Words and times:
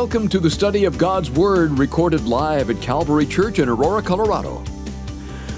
Welcome 0.00 0.28
to 0.28 0.40
the 0.40 0.50
study 0.50 0.86
of 0.86 0.96
God's 0.96 1.30
Word 1.30 1.72
recorded 1.72 2.24
live 2.24 2.70
at 2.70 2.80
Calvary 2.80 3.26
Church 3.26 3.58
in 3.58 3.68
Aurora, 3.68 4.00
Colorado. 4.00 4.64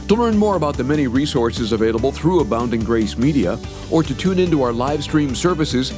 To 0.09 0.17
learn 0.17 0.37
more 0.37 0.57
about 0.57 0.77
the 0.77 0.83
many 0.83 1.07
resources 1.07 1.71
available 1.71 2.11
through 2.11 2.41
Abounding 2.41 2.83
Grace 2.83 3.17
Media 3.17 3.57
or 3.89 4.03
to 4.03 4.13
tune 4.17 4.41
into 4.41 4.61
our 4.63 4.73
live 4.73 5.05
stream 5.05 5.37
services, 5.37 5.91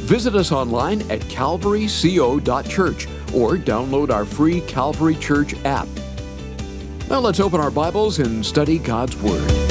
visit 0.00 0.34
us 0.34 0.50
online 0.50 1.02
at 1.12 1.20
calvaryco.church 1.20 3.06
or 3.32 3.56
download 3.56 4.10
our 4.10 4.24
free 4.24 4.62
Calvary 4.62 5.14
Church 5.14 5.54
app. 5.64 5.86
Now 7.08 7.20
let's 7.20 7.38
open 7.38 7.60
our 7.60 7.70
Bibles 7.70 8.18
and 8.18 8.44
study 8.44 8.80
God's 8.80 9.16
Word. 9.18 9.66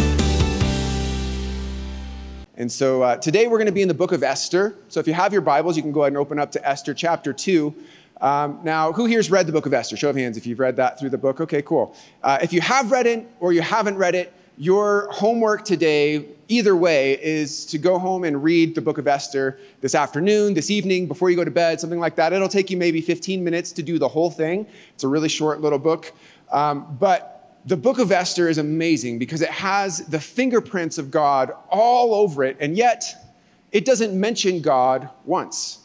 And 2.58 2.72
so 2.72 3.04
uh, 3.04 3.18
today 3.18 3.48
we're 3.48 3.58
going 3.58 3.66
to 3.66 3.74
be 3.74 3.82
in 3.82 3.90
the 3.90 3.94
book 3.94 4.14
of 4.14 4.24
Esther. 4.24 4.76
So 4.88 5.02
if 5.02 5.08
you 5.08 5.14
have 5.14 5.34
your 5.34 5.42
Bibles, 5.42 5.76
you 5.76 5.84
can 5.84 5.92
go 5.92 6.04
ahead 6.04 6.14
and 6.14 6.18
open 6.18 6.40
up 6.40 6.54
to 6.54 6.66
Esther 6.66 6.94
chapter 6.94 7.34
2. 7.34 7.76
Um, 8.22 8.60
now, 8.64 8.92
who 8.92 9.06
here's 9.06 9.30
read 9.30 9.48
the 9.48 9.52
book 9.52 9.66
of 9.66 9.74
Esther? 9.74 9.98
Show 9.98 10.10
of 10.10 10.16
hands 10.16 10.38
if 10.38 10.48
you've 10.48 10.60
read 10.60 10.76
that 10.78 11.00
through 11.00 11.10
the 11.10 11.18
book. 11.18 11.42
Okay, 11.42 11.62
cool. 11.62 11.96
Uh, 12.24 12.38
if 12.42 12.54
you 12.54 12.62
have 12.62 12.92
read 12.92 13.08
it 13.08 13.30
or 13.40 13.54
you 13.54 13.62
haven't 13.62 13.98
read 13.98 14.16
it, 14.16 14.34
your 14.58 15.10
homework 15.12 15.66
today, 15.66 16.26
either 16.48 16.78
way, 16.78 17.22
is 17.22 17.66
to 17.66 17.78
go 17.78 18.00
home 18.00 18.24
and 18.24 18.42
read 18.42 18.74
the 18.74 18.82
book 18.82 18.98
of 18.98 19.06
Esther 19.06 19.60
this 19.82 19.94
afternoon, 19.94 20.54
this 20.54 20.72
evening, 20.72 21.08
before 21.08 21.30
you 21.30 21.36
go 21.36 21.44
to 21.44 21.52
bed, 21.52 21.82
something 21.82 22.00
like 22.00 22.16
that. 22.16 22.32
It'll 22.32 22.48
take 22.48 22.70
you 22.70 22.78
maybe 22.78 23.02
15 23.02 23.44
minutes 23.44 23.74
to 23.74 23.84
do 23.84 24.00
the 24.00 24.08
whole 24.08 24.32
thing. 24.32 24.66
It's 24.94 25.04
a 25.04 25.10
really 25.10 25.28
short 25.28 25.60
little 25.60 25.80
book. 25.80 26.14
Um, 26.52 26.96
but 26.98 27.60
the 27.66 27.76
book 27.76 28.00
of 28.00 28.12
Esther 28.14 28.48
is 28.48 28.58
amazing 28.58 29.20
because 29.20 29.42
it 29.42 29.50
has 29.50 30.06
the 30.06 30.20
fingerprints 30.20 30.98
of 30.98 31.12
God 31.12 31.52
all 31.70 32.14
over 32.14 32.44
it, 32.46 32.56
and 32.62 32.78
yet 32.78 33.34
it 33.74 33.84
doesn't 33.84 34.18
mention 34.18 34.62
God 34.62 35.10
once. 35.26 35.80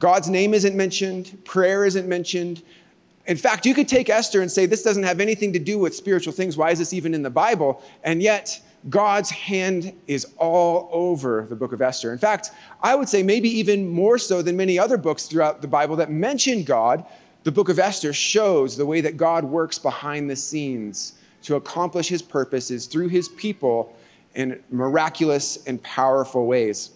God's 0.00 0.28
name 0.28 0.54
isn't 0.54 0.74
mentioned, 0.74 1.38
prayer 1.44 1.84
isn't 1.84 2.08
mentioned. 2.08 2.62
In 3.26 3.36
fact, 3.36 3.66
you 3.66 3.74
could 3.74 3.86
take 3.86 4.08
Esther 4.08 4.40
and 4.40 4.50
say, 4.50 4.66
This 4.66 4.82
doesn't 4.82 5.04
have 5.04 5.20
anything 5.20 5.52
to 5.52 5.60
do 5.60 5.78
with 5.78 5.94
spiritual 5.94 6.32
things. 6.32 6.56
Why 6.56 6.70
is 6.70 6.80
this 6.80 6.92
even 6.92 7.14
in 7.14 7.22
the 7.22 7.30
Bible? 7.30 7.82
And 8.02 8.22
yet, 8.22 8.60
God's 8.88 9.28
hand 9.28 9.92
is 10.06 10.26
all 10.38 10.88
over 10.90 11.46
the 11.46 11.54
book 11.54 11.72
of 11.72 11.82
Esther. 11.82 12.12
In 12.12 12.18
fact, 12.18 12.50
I 12.82 12.94
would 12.94 13.10
say 13.10 13.22
maybe 13.22 13.50
even 13.58 13.86
more 13.88 14.16
so 14.16 14.40
than 14.40 14.56
many 14.56 14.78
other 14.78 14.96
books 14.96 15.26
throughout 15.26 15.60
the 15.60 15.68
Bible 15.68 15.96
that 15.96 16.10
mention 16.10 16.64
God, 16.64 17.04
the 17.44 17.52
book 17.52 17.68
of 17.68 17.78
Esther 17.78 18.14
shows 18.14 18.76
the 18.76 18.86
way 18.86 19.02
that 19.02 19.18
God 19.18 19.44
works 19.44 19.78
behind 19.78 20.30
the 20.30 20.36
scenes 20.36 21.12
to 21.42 21.56
accomplish 21.56 22.08
his 22.08 22.22
purposes 22.22 22.86
through 22.86 23.08
his 23.08 23.28
people 23.28 23.94
in 24.34 24.62
miraculous 24.70 25.62
and 25.66 25.82
powerful 25.82 26.46
ways. 26.46 26.90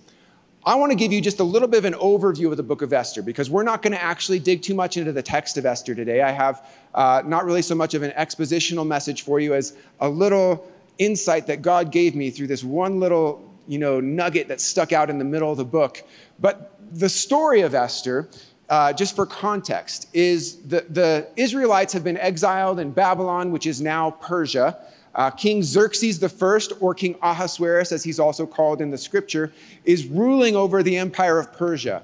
I 0.67 0.77
want 0.77 0.93
to 0.93 0.97
give 0.97 1.13
you 1.13 1.21
just 1.21 1.41
a 1.41 1.45
little 1.45 1.69
bit 1.69 1.79
of 1.79 1.85
an 1.85 1.95
overview 1.95 2.51
of 2.51 2.57
the 2.57 2.63
book 2.63 2.81
of 2.81 2.93
Esther 2.93 3.21
because 3.21 3.51
we're 3.51 3.65
not 3.65 3.83
going 3.83 3.93
to 3.93 4.03
actually 4.03 4.39
dig 4.39 4.63
too 4.63 4.75
much 4.75 4.97
into 4.97 5.13
the 5.13 5.23
text 5.23 5.59
of 5.59 5.67
Esther 5.67 5.95
today. 5.95 6.23
I 6.23 6.31
have 6.31 6.67
uh, 6.95 7.23
not 7.27 7.45
really 7.45 7.61
so 7.61 7.75
much 7.75 7.93
of 7.93 8.03
an 8.03 8.13
expositional 8.13 8.87
message 8.87 9.23
for 9.23 9.41
you 9.41 9.53
as 9.53 9.77
a 10.01 10.09
little 10.09 10.67
insight 10.99 11.47
that 11.49 11.61
God 11.61 11.93
gave 11.93 12.15
me 12.15 12.31
through 12.31 12.47
this 12.47 12.65
one 12.65 12.99
little 12.99 13.51
you 13.69 13.79
know, 13.79 14.01
nugget 14.01 14.49
that 14.49 14.61
stuck 14.61 14.93
out 14.93 15.11
in 15.11 15.19
the 15.19 15.25
middle 15.25 15.51
of 15.51 15.59
the 15.59 15.65
book. 15.65 16.03
But 16.39 16.79
the 16.93 17.09
story 17.09 17.61
of 17.61 17.75
Esther 17.75 18.29
uh, 18.69 18.93
just 18.93 19.15
for 19.15 19.27
context, 19.27 20.09
is 20.13 20.57
the, 20.63 20.87
the 20.89 21.29
Israelites 21.37 21.93
have 21.93 22.05
been 22.05 22.17
exiled 22.17 22.81
in 22.81 22.91
Babylon, 22.91 23.53
which 23.53 23.67
is 23.67 23.81
now 23.81 24.13
Persia. 24.13 24.79
Uh, 25.15 25.31
King 25.31 25.63
Xerxes 25.63 26.23
I, 26.23 26.59
or 26.81 26.95
King 26.95 27.17
Ahasuerus, 27.23 27.93
as 27.93 28.03
he's 28.03 28.19
also 28.19 28.47
called 28.47 28.81
in 28.81 28.91
the 28.91 28.99
scripture, 28.99 29.53
is 29.85 30.07
ruling 30.07 30.57
over 30.57 30.83
the 30.83 30.97
empire 30.97 31.39
of 31.39 31.53
Persia. 31.53 32.03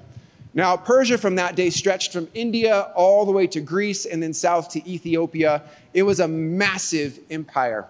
Now, 0.53 0.75
Persia 0.75 1.17
from 1.17 1.35
that 1.35 1.55
day 1.55 1.69
stretched 1.69 2.11
from 2.11 2.27
India 2.33 2.91
all 2.95 3.25
the 3.25 3.31
way 3.31 3.47
to 3.47 3.61
Greece 3.61 4.05
and 4.05 4.21
then 4.21 4.33
south 4.33 4.69
to 4.69 4.89
Ethiopia. 4.89 5.63
It 5.93 6.03
was 6.03 6.19
a 6.19 6.27
massive 6.27 7.19
empire. 7.29 7.87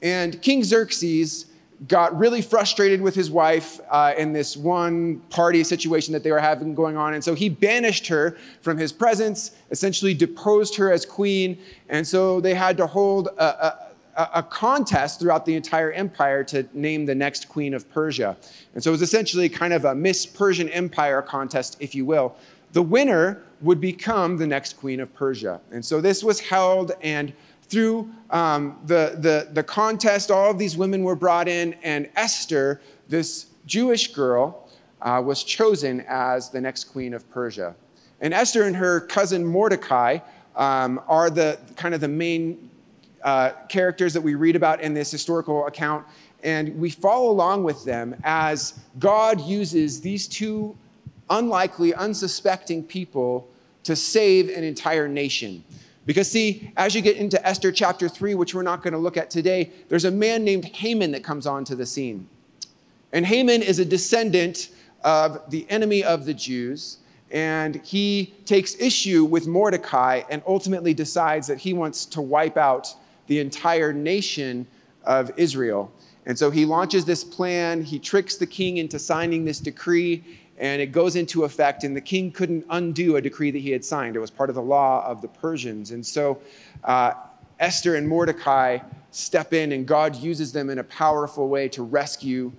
And 0.00 0.40
King 0.40 0.62
Xerxes 0.62 1.46
got 1.88 2.16
really 2.16 2.40
frustrated 2.40 3.00
with 3.00 3.14
his 3.14 3.30
wife 3.30 3.80
uh, 3.90 4.14
in 4.16 4.32
this 4.32 4.56
one 4.56 5.18
party 5.30 5.64
situation 5.64 6.12
that 6.12 6.22
they 6.22 6.30
were 6.30 6.38
having 6.38 6.74
going 6.74 6.96
on. 6.96 7.14
And 7.14 7.22
so 7.22 7.34
he 7.34 7.48
banished 7.48 8.06
her 8.06 8.36
from 8.62 8.78
his 8.78 8.92
presence, 8.92 9.52
essentially 9.70 10.14
deposed 10.14 10.76
her 10.76 10.92
as 10.92 11.04
queen. 11.04 11.58
And 11.88 12.06
so 12.06 12.40
they 12.40 12.54
had 12.54 12.76
to 12.76 12.86
hold 12.86 13.28
a, 13.38 13.44
a, 13.44 13.83
a 14.16 14.42
contest 14.42 15.20
throughout 15.20 15.44
the 15.44 15.54
entire 15.54 15.92
empire 15.92 16.44
to 16.44 16.66
name 16.72 17.06
the 17.06 17.14
next 17.14 17.48
queen 17.48 17.74
of 17.74 17.90
Persia. 17.90 18.36
And 18.74 18.82
so 18.82 18.90
it 18.90 18.92
was 18.92 19.02
essentially 19.02 19.48
kind 19.48 19.72
of 19.72 19.84
a 19.84 19.94
Miss 19.94 20.26
Persian 20.26 20.68
Empire 20.68 21.22
contest, 21.22 21.76
if 21.80 21.94
you 21.94 22.04
will. 22.04 22.36
The 22.72 22.82
winner 22.82 23.42
would 23.60 23.80
become 23.80 24.36
the 24.36 24.46
next 24.46 24.74
queen 24.74 25.00
of 25.00 25.12
Persia. 25.14 25.60
And 25.70 25.84
so 25.84 26.00
this 26.00 26.22
was 26.22 26.40
held 26.40 26.92
and 27.02 27.32
through 27.68 28.10
um, 28.30 28.78
the, 28.84 29.16
the, 29.18 29.48
the 29.52 29.62
contest, 29.62 30.30
all 30.30 30.50
of 30.50 30.58
these 30.58 30.76
women 30.76 31.02
were 31.02 31.16
brought 31.16 31.48
in, 31.48 31.74
and 31.82 32.08
Esther, 32.14 32.80
this 33.08 33.46
Jewish 33.66 34.12
girl, 34.12 34.68
uh, 35.02 35.22
was 35.24 35.42
chosen 35.42 36.04
as 36.06 36.50
the 36.50 36.60
next 36.60 36.84
queen 36.84 37.14
of 37.14 37.28
Persia. 37.30 37.74
And 38.20 38.32
Esther 38.32 38.64
and 38.64 38.76
her 38.76 39.00
cousin 39.00 39.44
Mordecai 39.44 40.18
um, 40.56 41.00
are 41.08 41.30
the 41.30 41.58
kind 41.76 41.94
of 41.94 42.00
the 42.00 42.08
main 42.08 42.70
uh, 43.24 43.52
characters 43.68 44.12
that 44.12 44.20
we 44.20 44.34
read 44.34 44.54
about 44.54 44.80
in 44.80 44.94
this 44.94 45.10
historical 45.10 45.66
account. 45.66 46.06
And 46.42 46.78
we 46.78 46.90
follow 46.90 47.30
along 47.30 47.64
with 47.64 47.84
them 47.84 48.14
as 48.22 48.78
God 48.98 49.40
uses 49.40 50.02
these 50.02 50.28
two 50.28 50.76
unlikely, 51.30 51.94
unsuspecting 51.94 52.84
people 52.84 53.48
to 53.84 53.96
save 53.96 54.50
an 54.50 54.62
entire 54.62 55.08
nation. 55.08 55.64
Because, 56.06 56.30
see, 56.30 56.70
as 56.76 56.94
you 56.94 57.00
get 57.00 57.16
into 57.16 57.44
Esther 57.46 57.72
chapter 57.72 58.10
3, 58.10 58.34
which 58.34 58.54
we're 58.54 58.62
not 58.62 58.82
going 58.82 58.92
to 58.92 58.98
look 58.98 59.16
at 59.16 59.30
today, 59.30 59.70
there's 59.88 60.04
a 60.04 60.10
man 60.10 60.44
named 60.44 60.66
Haman 60.66 61.12
that 61.12 61.24
comes 61.24 61.46
onto 61.46 61.74
the 61.74 61.86
scene. 61.86 62.28
And 63.12 63.24
Haman 63.24 63.62
is 63.62 63.78
a 63.78 63.84
descendant 63.84 64.68
of 65.02 65.50
the 65.50 65.66
enemy 65.70 66.04
of 66.04 66.26
the 66.26 66.34
Jews. 66.34 66.98
And 67.30 67.76
he 67.76 68.34
takes 68.44 68.78
issue 68.78 69.24
with 69.24 69.46
Mordecai 69.46 70.22
and 70.28 70.42
ultimately 70.46 70.92
decides 70.92 71.46
that 71.46 71.58
he 71.58 71.72
wants 71.72 72.04
to 72.06 72.20
wipe 72.20 72.58
out 72.58 72.94
the 73.26 73.40
entire 73.40 73.92
nation 73.92 74.66
of 75.04 75.30
Israel. 75.36 75.92
And 76.26 76.38
so 76.38 76.50
he 76.50 76.64
launches 76.64 77.04
this 77.04 77.22
plan. 77.22 77.82
He 77.82 77.98
tricks 77.98 78.36
the 78.36 78.46
king 78.46 78.78
into 78.78 78.98
signing 78.98 79.44
this 79.44 79.60
decree 79.60 80.24
and 80.58 80.80
it 80.80 80.92
goes 80.92 81.16
into 81.16 81.44
effect, 81.44 81.84
and 81.84 81.96
the 81.96 82.00
king 82.00 82.30
couldn't 82.30 82.64
undo 82.70 83.16
a 83.16 83.20
decree 83.20 83.50
that 83.50 83.58
he 83.58 83.70
had 83.70 83.84
signed. 83.84 84.14
It 84.16 84.20
was 84.20 84.30
part 84.30 84.50
of 84.50 84.54
the 84.54 84.62
law 84.62 85.04
of 85.04 85.20
the 85.20 85.28
Persians. 85.28 85.90
And 85.90 86.04
so 86.04 86.40
uh, 86.84 87.14
Esther 87.58 87.96
and 87.96 88.08
Mordecai 88.08 88.78
step 89.10 89.52
in, 89.52 89.72
and 89.72 89.86
God 89.86 90.14
uses 90.16 90.52
them 90.52 90.70
in 90.70 90.78
a 90.78 90.84
powerful 90.84 91.48
way 91.48 91.68
to 91.70 91.82
rescue 91.82 92.52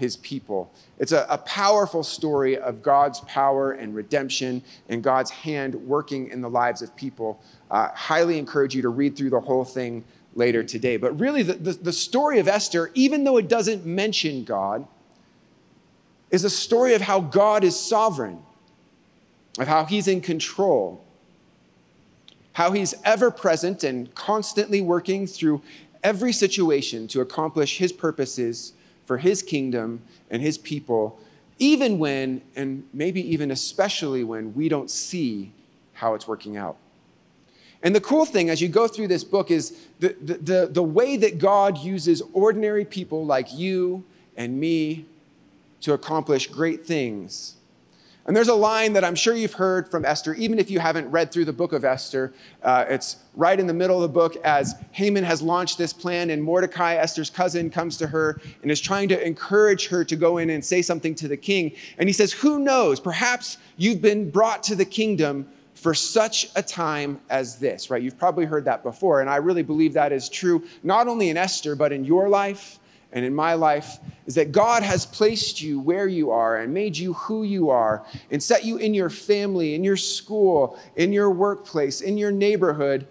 his 0.00 0.16
people. 0.16 0.72
It's 0.98 1.12
a, 1.12 1.26
a, 1.28 1.36
powerful 1.38 2.02
story 2.02 2.56
of 2.56 2.82
God's 2.82 3.20
power 3.20 3.72
and 3.72 3.94
redemption 3.94 4.62
and 4.88 5.02
God's 5.02 5.30
hand 5.30 5.74
working 5.74 6.30
in 6.30 6.40
the 6.40 6.48
lives 6.48 6.80
of 6.80 6.96
people. 6.96 7.40
Uh, 7.70 7.88
highly 7.94 8.38
encourage 8.38 8.74
you 8.74 8.80
to 8.82 8.88
read 8.88 9.14
through 9.14 9.28
the 9.28 9.40
whole 9.40 9.64
thing 9.64 10.02
later 10.34 10.64
today. 10.64 10.96
But 10.96 11.20
really, 11.20 11.42
the, 11.42 11.52
the, 11.52 11.72
the 11.74 11.92
story 11.92 12.38
of 12.38 12.48
Esther, 12.48 12.90
even 12.94 13.24
though 13.24 13.36
it 13.36 13.46
doesn't 13.46 13.84
mention 13.84 14.42
God, 14.42 14.86
is 16.30 16.44
a 16.44 16.50
story 16.50 16.94
of 16.94 17.02
how 17.02 17.20
God 17.20 17.62
is 17.62 17.78
sovereign, 17.78 18.38
of 19.58 19.68
how 19.68 19.84
He's 19.84 20.08
in 20.08 20.22
control, 20.22 21.04
how 22.54 22.72
He's 22.72 22.94
ever 23.04 23.30
present 23.30 23.84
and 23.84 24.14
constantly 24.14 24.80
working 24.80 25.26
through 25.26 25.60
every 26.02 26.32
situation 26.32 27.06
to 27.08 27.20
accomplish 27.20 27.76
His 27.76 27.92
purposes 27.92 28.72
for 29.10 29.18
His 29.18 29.42
kingdom 29.42 30.02
and 30.30 30.40
His 30.40 30.56
people, 30.56 31.18
even 31.58 31.98
when, 31.98 32.42
and 32.54 32.84
maybe 32.92 33.20
even 33.32 33.50
especially 33.50 34.22
when, 34.22 34.54
we 34.54 34.68
don't 34.68 34.88
see 34.88 35.50
how 35.94 36.14
it's 36.14 36.28
working 36.28 36.56
out. 36.56 36.76
And 37.82 37.92
the 37.92 38.00
cool 38.00 38.24
thing 38.24 38.50
as 38.50 38.62
you 38.62 38.68
go 38.68 38.86
through 38.86 39.08
this 39.08 39.24
book 39.24 39.50
is 39.50 39.76
the, 39.98 40.14
the, 40.22 40.34
the, 40.34 40.68
the 40.70 40.82
way 40.84 41.16
that 41.16 41.40
God 41.40 41.78
uses 41.78 42.22
ordinary 42.32 42.84
people 42.84 43.26
like 43.26 43.52
you 43.52 44.04
and 44.36 44.60
me 44.60 45.06
to 45.80 45.92
accomplish 45.92 46.46
great 46.46 46.86
things. 46.86 47.56
And 48.30 48.36
there's 48.36 48.46
a 48.46 48.54
line 48.54 48.92
that 48.92 49.02
I'm 49.02 49.16
sure 49.16 49.34
you've 49.34 49.54
heard 49.54 49.90
from 49.90 50.04
Esther, 50.04 50.34
even 50.34 50.60
if 50.60 50.70
you 50.70 50.78
haven't 50.78 51.10
read 51.10 51.32
through 51.32 51.46
the 51.46 51.52
book 51.52 51.72
of 51.72 51.84
Esther. 51.84 52.32
Uh, 52.62 52.84
it's 52.88 53.16
right 53.34 53.58
in 53.58 53.66
the 53.66 53.74
middle 53.74 53.96
of 53.96 54.02
the 54.02 54.14
book 54.14 54.36
as 54.44 54.76
Haman 54.92 55.24
has 55.24 55.42
launched 55.42 55.78
this 55.78 55.92
plan, 55.92 56.30
and 56.30 56.40
Mordecai, 56.40 56.94
Esther's 56.94 57.28
cousin, 57.28 57.70
comes 57.70 57.96
to 57.96 58.06
her 58.06 58.40
and 58.62 58.70
is 58.70 58.80
trying 58.80 59.08
to 59.08 59.20
encourage 59.20 59.88
her 59.88 60.04
to 60.04 60.14
go 60.14 60.38
in 60.38 60.50
and 60.50 60.64
say 60.64 60.80
something 60.80 61.12
to 61.16 61.26
the 61.26 61.36
king. 61.36 61.72
And 61.98 62.08
he 62.08 62.12
says, 62.12 62.30
Who 62.30 62.60
knows? 62.60 63.00
Perhaps 63.00 63.58
you've 63.76 64.00
been 64.00 64.30
brought 64.30 64.62
to 64.62 64.76
the 64.76 64.84
kingdom 64.84 65.48
for 65.74 65.92
such 65.92 66.50
a 66.54 66.62
time 66.62 67.18
as 67.30 67.58
this, 67.58 67.90
right? 67.90 68.00
You've 68.00 68.18
probably 68.18 68.44
heard 68.44 68.64
that 68.66 68.84
before. 68.84 69.22
And 69.22 69.28
I 69.28 69.38
really 69.38 69.64
believe 69.64 69.92
that 69.94 70.12
is 70.12 70.28
true, 70.28 70.62
not 70.84 71.08
only 71.08 71.30
in 71.30 71.36
Esther, 71.36 71.74
but 71.74 71.90
in 71.90 72.04
your 72.04 72.28
life 72.28 72.78
and 73.12 73.24
in 73.24 73.34
my 73.34 73.54
life 73.54 73.98
is 74.26 74.34
that 74.36 74.52
God 74.52 74.82
has 74.82 75.04
placed 75.04 75.60
you 75.60 75.80
where 75.80 76.06
you 76.06 76.30
are 76.30 76.58
and 76.58 76.72
made 76.72 76.96
you 76.96 77.14
who 77.14 77.42
you 77.42 77.70
are 77.70 78.04
and 78.30 78.42
set 78.42 78.64
you 78.64 78.76
in 78.76 78.94
your 78.94 79.10
family, 79.10 79.74
in 79.74 79.82
your 79.82 79.96
school, 79.96 80.78
in 80.96 81.12
your 81.12 81.30
workplace, 81.30 82.00
in 82.00 82.16
your 82.16 82.30
neighborhood, 82.30 83.06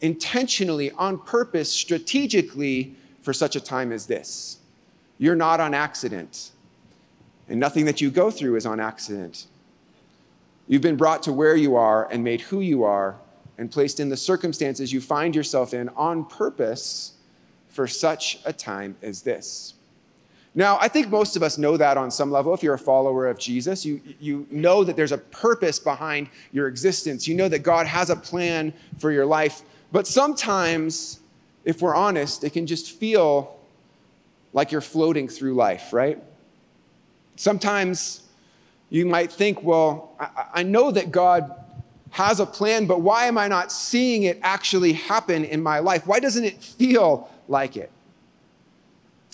intentionally, 0.00 0.92
on 0.92 1.18
purpose, 1.18 1.70
strategically 1.72 2.94
for 3.22 3.32
such 3.32 3.56
a 3.56 3.60
time 3.60 3.90
as 3.92 4.06
this. 4.06 4.58
You're 5.18 5.36
not 5.36 5.60
on 5.60 5.74
accident, 5.74 6.52
and 7.48 7.58
nothing 7.60 7.84
that 7.86 8.00
you 8.00 8.10
go 8.10 8.30
through 8.30 8.56
is 8.56 8.64
on 8.64 8.80
accident. 8.80 9.46
You've 10.68 10.82
been 10.82 10.96
brought 10.96 11.24
to 11.24 11.32
where 11.32 11.56
you 11.56 11.74
are 11.74 12.08
and 12.10 12.22
made 12.22 12.40
who 12.42 12.60
you 12.60 12.84
are 12.84 13.16
and 13.58 13.70
placed 13.70 13.98
in 14.00 14.08
the 14.08 14.16
circumstances 14.16 14.92
you 14.92 15.00
find 15.00 15.34
yourself 15.34 15.74
in 15.74 15.88
on 15.90 16.24
purpose 16.24 17.14
for 17.70 17.86
such 17.86 18.40
a 18.44 18.52
time 18.52 18.96
as 19.02 19.22
this. 19.22 19.74
Now, 20.54 20.78
I 20.80 20.88
think 20.88 21.08
most 21.08 21.36
of 21.36 21.42
us 21.42 21.58
know 21.58 21.76
that 21.76 21.96
on 21.96 22.10
some 22.10 22.30
level. 22.30 22.52
If 22.52 22.62
you're 22.62 22.74
a 22.74 22.78
follower 22.78 23.28
of 23.28 23.38
Jesus, 23.38 23.86
you, 23.86 24.00
you 24.18 24.46
know 24.50 24.82
that 24.82 24.96
there's 24.96 25.12
a 25.12 25.18
purpose 25.18 25.78
behind 25.78 26.28
your 26.50 26.66
existence. 26.66 27.28
You 27.28 27.36
know 27.36 27.48
that 27.48 27.60
God 27.60 27.86
has 27.86 28.10
a 28.10 28.16
plan 28.16 28.72
for 28.98 29.12
your 29.12 29.26
life. 29.26 29.62
But 29.92 30.08
sometimes, 30.08 31.20
if 31.64 31.80
we're 31.80 31.94
honest, 31.94 32.42
it 32.42 32.52
can 32.52 32.66
just 32.66 32.90
feel 32.90 33.56
like 34.52 34.72
you're 34.72 34.80
floating 34.80 35.28
through 35.28 35.54
life, 35.54 35.92
right? 35.92 36.20
Sometimes 37.36 38.22
you 38.88 39.06
might 39.06 39.30
think, 39.30 39.62
well, 39.62 40.16
I, 40.18 40.46
I 40.54 40.62
know 40.64 40.90
that 40.90 41.12
God 41.12 41.54
has 42.10 42.40
a 42.40 42.46
plan, 42.46 42.86
but 42.86 43.00
why 43.02 43.26
am 43.26 43.38
I 43.38 43.46
not 43.46 43.70
seeing 43.70 44.24
it 44.24 44.40
actually 44.42 44.94
happen 44.94 45.44
in 45.44 45.62
my 45.62 45.78
life? 45.78 46.08
Why 46.08 46.18
doesn't 46.18 46.44
it 46.44 46.60
feel 46.60 47.30
like 47.50 47.76
it? 47.76 47.90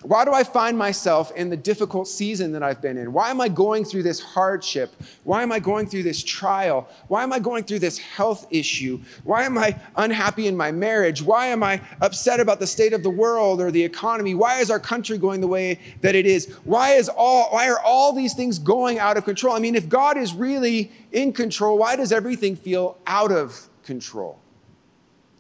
Why 0.03 0.27
do 0.27 0.33
I 0.33 0.45
find 0.45 0.77
myself 0.77 1.33
in 1.37 1.49
the 1.49 1.57
difficult 1.57 2.07
season 2.07 2.53
that 2.53 2.63
I've 2.63 2.83
been 2.83 2.99
in? 2.99 3.15
Why 3.15 3.31
am 3.31 3.41
I 3.41 3.49
going 3.49 3.83
through 3.83 4.03
this 4.03 4.21
hardship? 4.21 4.95
Why 5.25 5.43
am 5.43 5.51
I 5.51 5.59
going 5.59 5.87
through 5.87 6.03
this 6.03 6.23
trial? 6.23 6.87
Why 7.09 7.23
am 7.23 7.33
I 7.33 7.39
going 7.39 7.65
through 7.65 7.79
this 7.79 7.97
health 7.97 8.47
issue? 8.51 9.01
Why 9.25 9.45
am 9.45 9.57
I 9.57 9.81
unhappy 9.97 10.49
in 10.49 10.57
my 10.57 10.71
marriage? 10.71 11.23
Why 11.23 11.47
am 11.47 11.63
I 11.63 11.81
upset 12.03 12.41
about 12.41 12.61
the 12.61 12.67
state 12.67 12.93
of 12.93 13.03
the 13.03 13.11
world 13.11 13.59
or 13.59 13.71
the 13.71 13.83
economy? 13.83 14.35
Why 14.35 14.61
is 14.61 14.71
our 14.71 14.79
country 14.79 15.17
going 15.17 15.41
the 15.41 15.49
way 15.49 15.81
that 16.03 16.15
it 16.15 16.27
is? 16.27 16.53
Why 16.65 16.93
is 16.93 17.09
all 17.09 17.49
why 17.51 17.69
are 17.69 17.81
all 17.81 18.13
these 18.13 18.35
things 18.35 18.59
going 18.59 18.99
out 18.99 19.17
of 19.17 19.25
control? 19.25 19.57
I 19.57 19.61
mean, 19.61 19.75
if 19.75 19.89
God 19.89 20.19
is 20.19 20.35
really 20.35 20.93
in 21.11 21.33
control, 21.33 21.79
why 21.79 21.97
does 21.97 22.13
everything 22.13 22.55
feel 22.55 22.99
out 23.07 23.33
of 23.33 23.69
control? 23.83 24.39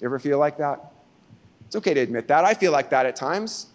You 0.00 0.06
ever 0.06 0.18
feel 0.18 0.38
like 0.38 0.56
that? 0.58 0.92
It's 1.66 1.76
okay 1.76 1.94
to 1.94 2.00
admit 2.00 2.28
that. 2.28 2.44
I 2.44 2.54
feel 2.54 2.72
like 2.72 2.90
that 2.90 3.06
at 3.06 3.16
times. 3.16 3.66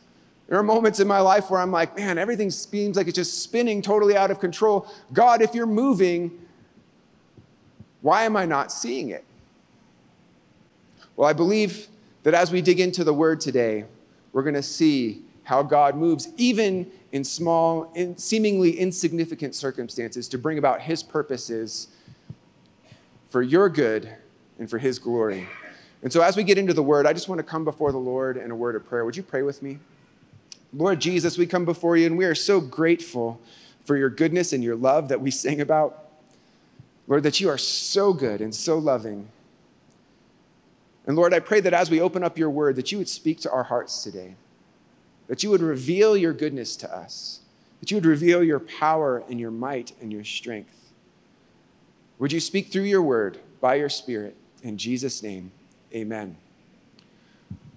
There 0.47 0.57
are 0.57 0.63
moments 0.63 0.99
in 0.99 1.07
my 1.07 1.19
life 1.19 1.49
where 1.49 1.61
I'm 1.61 1.71
like, 1.71 1.95
man, 1.95 2.17
everything 2.17 2.49
seems 2.49 2.97
like 2.97 3.07
it's 3.07 3.15
just 3.15 3.41
spinning 3.41 3.81
totally 3.81 4.17
out 4.17 4.31
of 4.31 4.39
control. 4.39 4.87
God, 5.13 5.41
if 5.41 5.55
you're 5.55 5.65
moving, 5.65 6.45
why 8.01 8.23
am 8.23 8.35
I 8.35 8.45
not 8.45 8.71
seeing 8.71 9.09
it? 9.09 9.23
Well, 11.15 11.29
I 11.29 11.33
believe 11.33 11.87
that 12.23 12.33
as 12.33 12.51
we 12.51 12.61
dig 12.61 12.79
into 12.79 13.03
the 13.03 13.13
word 13.13 13.39
today, 13.39 13.85
we're 14.33 14.43
going 14.43 14.55
to 14.55 14.63
see 14.63 15.21
how 15.43 15.63
God 15.63 15.95
moves 15.95 16.29
even 16.37 16.91
in 17.11 17.23
small, 17.23 17.91
in 17.95 18.17
seemingly 18.17 18.77
insignificant 18.77 19.55
circumstances 19.55 20.27
to 20.29 20.37
bring 20.37 20.57
about 20.57 20.81
his 20.81 21.03
purposes 21.03 21.87
for 23.29 23.41
your 23.41 23.69
good 23.69 24.15
and 24.59 24.69
for 24.69 24.77
his 24.77 24.99
glory. 24.99 25.47
And 26.03 26.11
so, 26.11 26.21
as 26.21 26.35
we 26.35 26.43
get 26.43 26.57
into 26.57 26.73
the 26.73 26.83
word, 26.83 27.05
I 27.05 27.13
just 27.13 27.27
want 27.27 27.39
to 27.39 27.43
come 27.43 27.63
before 27.63 27.91
the 27.91 27.97
Lord 27.97 28.37
in 28.37 28.49
a 28.49 28.55
word 28.55 28.75
of 28.75 28.87
prayer. 28.87 29.05
Would 29.05 29.15
you 29.15 29.23
pray 29.23 29.43
with 29.43 29.61
me? 29.61 29.79
Lord 30.73 30.99
Jesus, 30.99 31.37
we 31.37 31.45
come 31.45 31.65
before 31.65 31.97
you 31.97 32.05
and 32.05 32.17
we 32.17 32.25
are 32.25 32.35
so 32.35 32.61
grateful 32.61 33.41
for 33.85 33.97
your 33.97 34.09
goodness 34.09 34.53
and 34.53 34.63
your 34.63 34.75
love 34.75 35.09
that 35.09 35.21
we 35.21 35.29
sing 35.29 35.61
about. 35.61 36.05
Lord, 37.07 37.23
that 37.23 37.39
you 37.39 37.49
are 37.49 37.57
so 37.57 38.13
good 38.13 38.41
and 38.41 38.55
so 38.55 38.77
loving. 38.77 39.27
And 41.05 41.17
Lord, 41.17 41.33
I 41.33 41.39
pray 41.39 41.59
that 41.59 41.73
as 41.73 41.89
we 41.89 41.99
open 41.99 42.23
up 42.23 42.37
your 42.37 42.49
word, 42.49 42.75
that 42.77 42.91
you 42.91 42.97
would 42.99 43.09
speak 43.09 43.41
to 43.41 43.51
our 43.51 43.63
hearts 43.63 44.03
today, 44.03 44.35
that 45.27 45.43
you 45.43 45.49
would 45.49 45.61
reveal 45.61 46.15
your 46.15 46.33
goodness 46.33 46.75
to 46.77 46.95
us, 46.95 47.41
that 47.79 47.91
you 47.91 47.97
would 47.97 48.05
reveal 48.05 48.43
your 48.43 48.59
power 48.59 49.23
and 49.29 49.39
your 49.39 49.51
might 49.51 49.91
and 49.99 50.11
your 50.11 50.23
strength. 50.23 50.91
Would 52.19 52.31
you 52.31 52.39
speak 52.39 52.71
through 52.71 52.83
your 52.83 53.01
word 53.01 53.39
by 53.59 53.75
your 53.75 53.89
spirit? 53.89 54.37
In 54.63 54.77
Jesus' 54.77 55.23
name. 55.23 55.51
Amen. 55.93 56.37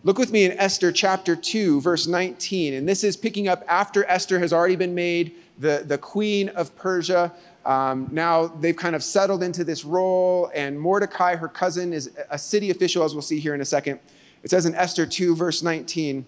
Look 0.05 0.19
with 0.19 0.31
me 0.31 0.45
in 0.45 0.53
Esther 0.53 0.93
chapter 0.93 1.35
2, 1.35 1.81
verse 1.81 2.07
19. 2.07 2.75
And 2.75 2.89
this 2.89 3.03
is 3.03 3.17
picking 3.17 3.49
up 3.49 3.65
after 3.67 4.05
Esther 4.05 4.39
has 4.39 4.53
already 4.53 4.77
been 4.77 4.95
made 4.95 5.35
the, 5.59 5.83
the 5.87 5.99
queen 5.99 6.49
of 6.51 6.77
Persia. 6.77 7.33
Um, 7.65 8.09
now 8.13 8.47
they've 8.47 8.77
kind 8.77 8.95
of 8.95 9.03
settled 9.03 9.43
into 9.43 9.65
this 9.65 9.85
role, 9.85 10.51
and 10.55 10.79
Mordecai, 10.79 11.37
her 11.37 11.49
cousin, 11.49 11.93
is 11.93 12.11
a 12.31 12.39
city 12.39 12.71
official, 12.71 13.03
as 13.03 13.15
we'll 13.15 13.23
see 13.23 13.41
here 13.41 13.55
in 13.55 13.61
a 13.61 13.65
second. 13.65 13.99
It 14.43 14.51
says 14.51 14.67
in 14.67 14.75
Esther 14.75 15.07
2, 15.07 15.35
verse 15.35 15.63
19 15.63 16.27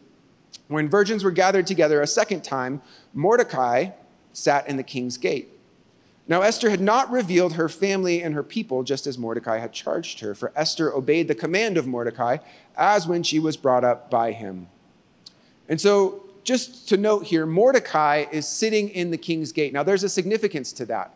When 0.69 0.89
virgins 0.89 1.23
were 1.23 1.31
gathered 1.31 1.67
together 1.67 2.01
a 2.01 2.07
second 2.07 2.43
time, 2.43 2.81
Mordecai 3.13 3.91
sat 4.33 4.67
in 4.69 4.77
the 4.77 4.83
king's 4.83 5.19
gate. 5.19 5.51
Now, 6.29 6.43
Esther 6.43 6.71
had 6.71 6.81
not 6.81 7.11
revealed 7.11 7.53
her 7.53 7.69
family 7.69 8.23
and 8.23 8.35
her 8.35 8.43
people 8.43 8.83
just 8.83 9.07
as 9.07 9.17
Mordecai 9.17 9.59
had 9.59 9.73
charged 9.73 10.21
her, 10.21 10.35
for 10.35 10.53
Esther 10.57 10.93
obeyed 10.93 11.29
the 11.29 11.37
command 11.37 11.77
of 11.77 11.87
Mordecai 11.87 12.39
as 12.77 13.07
when 13.07 13.23
she 13.23 13.39
was 13.39 13.57
brought 13.57 13.85
up 13.85 14.11
by 14.11 14.33
him. 14.33 14.67
And 15.69 15.81
so, 15.81 16.23
just 16.43 16.89
to 16.89 16.97
note 16.97 17.27
here, 17.27 17.47
Mordecai 17.47 18.27
is 18.31 18.47
sitting 18.47 18.89
in 18.91 19.11
the 19.11 19.17
king's 19.17 19.53
gate. 19.53 19.73
Now, 19.73 19.83
there's 19.83 20.05
a 20.05 20.09
significance 20.09 20.73
to 20.75 20.87
that. 20.87 21.13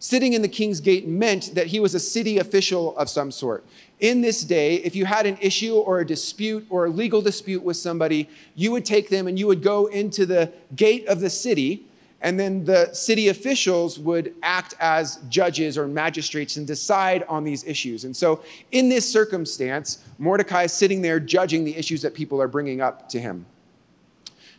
Sitting 0.00 0.32
in 0.32 0.42
the 0.42 0.48
king's 0.48 0.80
gate 0.80 1.06
meant 1.06 1.54
that 1.54 1.68
he 1.68 1.78
was 1.78 1.94
a 1.94 2.00
city 2.00 2.38
official 2.38 2.96
of 2.96 3.08
some 3.08 3.30
sort. 3.30 3.64
In 4.00 4.20
this 4.20 4.42
day, 4.42 4.76
if 4.76 4.96
you 4.96 5.04
had 5.04 5.26
an 5.26 5.38
issue 5.40 5.76
or 5.76 6.00
a 6.00 6.06
dispute 6.06 6.66
or 6.70 6.86
a 6.86 6.90
legal 6.90 7.22
dispute 7.22 7.62
with 7.62 7.76
somebody, 7.76 8.28
you 8.56 8.72
would 8.72 8.84
take 8.84 9.08
them 9.08 9.28
and 9.28 9.38
you 9.38 9.46
would 9.46 9.62
go 9.62 9.86
into 9.86 10.26
the 10.26 10.52
gate 10.74 11.06
of 11.06 11.20
the 11.20 11.30
city 11.30 11.86
and 12.22 12.38
then 12.38 12.64
the 12.64 12.92
city 12.94 13.28
officials 13.28 13.98
would 13.98 14.34
act 14.44 14.74
as 14.78 15.16
judges 15.28 15.76
or 15.76 15.88
magistrates 15.88 16.56
and 16.56 16.66
decide 16.66 17.24
on 17.28 17.42
these 17.42 17.64
issues. 17.64 18.04
And 18.04 18.16
so, 18.16 18.42
in 18.70 18.88
this 18.88 19.10
circumstance, 19.10 19.98
Mordecai 20.18 20.62
is 20.64 20.72
sitting 20.72 21.02
there 21.02 21.18
judging 21.18 21.64
the 21.64 21.76
issues 21.76 22.00
that 22.02 22.14
people 22.14 22.40
are 22.40 22.46
bringing 22.46 22.80
up 22.80 23.08
to 23.10 23.20
him. 23.20 23.44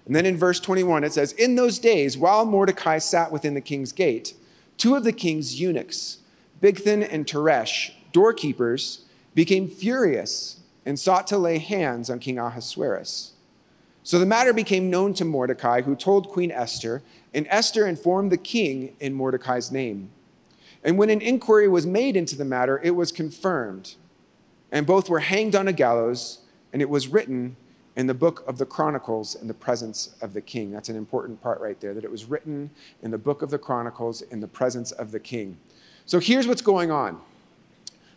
And 0.06 0.13
then 0.13 0.25
in 0.25 0.38
verse 0.38 0.60
21, 0.60 1.06
it 1.06 1.13
says, 1.13 1.31
In 1.33 1.56
those 1.56 1.80
days, 1.80 2.18
while 2.18 2.45
Mordecai 2.45 2.98
sat 2.98 3.31
within 3.31 3.54
the 3.54 3.62
king's 3.62 3.94
gate, 3.94 4.33
two 4.77 4.95
of 4.95 5.06
the 5.06 5.14
king's 5.14 5.59
eunuchs, 5.59 6.18
Bigthan 6.61 7.07
and 7.09 7.26
Teresh, 7.26 7.92
doorkeepers, 8.11 9.06
became 9.33 9.69
furious 9.69 10.59
and 10.85 10.99
sought 10.99 11.28
to 11.28 11.37
lay 11.37 11.59
hands 11.59 12.09
on 12.09 12.19
King 12.19 12.37
Ahasuerus. 12.37 13.31
So 14.04 14.19
the 14.19 14.26
matter 14.26 14.52
became 14.52 14.90
known 14.90 15.14
to 15.14 15.23
Mordecai, 15.23 15.81
who 15.81 15.95
told 15.95 16.28
Queen 16.28 16.52
Esther, 16.52 17.02
and 17.33 17.47
Esther 17.49 17.87
informed 17.87 18.31
the 18.31 18.37
king 18.37 18.95
in 18.99 19.13
Mordecai's 19.13 19.71
name. 19.71 20.11
And 20.83 20.97
when 20.97 21.09
an 21.09 21.21
inquiry 21.21 21.68
was 21.68 21.85
made 21.85 22.16
into 22.16 22.35
the 22.35 22.45
matter, 22.45 22.80
it 22.83 22.92
was 22.92 23.11
confirmed. 23.11 23.95
And 24.71 24.85
both 24.85 25.09
were 25.09 25.19
hanged 25.19 25.56
on 25.56 25.68
a 25.68 25.73
gallows, 25.73 26.40
and 26.71 26.81
it 26.81 26.90
was 26.90 27.07
written 27.07 27.56
in 27.95 28.07
the 28.07 28.13
book 28.13 28.44
of 28.47 28.57
the 28.57 28.66
Chronicles 28.66 29.35
in 29.35 29.47
the 29.47 29.54
presence 29.54 30.16
of 30.21 30.33
the 30.33 30.42
king. 30.42 30.71
That's 30.71 30.90
an 30.90 30.95
important 30.95 31.42
part 31.42 31.61
right 31.61 31.80
there, 31.80 31.94
that 31.94 32.04
it 32.04 32.11
was 32.11 32.25
written 32.25 32.71
in 33.02 33.11
the 33.11 33.18
book 33.18 33.42
of 33.42 33.49
the 33.49 33.59
Chronicles 33.59 34.21
in 34.21 34.40
the 34.40 34.47
presence 34.47 34.92
of 34.92 35.11
the 35.11 35.19
king. 35.19 35.57
So 36.06 36.19
here's 36.19 36.47
what's 36.47 36.61
going 36.61 36.92
on 36.92 37.21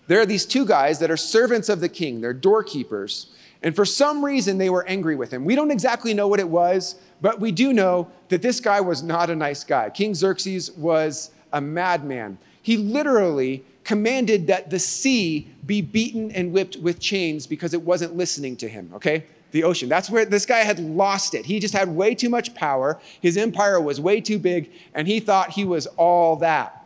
there 0.09 0.21
are 0.21 0.27
these 0.27 0.47
two 0.47 0.65
guys 0.65 1.01
that 1.01 1.11
are 1.11 1.17
servants 1.17 1.69
of 1.69 1.81
the 1.81 1.89
king, 1.89 2.21
they're 2.21 2.33
doorkeepers. 2.33 3.33
And 3.67 3.75
for 3.75 3.85
some 3.85 4.25
reason, 4.25 4.59
they 4.59 4.71
were 4.71 4.87
angry 4.87 5.17
with 5.17 5.33
him. 5.33 5.45
We 5.45 5.57
don't 5.57 5.73
exactly 5.73 6.15
know 6.15 6.29
what 6.29 6.39
it 6.39 6.49
was, 6.49 6.95
but 7.21 7.41
we 7.41 7.51
do 7.51 7.73
know 7.73 8.09
that 8.29 8.41
this 8.41 8.61
guy 8.61 8.81
was 8.81 9.03
not 9.03 9.29
a 9.29 9.35
nice 9.35 9.65
guy. 9.65 9.91
King 9.91 10.15
Xerxes 10.15 10.71
was 10.71 11.33
a 11.53 11.61
madman. 11.61 12.39
He 12.63 12.77
literally 12.77 13.65
commanded 13.83 14.47
that 14.47 14.71
the 14.71 14.79
sea 14.79 15.49
be 15.67 15.83
beaten 15.83 16.31
and 16.31 16.53
whipped 16.53 16.77
with 16.77 17.01
chains 17.01 17.49
because 17.49 17.75
it 17.75 17.83
wasn't 17.83 18.17
listening 18.17 18.57
to 18.59 18.69
him, 18.69 18.89
okay? 18.95 19.25
The 19.51 19.65
ocean. 19.65 19.89
That's 19.89 20.11
where 20.11 20.25
this 20.25 20.47
guy 20.47 20.59
had 20.59 20.79
lost 20.79 21.35
it. 21.35 21.45
He 21.45 21.59
just 21.59 21.75
had 21.75 21.89
way 21.89 22.15
too 22.15 22.29
much 22.29 22.55
power. 22.55 23.01
His 23.21 23.37
empire 23.37 23.81
was 23.81 24.01
way 24.01 24.21
too 24.21 24.39
big, 24.39 24.71
and 24.95 25.09
he 25.09 25.19
thought 25.19 25.51
he 25.51 25.65
was 25.65 25.89
all 25.97 26.37
that. 26.37 26.86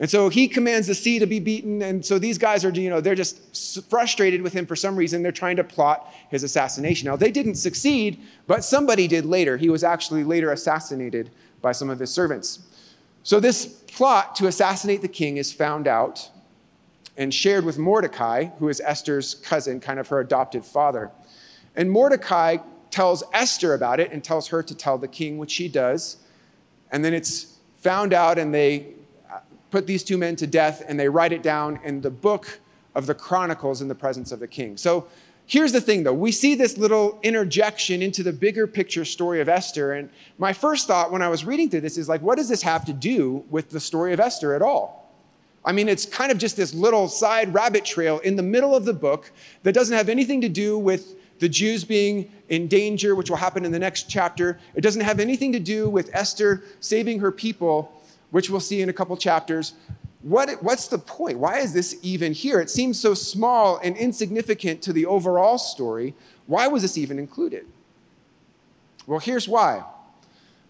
And 0.00 0.10
so 0.10 0.28
he 0.28 0.48
commands 0.48 0.88
the 0.88 0.94
sea 0.94 1.20
to 1.20 1.26
be 1.26 1.38
beaten. 1.38 1.80
And 1.80 2.04
so 2.04 2.18
these 2.18 2.36
guys 2.36 2.64
are, 2.64 2.70
you 2.70 2.90
know, 2.90 3.00
they're 3.00 3.14
just 3.14 3.88
frustrated 3.88 4.42
with 4.42 4.52
him 4.52 4.66
for 4.66 4.74
some 4.74 4.96
reason. 4.96 5.22
They're 5.22 5.30
trying 5.30 5.56
to 5.56 5.64
plot 5.64 6.12
his 6.30 6.42
assassination. 6.42 7.06
Now, 7.06 7.16
they 7.16 7.30
didn't 7.30 7.54
succeed, 7.54 8.20
but 8.46 8.64
somebody 8.64 9.06
did 9.06 9.24
later. 9.24 9.56
He 9.56 9.70
was 9.70 9.84
actually 9.84 10.24
later 10.24 10.50
assassinated 10.50 11.30
by 11.62 11.72
some 11.72 11.90
of 11.90 12.00
his 12.00 12.10
servants. 12.10 12.58
So 13.22 13.38
this 13.38 13.66
plot 13.66 14.34
to 14.36 14.48
assassinate 14.48 15.00
the 15.00 15.08
king 15.08 15.36
is 15.36 15.52
found 15.52 15.86
out 15.86 16.28
and 17.16 17.32
shared 17.32 17.64
with 17.64 17.78
Mordecai, 17.78 18.46
who 18.58 18.68
is 18.68 18.80
Esther's 18.80 19.34
cousin, 19.36 19.78
kind 19.78 20.00
of 20.00 20.08
her 20.08 20.18
adopted 20.18 20.64
father. 20.64 21.12
And 21.76 21.88
Mordecai 21.90 22.58
tells 22.90 23.22
Esther 23.32 23.74
about 23.74 24.00
it 24.00 24.10
and 24.12 24.22
tells 24.22 24.48
her 24.48 24.62
to 24.62 24.74
tell 24.74 24.98
the 24.98 25.08
king, 25.08 25.38
which 25.38 25.52
she 25.52 25.68
does. 25.68 26.16
And 26.90 27.04
then 27.04 27.14
it's 27.14 27.58
found 27.78 28.12
out, 28.12 28.38
and 28.38 28.52
they 28.52 28.94
put 29.74 29.88
these 29.88 30.04
two 30.04 30.16
men 30.16 30.36
to 30.36 30.46
death, 30.46 30.84
and 30.86 31.00
they 31.00 31.08
write 31.08 31.32
it 31.32 31.42
down 31.42 31.80
in 31.82 32.00
the 32.00 32.10
book 32.10 32.60
of 32.94 33.06
the 33.06 33.14
Chronicles 33.14 33.82
in 33.82 33.88
the 33.88 33.94
presence 33.94 34.30
of 34.30 34.38
the 34.38 34.46
king. 34.46 34.76
So 34.76 35.08
here's 35.46 35.72
the 35.72 35.80
thing, 35.80 36.04
though. 36.04 36.14
We 36.14 36.30
see 36.30 36.54
this 36.54 36.78
little 36.78 37.18
interjection 37.24 38.00
into 38.00 38.22
the 38.22 38.32
bigger 38.32 38.68
picture 38.68 39.04
story 39.04 39.40
of 39.40 39.48
Esther. 39.48 39.94
And 39.94 40.10
my 40.38 40.52
first 40.52 40.86
thought 40.86 41.10
when 41.10 41.22
I 41.22 41.28
was 41.28 41.44
reading 41.44 41.70
through 41.70 41.80
this 41.80 41.98
is 41.98 42.08
like, 42.08 42.22
what 42.22 42.36
does 42.36 42.48
this 42.48 42.62
have 42.62 42.84
to 42.84 42.92
do 42.92 43.44
with 43.50 43.70
the 43.70 43.80
story 43.80 44.12
of 44.12 44.20
Esther 44.20 44.54
at 44.54 44.62
all? 44.62 45.12
I 45.64 45.72
mean, 45.72 45.88
it's 45.88 46.06
kind 46.06 46.30
of 46.30 46.38
just 46.38 46.56
this 46.56 46.72
little 46.72 47.08
side 47.08 47.52
rabbit 47.52 47.84
trail 47.84 48.20
in 48.20 48.36
the 48.36 48.44
middle 48.44 48.76
of 48.76 48.84
the 48.84 48.94
book 48.94 49.32
that 49.64 49.72
doesn't 49.72 49.96
have 49.96 50.08
anything 50.08 50.40
to 50.42 50.48
do 50.48 50.78
with 50.78 51.16
the 51.40 51.48
Jews 51.48 51.82
being 51.82 52.30
in 52.48 52.68
danger, 52.68 53.16
which 53.16 53.28
will 53.28 53.38
happen 53.38 53.64
in 53.64 53.72
the 53.72 53.80
next 53.80 54.08
chapter. 54.08 54.60
It 54.76 54.82
doesn't 54.82 55.02
have 55.02 55.18
anything 55.18 55.50
to 55.50 55.58
do 55.58 55.90
with 55.90 56.10
Esther 56.12 56.62
saving 56.78 57.18
her 57.18 57.32
people, 57.32 57.90
which 58.34 58.50
we'll 58.50 58.58
see 58.58 58.82
in 58.82 58.88
a 58.88 58.92
couple 58.92 59.16
chapters. 59.16 59.74
What, 60.22 60.60
what's 60.60 60.88
the 60.88 60.98
point? 60.98 61.38
Why 61.38 61.60
is 61.60 61.72
this 61.72 61.96
even 62.02 62.32
here? 62.32 62.58
It 62.58 62.68
seems 62.68 62.98
so 62.98 63.14
small 63.14 63.78
and 63.80 63.96
insignificant 63.96 64.82
to 64.82 64.92
the 64.92 65.06
overall 65.06 65.56
story. 65.56 66.14
Why 66.48 66.66
was 66.66 66.82
this 66.82 66.98
even 66.98 67.20
included? 67.20 67.64
Well, 69.06 69.20
here's 69.20 69.46
why. 69.46 69.84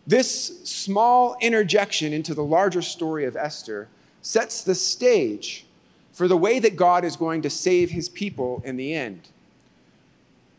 This 0.07 0.63
small 0.69 1.39
interjection 1.41 2.13
into 2.13 2.35
the 2.35 2.45
larger 2.45 2.83
story 2.83 3.25
of 3.25 3.35
Esther 3.35 3.89
sets 4.21 4.63
the 4.63 4.75
stage 4.75 5.65
for 6.13 6.29
the 6.29 6.37
way 6.37 6.59
that 6.59 6.77
God 6.77 7.03
is 7.03 7.17
going 7.17 7.41
to 7.41 7.49
save 7.49 7.93
his 7.93 8.11
people 8.11 8.61
in 8.67 8.77
the 8.77 8.93
end. 8.93 9.31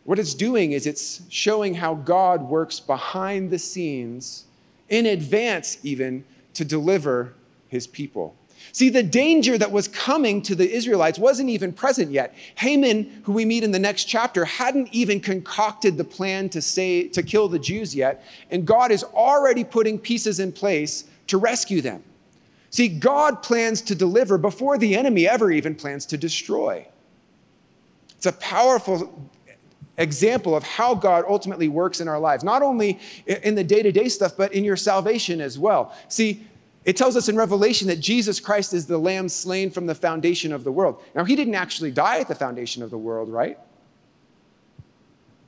What 0.05 0.17
it's 0.17 0.33
doing 0.33 0.71
is 0.71 0.87
it's 0.87 1.21
showing 1.29 1.75
how 1.75 1.93
God 1.93 2.49
works 2.49 2.79
behind 2.79 3.51
the 3.51 3.59
scenes, 3.59 4.45
in 4.89 5.05
advance 5.05 5.77
even, 5.83 6.25
to 6.55 6.65
deliver 6.65 7.33
his 7.67 7.87
people. 7.87 8.35
See, 8.71 8.89
the 8.89 9.03
danger 9.03 9.57
that 9.57 9.71
was 9.71 9.87
coming 9.87 10.41
to 10.43 10.55
the 10.55 10.69
Israelites 10.69 11.19
wasn't 11.19 11.49
even 11.49 11.71
present 11.71 12.11
yet. 12.11 12.35
Haman, 12.55 13.21
who 13.23 13.31
we 13.31 13.45
meet 13.45 13.63
in 13.63 13.71
the 13.71 13.79
next 13.79 14.05
chapter, 14.05 14.43
hadn't 14.43 14.89
even 14.91 15.19
concocted 15.19 15.97
the 15.97 16.03
plan 16.03 16.49
to 16.49 16.61
say 16.61 17.07
to 17.09 17.23
kill 17.23 17.47
the 17.47 17.59
Jews 17.59 17.95
yet, 17.95 18.23
and 18.51 18.65
God 18.65 18.91
is 18.91 19.03
already 19.03 19.63
putting 19.63 19.99
pieces 19.99 20.39
in 20.39 20.51
place 20.51 21.05
to 21.27 21.37
rescue 21.37 21.81
them. 21.81 22.03
See, 22.69 22.89
God 22.89 23.41
plans 23.41 23.81
to 23.83 23.95
deliver 23.95 24.37
before 24.37 24.77
the 24.77 24.95
enemy 24.95 25.27
ever 25.27 25.51
even 25.51 25.75
plans 25.75 26.05
to 26.07 26.17
destroy. 26.17 26.85
It's 28.17 28.25
a 28.25 28.33
powerful 28.33 29.29
example 29.97 30.55
of 30.55 30.63
how 30.63 30.93
God 30.93 31.25
ultimately 31.27 31.67
works 31.67 32.01
in 32.01 32.07
our 32.07 32.19
lives, 32.19 32.43
not 32.43 32.61
only 32.61 32.99
in 33.25 33.55
the 33.55 33.63
day 33.63 33.81
to 33.81 33.91
day 33.91 34.09
stuff, 34.09 34.35
but 34.37 34.53
in 34.53 34.63
your 34.63 34.75
salvation 34.75 35.41
as 35.41 35.57
well. 35.57 35.95
See, 36.09 36.45
it 36.83 36.95
tells 36.95 37.15
us 37.15 37.29
in 37.29 37.35
Revelation 37.35 37.87
that 37.87 37.99
Jesus 37.99 38.39
Christ 38.39 38.73
is 38.73 38.85
the 38.85 38.97
lamb 38.97 39.27
slain 39.29 39.71
from 39.71 39.85
the 39.85 39.95
foundation 39.95 40.53
of 40.53 40.63
the 40.63 40.71
world. 40.71 41.01
Now, 41.15 41.23
he 41.23 41.35
didn't 41.35 41.55
actually 41.55 41.91
die 41.91 42.19
at 42.19 42.27
the 42.27 42.35
foundation 42.35 42.83
of 42.83 42.91
the 42.91 42.97
world, 42.97 43.29
right? 43.29 43.57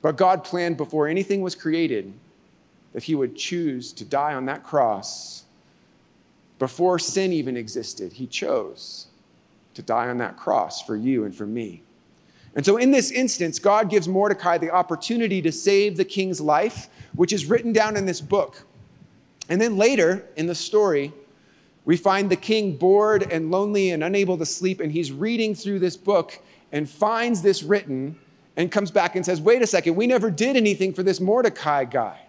But 0.02 0.16
God 0.16 0.44
planned 0.44 0.76
before 0.76 1.06
anything 1.06 1.40
was 1.40 1.54
created 1.54 2.12
that 2.92 3.04
he 3.04 3.14
would 3.14 3.36
choose 3.36 3.92
to 3.92 4.04
die 4.04 4.34
on 4.34 4.46
that 4.46 4.64
cross 4.64 5.44
before 6.58 6.98
sin 6.98 7.32
even 7.32 7.56
existed, 7.56 8.12
he 8.12 8.26
chose 8.26 9.06
to 9.74 9.82
die 9.82 10.08
on 10.08 10.18
that 10.18 10.36
cross 10.36 10.82
for 10.82 10.96
you 10.96 11.24
and 11.24 11.34
for 11.34 11.46
me. 11.46 11.82
And 12.58 12.66
so, 12.66 12.76
in 12.76 12.90
this 12.90 13.12
instance, 13.12 13.60
God 13.60 13.88
gives 13.88 14.08
Mordecai 14.08 14.58
the 14.58 14.70
opportunity 14.70 15.40
to 15.42 15.52
save 15.52 15.96
the 15.96 16.04
king's 16.04 16.40
life, 16.40 16.88
which 17.14 17.32
is 17.32 17.46
written 17.46 17.72
down 17.72 17.96
in 17.96 18.04
this 18.04 18.20
book. 18.20 18.64
And 19.48 19.60
then 19.60 19.76
later 19.76 20.26
in 20.34 20.48
the 20.48 20.56
story, 20.56 21.12
we 21.84 21.96
find 21.96 22.28
the 22.28 22.34
king 22.34 22.76
bored 22.76 23.30
and 23.30 23.52
lonely 23.52 23.92
and 23.92 24.02
unable 24.02 24.36
to 24.38 24.44
sleep, 24.44 24.80
and 24.80 24.90
he's 24.90 25.12
reading 25.12 25.54
through 25.54 25.78
this 25.78 25.96
book 25.96 26.36
and 26.72 26.90
finds 26.90 27.42
this 27.42 27.62
written 27.62 28.18
and 28.56 28.72
comes 28.72 28.90
back 28.90 29.14
and 29.14 29.24
says, 29.24 29.40
Wait 29.40 29.62
a 29.62 29.66
second, 29.68 29.94
we 29.94 30.08
never 30.08 30.28
did 30.28 30.56
anything 30.56 30.92
for 30.92 31.04
this 31.04 31.20
Mordecai 31.20 31.84
guy 31.84 32.22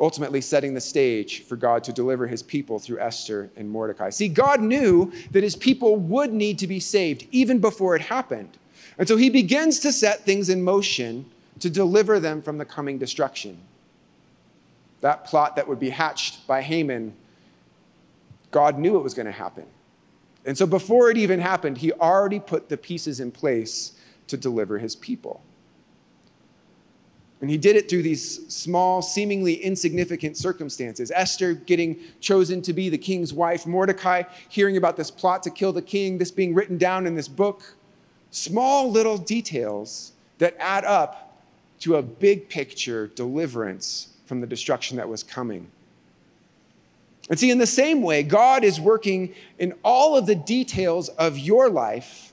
ultimately 0.00 0.40
setting 0.40 0.72
the 0.74 0.80
stage 0.80 1.42
for 1.44 1.56
God 1.56 1.82
to 1.84 1.92
deliver 1.92 2.28
his 2.28 2.44
people 2.44 2.78
through 2.78 3.00
Esther 3.00 3.50
and 3.56 3.68
Mordecai. 3.68 4.10
See, 4.10 4.28
God 4.28 4.60
knew 4.60 5.12
that 5.32 5.42
his 5.42 5.54
people 5.56 5.96
would 5.96 6.32
need 6.32 6.60
to 6.60 6.66
be 6.68 6.78
saved 6.78 7.26
even 7.32 7.60
before 7.60 7.94
it 7.94 8.02
happened. 8.02 8.58
And 8.98 9.08
so 9.08 9.16
he 9.16 9.30
begins 9.30 9.80
to 9.80 9.92
set 9.92 10.24
things 10.24 10.48
in 10.48 10.62
motion 10.62 11.26
to 11.60 11.70
deliver 11.70 12.20
them 12.20 12.42
from 12.42 12.58
the 12.58 12.64
coming 12.64 12.98
destruction. 12.98 13.58
That 15.00 15.24
plot 15.24 15.56
that 15.56 15.68
would 15.68 15.80
be 15.80 15.90
hatched 15.90 16.46
by 16.46 16.62
Haman, 16.62 17.14
God 18.50 18.78
knew 18.78 18.96
it 18.96 19.02
was 19.02 19.14
going 19.14 19.26
to 19.26 19.32
happen. 19.32 19.66
And 20.44 20.56
so 20.56 20.66
before 20.66 21.10
it 21.10 21.16
even 21.16 21.40
happened, 21.40 21.78
he 21.78 21.92
already 21.92 22.38
put 22.38 22.68
the 22.68 22.76
pieces 22.76 23.20
in 23.20 23.30
place 23.30 23.92
to 24.28 24.36
deliver 24.36 24.78
his 24.78 24.94
people. 24.94 25.42
And 27.40 27.50
he 27.50 27.58
did 27.58 27.76
it 27.76 27.90
through 27.90 28.02
these 28.02 28.46
small, 28.48 29.02
seemingly 29.02 29.54
insignificant 29.54 30.36
circumstances. 30.36 31.10
Esther 31.14 31.52
getting 31.52 31.98
chosen 32.20 32.62
to 32.62 32.72
be 32.72 32.88
the 32.88 32.96
king's 32.96 33.34
wife, 33.34 33.66
Mordecai 33.66 34.22
hearing 34.48 34.76
about 34.76 34.96
this 34.96 35.10
plot 35.10 35.42
to 35.42 35.50
kill 35.50 35.72
the 35.72 35.82
king, 35.82 36.16
this 36.16 36.30
being 36.30 36.54
written 36.54 36.78
down 36.78 37.06
in 37.06 37.14
this 37.14 37.28
book. 37.28 37.76
Small 38.34 38.90
little 38.90 39.16
details 39.16 40.10
that 40.38 40.56
add 40.58 40.84
up 40.84 41.40
to 41.78 41.94
a 41.94 42.02
big 42.02 42.48
picture 42.48 43.06
deliverance 43.06 44.08
from 44.26 44.40
the 44.40 44.46
destruction 44.48 44.96
that 44.96 45.08
was 45.08 45.22
coming. 45.22 45.68
And 47.30 47.38
see, 47.38 47.52
in 47.52 47.58
the 47.58 47.66
same 47.66 48.02
way, 48.02 48.24
God 48.24 48.64
is 48.64 48.80
working 48.80 49.32
in 49.60 49.72
all 49.84 50.16
of 50.16 50.26
the 50.26 50.34
details 50.34 51.10
of 51.10 51.38
your 51.38 51.70
life 51.70 52.32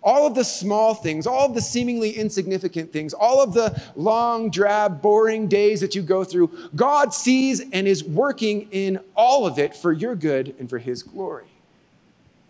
all 0.00 0.24
of 0.24 0.36
the 0.36 0.44
small 0.44 0.94
things, 0.94 1.26
all 1.26 1.46
of 1.46 1.54
the 1.54 1.60
seemingly 1.60 2.12
insignificant 2.12 2.92
things, 2.92 3.12
all 3.12 3.42
of 3.42 3.52
the 3.52 3.82
long, 3.96 4.48
drab, 4.48 5.02
boring 5.02 5.48
days 5.48 5.80
that 5.80 5.96
you 5.96 6.02
go 6.02 6.22
through, 6.22 6.70
God 6.76 7.12
sees 7.12 7.60
and 7.72 7.88
is 7.88 8.04
working 8.04 8.68
in 8.70 9.00
all 9.16 9.44
of 9.44 9.58
it 9.58 9.74
for 9.74 9.92
your 9.92 10.14
good 10.14 10.54
and 10.60 10.70
for 10.70 10.78
His 10.78 11.02
glory. 11.02 11.48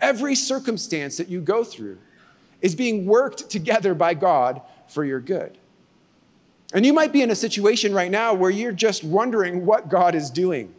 Every 0.02 0.34
circumstance 0.34 1.16
that 1.16 1.28
you 1.28 1.40
go 1.40 1.64
through 1.64 1.98
is 2.60 2.74
being 2.74 3.06
worked 3.06 3.50
together 3.50 3.94
by 3.94 4.14
God 4.14 4.60
for 4.88 5.04
your 5.04 5.20
good. 5.20 5.56
And 6.72 6.84
you 6.84 6.92
might 6.92 7.12
be 7.12 7.22
in 7.22 7.30
a 7.30 7.34
situation 7.34 7.94
right 7.94 8.10
now 8.10 8.34
where 8.34 8.50
you're 8.50 8.72
just 8.72 9.04
wondering 9.04 9.64
what 9.64 9.88
God 9.88 10.14
is 10.14 10.30
doing. 10.30 10.74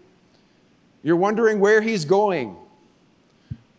You're 1.01 1.15
wondering 1.15 1.59
where 1.59 1.81
He's 1.81 2.05
going 2.05 2.55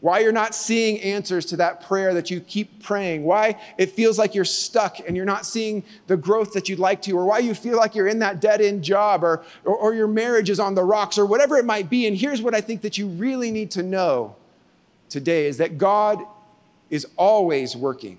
why 0.00 0.21
you're 0.21 0.33
not 0.33 0.54
seeing 0.54 0.99
answers 1.02 1.45
to 1.47 1.57
that 1.57 1.83
prayer 1.83 2.14
that 2.14 2.30
you 2.30 2.40
keep 2.40 2.83
praying, 2.83 3.23
why 3.23 3.61
it 3.76 3.90
feels 3.90 4.19
like 4.19 4.35
you're 4.35 4.47
stuck 4.47 4.99
and 5.07 5.14
you're 5.14 5.26
not 5.26 5.45
seeing 5.45 5.83
the 6.07 6.16
growth 6.16 6.52
that 6.54 6.69
you'd 6.69 6.78
like 6.78 7.02
to, 7.02 7.12
or 7.12 7.26
why 7.26 7.38
you 7.38 7.54
feel 7.54 7.76
like 7.76 7.95
you're 7.95 8.09
in 8.09 8.19
that 8.21 8.40
dead 8.40 8.62
end 8.62 8.83
job, 8.83 9.23
or, 9.23 9.45
or, 9.64 9.76
or, 9.76 9.95
your 9.95 10.09
marriage 10.09 10.49
is 10.49 10.59
on 10.59 10.75
the 10.75 10.83
rocks, 10.83 11.19
or 11.19 11.26
whatever 11.26 11.57
it 11.59 11.66
might 11.66 11.90
be. 11.90 12.07
And 12.07 12.16
here's 12.16 12.40
what 12.40 12.54
I 12.54 12.62
think 12.62 12.80
that 12.80 12.97
you 12.97 13.09
really 13.09 13.50
need 13.50 13.71
to 13.73 13.83
know 13.83 14.37
today 15.11 15.47
is 15.47 15.59
that 15.59 15.76
God 15.76 16.25
is 16.90 17.06
always 17.16 17.76
working. 17.76 18.18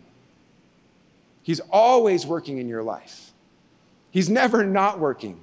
He's 1.43 1.59
always 1.71 2.25
working 2.25 2.57
in 2.57 2.67
your 2.67 2.83
life, 2.83 3.31
He's 4.09 4.29
never 4.29 4.63
not 4.63 4.99
working. 4.99 5.39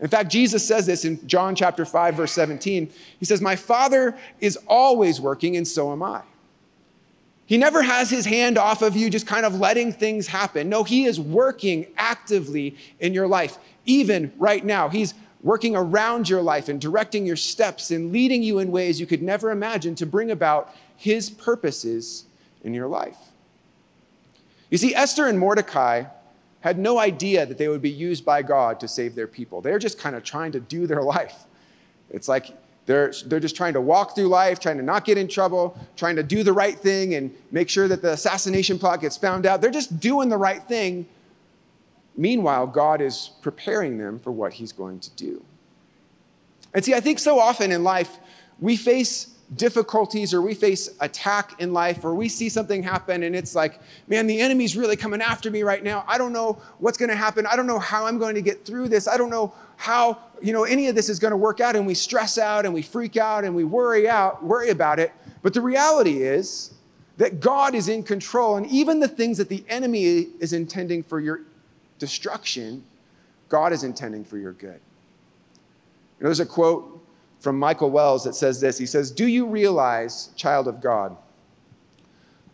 In 0.00 0.08
fact, 0.08 0.30
Jesus 0.30 0.66
says 0.66 0.86
this 0.86 1.04
in 1.04 1.26
John 1.28 1.54
chapter 1.54 1.84
5, 1.84 2.14
verse 2.14 2.32
17. 2.32 2.90
He 3.18 3.24
says, 3.26 3.42
My 3.42 3.54
Father 3.54 4.16
is 4.40 4.58
always 4.66 5.20
working, 5.20 5.58
and 5.58 5.68
so 5.68 5.92
am 5.92 6.02
I. 6.02 6.22
He 7.44 7.58
never 7.58 7.82
has 7.82 8.08
his 8.08 8.24
hand 8.24 8.56
off 8.56 8.80
of 8.80 8.96
you, 8.96 9.10
just 9.10 9.26
kind 9.26 9.44
of 9.44 9.60
letting 9.60 9.92
things 9.92 10.28
happen. 10.28 10.68
No, 10.68 10.84
he 10.84 11.04
is 11.04 11.20
working 11.20 11.86
actively 11.98 12.76
in 12.98 13.12
your 13.12 13.26
life, 13.26 13.58
even 13.84 14.32
right 14.38 14.64
now. 14.64 14.88
He's 14.88 15.14
working 15.42 15.74
around 15.74 16.28
your 16.28 16.42
life 16.42 16.68
and 16.68 16.80
directing 16.80 17.26
your 17.26 17.36
steps 17.36 17.90
and 17.90 18.12
leading 18.12 18.42
you 18.42 18.58
in 18.60 18.70
ways 18.70 19.00
you 19.00 19.06
could 19.06 19.22
never 19.22 19.50
imagine 19.50 19.94
to 19.96 20.06
bring 20.06 20.30
about 20.30 20.74
his 20.96 21.28
purposes 21.28 22.24
in 22.64 22.74
your 22.74 22.86
life. 22.86 23.18
You 24.70 24.78
see, 24.78 24.94
Esther 24.94 25.26
and 25.26 25.38
Mordecai 25.38 26.04
had 26.60 26.78
no 26.78 26.98
idea 26.98 27.46
that 27.46 27.58
they 27.58 27.68
would 27.68 27.82
be 27.82 27.90
used 27.90 28.24
by 28.24 28.42
God 28.42 28.80
to 28.80 28.88
save 28.88 29.14
their 29.14 29.26
people. 29.26 29.60
They're 29.60 29.78
just 29.78 29.98
kind 29.98 30.14
of 30.14 30.22
trying 30.22 30.52
to 30.52 30.60
do 30.60 30.86
their 30.86 31.02
life. 31.02 31.44
It's 32.10 32.28
like 32.28 32.56
they're, 32.86 33.12
they're 33.26 33.40
just 33.40 33.56
trying 33.56 33.74
to 33.74 33.80
walk 33.80 34.14
through 34.14 34.28
life, 34.28 34.58
trying 34.58 34.76
to 34.76 34.82
not 34.82 35.04
get 35.04 35.16
in 35.16 35.28
trouble, 35.28 35.78
trying 35.96 36.16
to 36.16 36.22
do 36.22 36.42
the 36.42 36.52
right 36.52 36.78
thing 36.78 37.14
and 37.14 37.34
make 37.50 37.68
sure 37.68 37.88
that 37.88 38.02
the 38.02 38.12
assassination 38.12 38.78
plot 38.78 39.00
gets 39.00 39.16
found 39.16 39.46
out. 39.46 39.60
They're 39.60 39.70
just 39.70 40.00
doing 40.00 40.28
the 40.28 40.36
right 40.36 40.62
thing. 40.62 41.06
Meanwhile, 42.16 42.66
God 42.68 43.00
is 43.00 43.30
preparing 43.42 43.98
them 43.98 44.18
for 44.18 44.32
what 44.32 44.54
He's 44.54 44.72
going 44.72 45.00
to 45.00 45.10
do. 45.10 45.44
And 46.74 46.84
see, 46.84 46.94
I 46.94 47.00
think 47.00 47.18
so 47.18 47.38
often 47.38 47.72
in 47.72 47.84
life, 47.84 48.18
we 48.58 48.76
face 48.76 49.29
difficulties 49.56 50.32
or 50.32 50.40
we 50.40 50.54
face 50.54 50.90
attack 51.00 51.60
in 51.60 51.72
life 51.72 52.04
or 52.04 52.14
we 52.14 52.28
see 52.28 52.48
something 52.48 52.82
happen 52.82 53.24
and 53.24 53.34
it's 53.34 53.54
like, 53.54 53.80
man, 54.06 54.26
the 54.26 54.40
enemy's 54.40 54.76
really 54.76 54.96
coming 54.96 55.20
after 55.20 55.50
me 55.50 55.62
right 55.62 55.82
now. 55.82 56.04
I 56.06 56.18
don't 56.18 56.32
know 56.32 56.60
what's 56.78 56.96
going 56.96 57.08
to 57.08 57.16
happen. 57.16 57.46
I 57.46 57.56
don't 57.56 57.66
know 57.66 57.78
how 57.78 58.06
I'm 58.06 58.18
going 58.18 58.36
to 58.36 58.42
get 58.42 58.64
through 58.64 58.88
this. 58.88 59.08
I 59.08 59.16
don't 59.16 59.30
know 59.30 59.52
how, 59.76 60.18
you 60.40 60.52
know, 60.52 60.64
any 60.64 60.86
of 60.86 60.94
this 60.94 61.08
is 61.08 61.18
going 61.18 61.32
to 61.32 61.36
work 61.36 61.58
out 61.58 61.74
and 61.74 61.84
we 61.84 61.94
stress 61.94 62.38
out 62.38 62.64
and 62.64 62.72
we 62.72 62.82
freak 62.82 63.16
out 63.16 63.44
and 63.44 63.54
we 63.56 63.64
worry 63.64 64.08
out, 64.08 64.42
worry 64.44 64.70
about 64.70 65.00
it. 65.00 65.12
But 65.42 65.52
the 65.52 65.60
reality 65.60 66.22
is 66.22 66.74
that 67.16 67.40
God 67.40 67.74
is 67.74 67.88
in 67.88 68.04
control 68.04 68.56
and 68.56 68.66
even 68.66 69.00
the 69.00 69.08
things 69.08 69.36
that 69.38 69.48
the 69.48 69.64
enemy 69.68 70.28
is 70.38 70.52
intending 70.52 71.02
for 71.02 71.18
your 71.18 71.40
destruction, 71.98 72.84
God 73.48 73.72
is 73.72 73.82
intending 73.82 74.24
for 74.24 74.38
your 74.38 74.52
good. 74.52 74.80
You 76.18 76.24
know, 76.24 76.28
there's 76.28 76.40
a 76.40 76.46
quote 76.46 76.99
from 77.40 77.58
Michael 77.58 77.90
Wells 77.90 78.24
that 78.24 78.34
says 78.34 78.60
this 78.60 78.78
He 78.78 78.86
says, 78.86 79.10
Do 79.10 79.26
you 79.26 79.46
realize, 79.46 80.30
child 80.36 80.68
of 80.68 80.80
God, 80.80 81.16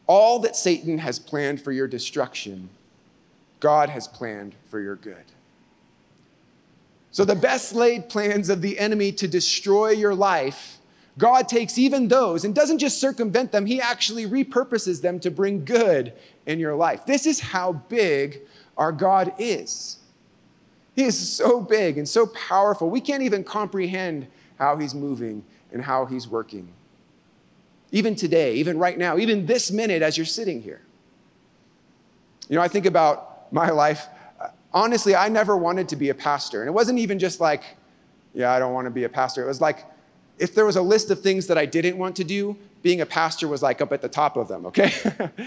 all 0.06 0.38
that 0.38 0.56
Satan 0.56 0.98
has 0.98 1.18
planned 1.18 1.60
for 1.60 1.72
your 1.72 1.88
destruction, 1.88 2.70
God 3.60 3.90
has 3.90 4.08
planned 4.08 4.54
for 4.68 4.80
your 4.80 4.96
good? 4.96 5.24
So, 7.10 7.24
the 7.24 7.34
best 7.34 7.74
laid 7.74 8.08
plans 8.08 8.48
of 8.48 8.62
the 8.62 8.78
enemy 8.78 9.12
to 9.12 9.28
destroy 9.28 9.90
your 9.90 10.14
life, 10.14 10.78
God 11.18 11.48
takes 11.48 11.78
even 11.78 12.08
those 12.08 12.44
and 12.44 12.54
doesn't 12.54 12.78
just 12.78 13.00
circumvent 13.00 13.52
them, 13.52 13.66
He 13.66 13.80
actually 13.80 14.26
repurposes 14.26 15.02
them 15.02 15.18
to 15.20 15.30
bring 15.30 15.64
good 15.64 16.12
in 16.46 16.60
your 16.60 16.76
life. 16.76 17.04
This 17.06 17.26
is 17.26 17.40
how 17.40 17.72
big 17.72 18.40
our 18.76 18.92
God 18.92 19.32
is. 19.38 19.98
He 20.94 21.04
is 21.04 21.18
so 21.18 21.60
big 21.60 21.98
and 21.98 22.08
so 22.08 22.26
powerful. 22.26 22.88
We 22.88 23.00
can't 23.00 23.22
even 23.22 23.44
comprehend 23.44 24.26
how 24.58 24.76
He's 24.76 24.94
moving 24.94 25.44
and 25.72 25.82
how 25.82 26.06
He's 26.06 26.28
working. 26.28 26.68
Even 27.92 28.14
today, 28.14 28.54
even 28.54 28.78
right 28.78 28.98
now, 28.98 29.16
even 29.16 29.46
this 29.46 29.70
minute 29.70 30.02
as 30.02 30.16
you're 30.16 30.26
sitting 30.26 30.60
here. 30.60 30.82
You 32.48 32.56
know, 32.56 32.62
I 32.62 32.68
think 32.68 32.86
about 32.86 33.52
my 33.52 33.70
life. 33.70 34.06
Honestly, 34.72 35.14
I 35.16 35.28
never 35.28 35.56
wanted 35.56 35.88
to 35.90 35.96
be 35.96 36.10
a 36.10 36.14
pastor. 36.14 36.60
And 36.60 36.68
it 36.68 36.72
wasn't 36.72 36.98
even 36.98 37.18
just 37.18 37.40
like, 37.40 37.62
yeah, 38.34 38.52
I 38.52 38.58
don't 38.58 38.74
want 38.74 38.86
to 38.86 38.90
be 38.90 39.04
a 39.04 39.08
pastor. 39.08 39.42
It 39.42 39.46
was 39.46 39.60
like, 39.60 39.84
if 40.38 40.54
there 40.54 40.66
was 40.66 40.76
a 40.76 40.82
list 40.82 41.10
of 41.10 41.20
things 41.20 41.46
that 41.46 41.56
I 41.56 41.64
didn't 41.64 41.96
want 41.96 42.16
to 42.16 42.24
do, 42.24 42.56
being 42.82 43.00
a 43.00 43.06
pastor 43.06 43.48
was 43.48 43.62
like 43.62 43.80
up 43.80 43.92
at 43.92 44.00
the 44.00 44.08
top 44.08 44.36
of 44.36 44.48
them, 44.48 44.66
okay? 44.66 44.92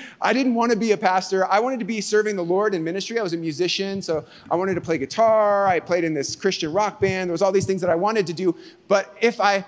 I 0.21 0.33
didn't 0.33 0.55
want 0.55 0.71
to 0.71 0.77
be 0.77 0.91
a 0.91 0.97
pastor. 0.97 1.45
I 1.45 1.59
wanted 1.59 1.79
to 1.79 1.85
be 1.85 2.01
serving 2.01 2.35
the 2.35 2.43
Lord 2.43 2.75
in 2.75 2.83
ministry. 2.83 3.19
I 3.19 3.23
was 3.23 3.33
a 3.33 3.37
musician, 3.37 4.01
so 4.01 4.25
I 4.51 4.55
wanted 4.55 4.75
to 4.75 4.81
play 4.81 4.97
guitar. 4.97 5.67
I 5.67 5.79
played 5.79 6.03
in 6.03 6.13
this 6.13 6.35
Christian 6.35 6.73
rock 6.73 6.99
band. 6.99 7.29
There 7.29 7.33
was 7.33 7.41
all 7.41 7.51
these 7.51 7.65
things 7.65 7.81
that 7.81 7.89
I 7.89 7.95
wanted 7.95 8.27
to 8.27 8.33
do. 8.33 8.55
But 8.87 9.15
if 9.21 9.39
I 9.39 9.65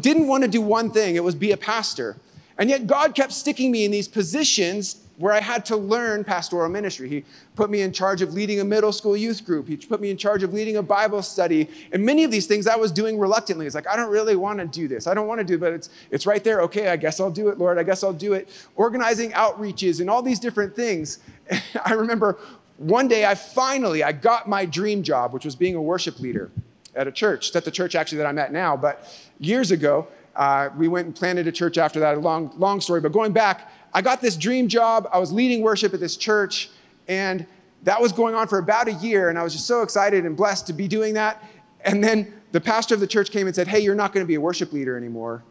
didn't 0.00 0.26
want 0.26 0.42
to 0.44 0.48
do 0.48 0.60
one 0.60 0.90
thing, 0.90 1.16
it 1.16 1.24
was 1.24 1.34
be 1.34 1.52
a 1.52 1.56
pastor. 1.56 2.16
And 2.56 2.70
yet 2.70 2.86
God 2.86 3.14
kept 3.14 3.32
sticking 3.32 3.70
me 3.70 3.84
in 3.84 3.90
these 3.90 4.08
positions 4.08 4.99
where 5.20 5.34
I 5.34 5.40
had 5.40 5.66
to 5.66 5.76
learn 5.76 6.24
pastoral 6.24 6.66
ministry. 6.70 7.06
He 7.06 7.24
put 7.54 7.68
me 7.68 7.82
in 7.82 7.92
charge 7.92 8.22
of 8.22 8.32
leading 8.32 8.60
a 8.60 8.64
middle 8.64 8.90
school 8.90 9.14
youth 9.14 9.44
group. 9.44 9.68
He 9.68 9.76
put 9.76 10.00
me 10.00 10.10
in 10.10 10.16
charge 10.16 10.42
of 10.42 10.54
leading 10.54 10.78
a 10.78 10.82
Bible 10.82 11.20
study. 11.20 11.68
And 11.92 12.02
many 12.02 12.24
of 12.24 12.30
these 12.30 12.46
things 12.46 12.66
I 12.66 12.76
was 12.76 12.90
doing 12.90 13.18
reluctantly. 13.18 13.66
It's 13.66 13.74
like, 13.74 13.86
I 13.86 13.96
don't 13.96 14.10
really 14.10 14.34
want 14.34 14.60
to 14.60 14.66
do 14.66 14.88
this. 14.88 15.06
I 15.06 15.12
don't 15.12 15.28
want 15.28 15.38
to 15.38 15.44
do 15.44 15.56
it, 15.56 15.60
but 15.60 15.74
it's, 15.74 15.90
it's 16.10 16.24
right 16.24 16.42
there. 16.42 16.62
Okay, 16.62 16.88
I 16.88 16.96
guess 16.96 17.20
I'll 17.20 17.30
do 17.30 17.48
it, 17.48 17.58
Lord. 17.58 17.76
I 17.76 17.82
guess 17.82 18.02
I'll 18.02 18.14
do 18.14 18.32
it. 18.32 18.48
Organizing 18.76 19.32
outreaches 19.32 20.00
and 20.00 20.08
all 20.08 20.22
these 20.22 20.40
different 20.40 20.74
things. 20.74 21.18
I 21.84 21.92
remember 21.92 22.38
one 22.78 23.06
day 23.06 23.26
I 23.26 23.34
finally, 23.34 24.02
I 24.02 24.12
got 24.12 24.48
my 24.48 24.64
dream 24.64 25.02
job, 25.02 25.34
which 25.34 25.44
was 25.44 25.54
being 25.54 25.74
a 25.74 25.82
worship 25.82 26.18
leader 26.18 26.50
at 26.94 27.06
a 27.06 27.12
church. 27.12 27.48
It's 27.48 27.56
at 27.56 27.66
the 27.66 27.70
church 27.70 27.94
actually 27.94 28.18
that 28.18 28.26
I'm 28.26 28.38
at 28.38 28.54
now. 28.54 28.74
But 28.74 29.06
years 29.38 29.70
ago, 29.70 30.08
uh, 30.34 30.70
we 30.78 30.88
went 30.88 31.06
and 31.06 31.14
planted 31.14 31.46
a 31.46 31.52
church 31.52 31.76
after 31.76 32.00
that. 32.00 32.16
A 32.16 32.20
long, 32.20 32.52
long 32.56 32.80
story. 32.80 33.02
But 33.02 33.12
going 33.12 33.32
back, 33.32 33.70
I 33.92 34.02
got 34.02 34.20
this 34.20 34.36
dream 34.36 34.68
job. 34.68 35.08
I 35.12 35.18
was 35.18 35.32
leading 35.32 35.62
worship 35.62 35.94
at 35.94 36.00
this 36.00 36.16
church, 36.16 36.70
and 37.08 37.46
that 37.82 38.00
was 38.00 38.12
going 38.12 38.34
on 38.34 38.46
for 38.48 38.58
about 38.58 38.88
a 38.88 38.92
year. 38.92 39.28
And 39.28 39.38
I 39.38 39.42
was 39.42 39.52
just 39.52 39.66
so 39.66 39.82
excited 39.82 40.24
and 40.26 40.36
blessed 40.36 40.66
to 40.68 40.72
be 40.72 40.86
doing 40.86 41.14
that. 41.14 41.42
And 41.84 42.04
then 42.04 42.32
the 42.52 42.60
pastor 42.60 42.94
of 42.94 43.00
the 43.00 43.06
church 43.06 43.30
came 43.30 43.46
and 43.46 43.56
said, 43.56 43.68
Hey, 43.68 43.80
you're 43.80 43.94
not 43.94 44.12
going 44.12 44.24
to 44.24 44.28
be 44.28 44.34
a 44.34 44.40
worship 44.40 44.72
leader 44.72 44.96
anymore. 44.96 45.42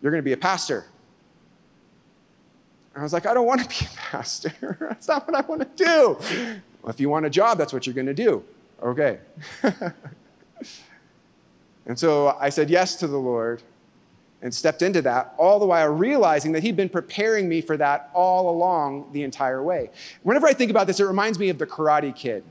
You're 0.00 0.10
going 0.10 0.22
to 0.22 0.24
be 0.24 0.32
a 0.32 0.38
pastor. 0.38 0.86
And 2.94 3.02
I 3.02 3.04
was 3.04 3.12
like, 3.12 3.26
I 3.26 3.34
don't 3.34 3.46
want 3.46 3.62
to 3.62 3.68
be 3.68 3.84
a 3.84 3.96
pastor. 3.96 4.76
that's 4.88 5.08
not 5.08 5.26
what 5.28 5.36
I 5.36 5.42
want 5.42 5.60
to 5.60 5.84
do. 5.84 6.16
Well, 6.82 6.90
if 6.90 6.98
you 6.98 7.10
want 7.10 7.26
a 7.26 7.30
job, 7.30 7.58
that's 7.58 7.72
what 7.72 7.86
you're 7.86 7.94
going 7.94 8.06
to 8.06 8.14
do. 8.14 8.42
Okay. 8.82 9.18
and 11.86 11.98
so 11.98 12.36
I 12.40 12.48
said 12.48 12.70
yes 12.70 12.96
to 12.96 13.06
the 13.06 13.18
Lord 13.18 13.62
and 14.42 14.54
stepped 14.54 14.82
into 14.82 15.02
that, 15.02 15.34
all 15.38 15.58
the 15.58 15.66
while 15.66 15.88
realizing 15.88 16.52
that 16.52 16.62
he'd 16.62 16.76
been 16.76 16.88
preparing 16.88 17.48
me 17.48 17.60
for 17.60 17.76
that 17.76 18.10
all 18.14 18.50
along 18.50 19.10
the 19.12 19.22
entire 19.22 19.62
way. 19.62 19.90
Whenever 20.22 20.46
I 20.46 20.52
think 20.52 20.70
about 20.70 20.86
this, 20.86 21.00
it 21.00 21.04
reminds 21.04 21.38
me 21.38 21.48
of 21.48 21.58
the 21.58 21.66
Karate 21.66 22.14
Kid. 22.14 22.44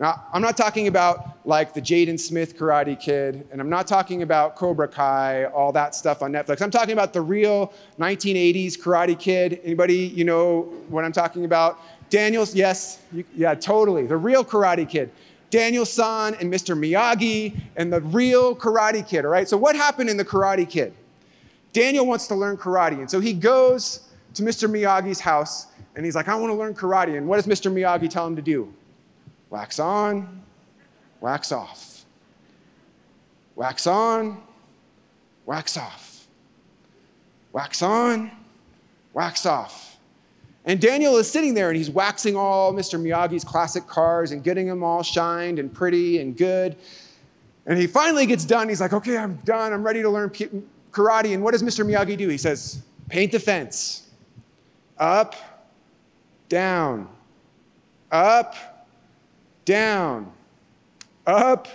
Now, 0.00 0.24
I'm 0.32 0.42
not 0.42 0.56
talking 0.56 0.86
about 0.86 1.38
like 1.44 1.74
the 1.74 1.80
Jaden 1.80 2.20
Smith 2.20 2.56
Karate 2.56 2.98
Kid, 2.98 3.48
and 3.50 3.60
I'm 3.60 3.68
not 3.68 3.88
talking 3.88 4.22
about 4.22 4.54
Cobra 4.54 4.86
Kai, 4.86 5.46
all 5.46 5.72
that 5.72 5.94
stuff 5.94 6.22
on 6.22 6.32
Netflix. 6.32 6.62
I'm 6.62 6.70
talking 6.70 6.92
about 6.92 7.12
the 7.12 7.20
real 7.20 7.72
1980s 7.98 8.78
Karate 8.78 9.18
Kid. 9.18 9.60
Anybody, 9.64 9.96
you 9.96 10.24
know 10.24 10.72
what 10.88 11.04
I'm 11.04 11.10
talking 11.10 11.44
about? 11.44 11.80
Daniels, 12.10 12.54
yes, 12.54 13.00
you, 13.12 13.24
yeah, 13.34 13.54
totally. 13.54 14.06
The 14.06 14.16
real 14.16 14.44
Karate 14.44 14.88
Kid. 14.88 15.10
Daniel 15.50 15.86
San 15.86 16.34
and 16.34 16.52
Mr. 16.52 16.78
Miyagi 16.78 17.58
and 17.76 17.92
the 17.92 18.00
real 18.02 18.54
Karate 18.54 19.06
Kid, 19.06 19.24
all 19.24 19.30
right? 19.30 19.48
So, 19.48 19.56
what 19.56 19.74
happened 19.74 20.10
in 20.10 20.16
the 20.16 20.24
Karate 20.24 20.68
Kid? 20.68 20.92
Daniel 21.72 22.06
wants 22.06 22.26
to 22.28 22.34
learn 22.34 22.56
karate. 22.56 22.98
And 22.98 23.10
so 23.10 23.20
he 23.20 23.32
goes 23.32 24.08
to 24.34 24.42
Mr. 24.42 24.68
Miyagi's 24.68 25.20
house 25.20 25.66
and 25.94 26.04
he's 26.04 26.14
like, 26.14 26.28
I 26.28 26.34
want 26.34 26.50
to 26.50 26.54
learn 26.54 26.74
karate. 26.74 27.16
And 27.16 27.26
what 27.26 27.36
does 27.36 27.46
Mr. 27.46 27.72
Miyagi 27.72 28.08
tell 28.08 28.26
him 28.26 28.36
to 28.36 28.42
do? 28.42 28.72
Wax 29.50 29.78
on, 29.78 30.42
wax 31.20 31.52
off. 31.52 32.04
Wax 33.56 33.86
on, 33.86 34.40
wax 35.46 35.76
off. 35.76 36.26
Wax 37.52 37.82
on, 37.82 38.30
wax 39.12 39.46
off. 39.46 39.98
And 40.64 40.80
Daniel 40.80 41.16
is 41.16 41.30
sitting 41.30 41.54
there 41.54 41.68
and 41.68 41.76
he's 41.76 41.90
waxing 41.90 42.36
all 42.36 42.72
Mr. 42.74 43.00
Miyagi's 43.00 43.42
classic 43.42 43.86
cars 43.86 44.32
and 44.32 44.44
getting 44.44 44.66
them 44.66 44.84
all 44.84 45.02
shined 45.02 45.58
and 45.58 45.72
pretty 45.72 46.20
and 46.20 46.36
good. 46.36 46.76
And 47.66 47.78
he 47.78 47.86
finally 47.86 48.26
gets 48.26 48.44
done. 48.44 48.68
He's 48.68 48.80
like, 48.80 48.92
okay, 48.92 49.16
I'm 49.16 49.36
done. 49.44 49.72
I'm 49.72 49.82
ready 49.82 50.02
to 50.02 50.10
learn 50.10 50.30
karate, 50.98 51.34
and 51.34 51.42
what 51.42 51.52
does 51.52 51.62
Mr. 51.62 51.86
Miyagi 51.86 52.16
do? 52.16 52.28
He 52.28 52.38
says, 52.38 52.82
paint 53.08 53.32
the 53.32 53.38
fence. 53.38 54.08
Up, 54.98 55.34
down, 56.48 57.08
up, 58.10 58.54
down, 59.64 60.32
up, 61.26 61.68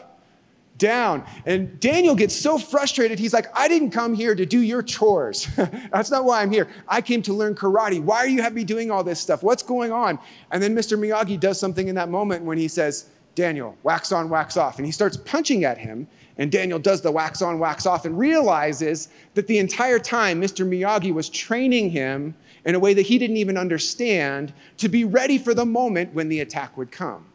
down. 0.78 1.26
And 1.46 1.80
Daniel 1.80 2.16
gets 2.16 2.36
so 2.36 2.58
frustrated, 2.58 3.18
he's 3.18 3.34
like, 3.34 3.48
I 3.58 3.68
didn't 3.68 3.92
come 3.92 4.14
here 4.14 4.36
to 4.36 4.46
do 4.46 4.60
your 4.60 4.84
chores. 4.84 5.48
That's 5.56 6.12
not 6.12 6.26
why 6.26 6.42
I'm 6.42 6.52
here. 6.52 6.68
I 6.88 7.00
came 7.00 7.22
to 7.22 7.34
learn 7.34 7.56
karate. 7.56 8.02
Why 8.02 8.18
are 8.18 8.28
you 8.28 8.42
having 8.42 8.56
me 8.56 8.64
doing 8.66 8.92
all 8.92 9.04
this 9.04 9.20
stuff? 9.20 9.44
What's 9.44 9.64
going 9.64 9.94
on? 9.94 10.20
And 10.52 10.62
then 10.62 10.76
Mr. 10.76 10.98
Miyagi 10.98 11.40
does 11.40 11.60
something 11.60 11.88
in 11.88 11.96
that 11.96 12.10
moment 12.10 12.44
when 12.44 12.58
he 12.58 12.68
says, 12.68 13.10
Daniel, 13.36 13.78
wax 13.84 14.12
on, 14.12 14.30
wax 14.30 14.58
off. 14.58 14.78
And 14.78 14.86
he 14.86 14.92
starts 14.92 15.18
punching 15.18 15.64
at 15.64 15.78
him. 15.78 16.08
And 16.38 16.52
Daniel 16.52 16.80
does 16.80 17.02
the 17.02 17.12
wax 17.12 17.42
on, 17.42 17.60
wax 17.60 17.86
off, 17.86 18.06
and 18.06 18.18
realizes 18.18 19.10
that 19.36 19.48
the 19.48 19.60
entire 19.60 20.00
time 20.00 20.42
Mr. 20.42 20.68
Miyagi 20.68 21.14
was 21.14 21.30
training 21.30 21.92
him 21.92 22.36
in 22.66 22.76
a 22.76 22.80
way 22.80 22.94
that 22.94 23.04
he 23.04 23.18
didn't 23.18 23.38
even 23.38 23.58
understand 23.58 24.54
to 24.78 24.90
be 24.90 25.04
ready 25.04 25.38
for 25.38 25.54
the 25.54 25.66
moment 25.66 26.14
when 26.14 26.30
the 26.30 26.40
attack 26.40 26.76
would 26.78 26.92
come. 26.92 27.26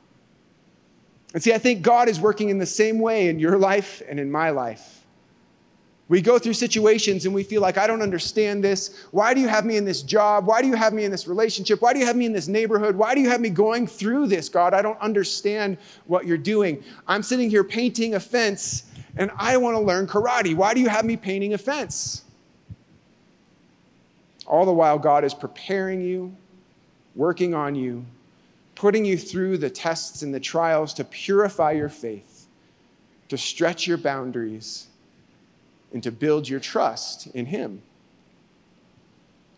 And 1.34 1.42
see, 1.42 1.52
I 1.52 1.58
think 1.58 1.82
God 1.82 2.08
is 2.08 2.18
working 2.18 2.48
in 2.48 2.58
the 2.58 2.66
same 2.66 2.98
way 2.98 3.28
in 3.28 3.38
your 3.38 3.58
life 3.58 4.02
and 4.08 4.18
in 4.18 4.30
my 4.30 4.50
life. 4.50 5.04
We 6.08 6.22
go 6.22 6.38
through 6.38 6.54
situations 6.54 7.26
and 7.26 7.34
we 7.34 7.42
feel 7.42 7.60
like, 7.60 7.76
I 7.76 7.86
don't 7.86 8.00
understand 8.00 8.64
this. 8.64 9.04
Why 9.10 9.34
do 9.34 9.40
you 9.42 9.48
have 9.48 9.66
me 9.66 9.76
in 9.76 9.84
this 9.84 10.00
job? 10.00 10.46
Why 10.46 10.62
do 10.62 10.68
you 10.68 10.74
have 10.74 10.94
me 10.94 11.04
in 11.04 11.10
this 11.10 11.28
relationship? 11.28 11.82
Why 11.82 11.92
do 11.92 11.98
you 11.98 12.06
have 12.06 12.16
me 12.16 12.24
in 12.24 12.32
this 12.32 12.48
neighborhood? 12.48 12.96
Why 12.96 13.14
do 13.14 13.20
you 13.20 13.28
have 13.28 13.42
me 13.42 13.50
going 13.50 13.86
through 13.86 14.28
this, 14.28 14.48
God? 14.48 14.72
I 14.72 14.80
don't 14.80 14.98
understand 15.00 15.76
what 16.06 16.26
you're 16.26 16.38
doing. 16.38 16.82
I'm 17.06 17.22
sitting 17.22 17.50
here 17.50 17.62
painting 17.62 18.14
a 18.14 18.20
fence 18.20 18.84
and 19.16 19.30
I 19.36 19.56
want 19.56 19.76
to 19.76 19.80
learn 19.80 20.06
karate. 20.06 20.54
Why 20.54 20.74
do 20.74 20.80
you 20.80 20.88
have 20.88 21.04
me 21.04 21.16
painting 21.16 21.54
a 21.54 21.58
fence? 21.58 22.22
All 24.46 24.64
the 24.64 24.72
while, 24.72 24.98
God 24.98 25.24
is 25.24 25.34
preparing 25.34 26.00
you, 26.00 26.34
working 27.14 27.54
on 27.54 27.74
you, 27.74 28.04
putting 28.74 29.04
you 29.04 29.18
through 29.18 29.58
the 29.58 29.68
tests 29.68 30.22
and 30.22 30.32
the 30.32 30.40
trials 30.40 30.94
to 30.94 31.04
purify 31.04 31.72
your 31.72 31.88
faith, 31.88 32.46
to 33.28 33.36
stretch 33.36 33.86
your 33.86 33.98
boundaries, 33.98 34.86
and 35.92 36.02
to 36.02 36.10
build 36.10 36.48
your 36.48 36.60
trust 36.60 37.26
in 37.28 37.46
Him. 37.46 37.82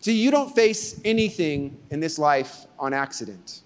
See, 0.00 0.16
you 0.16 0.30
don't 0.30 0.54
face 0.54 1.00
anything 1.04 1.78
in 1.90 2.00
this 2.00 2.18
life 2.18 2.66
on 2.78 2.94
accident. 2.94 3.60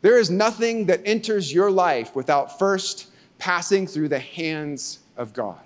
There 0.00 0.18
is 0.18 0.30
nothing 0.30 0.86
that 0.86 1.02
enters 1.04 1.52
your 1.52 1.70
life 1.70 2.16
without 2.16 2.58
first 2.58 3.10
passing 3.38 3.86
through 3.86 4.08
the 4.08 4.18
hands 4.18 5.00
of 5.16 5.32
God. 5.32 5.58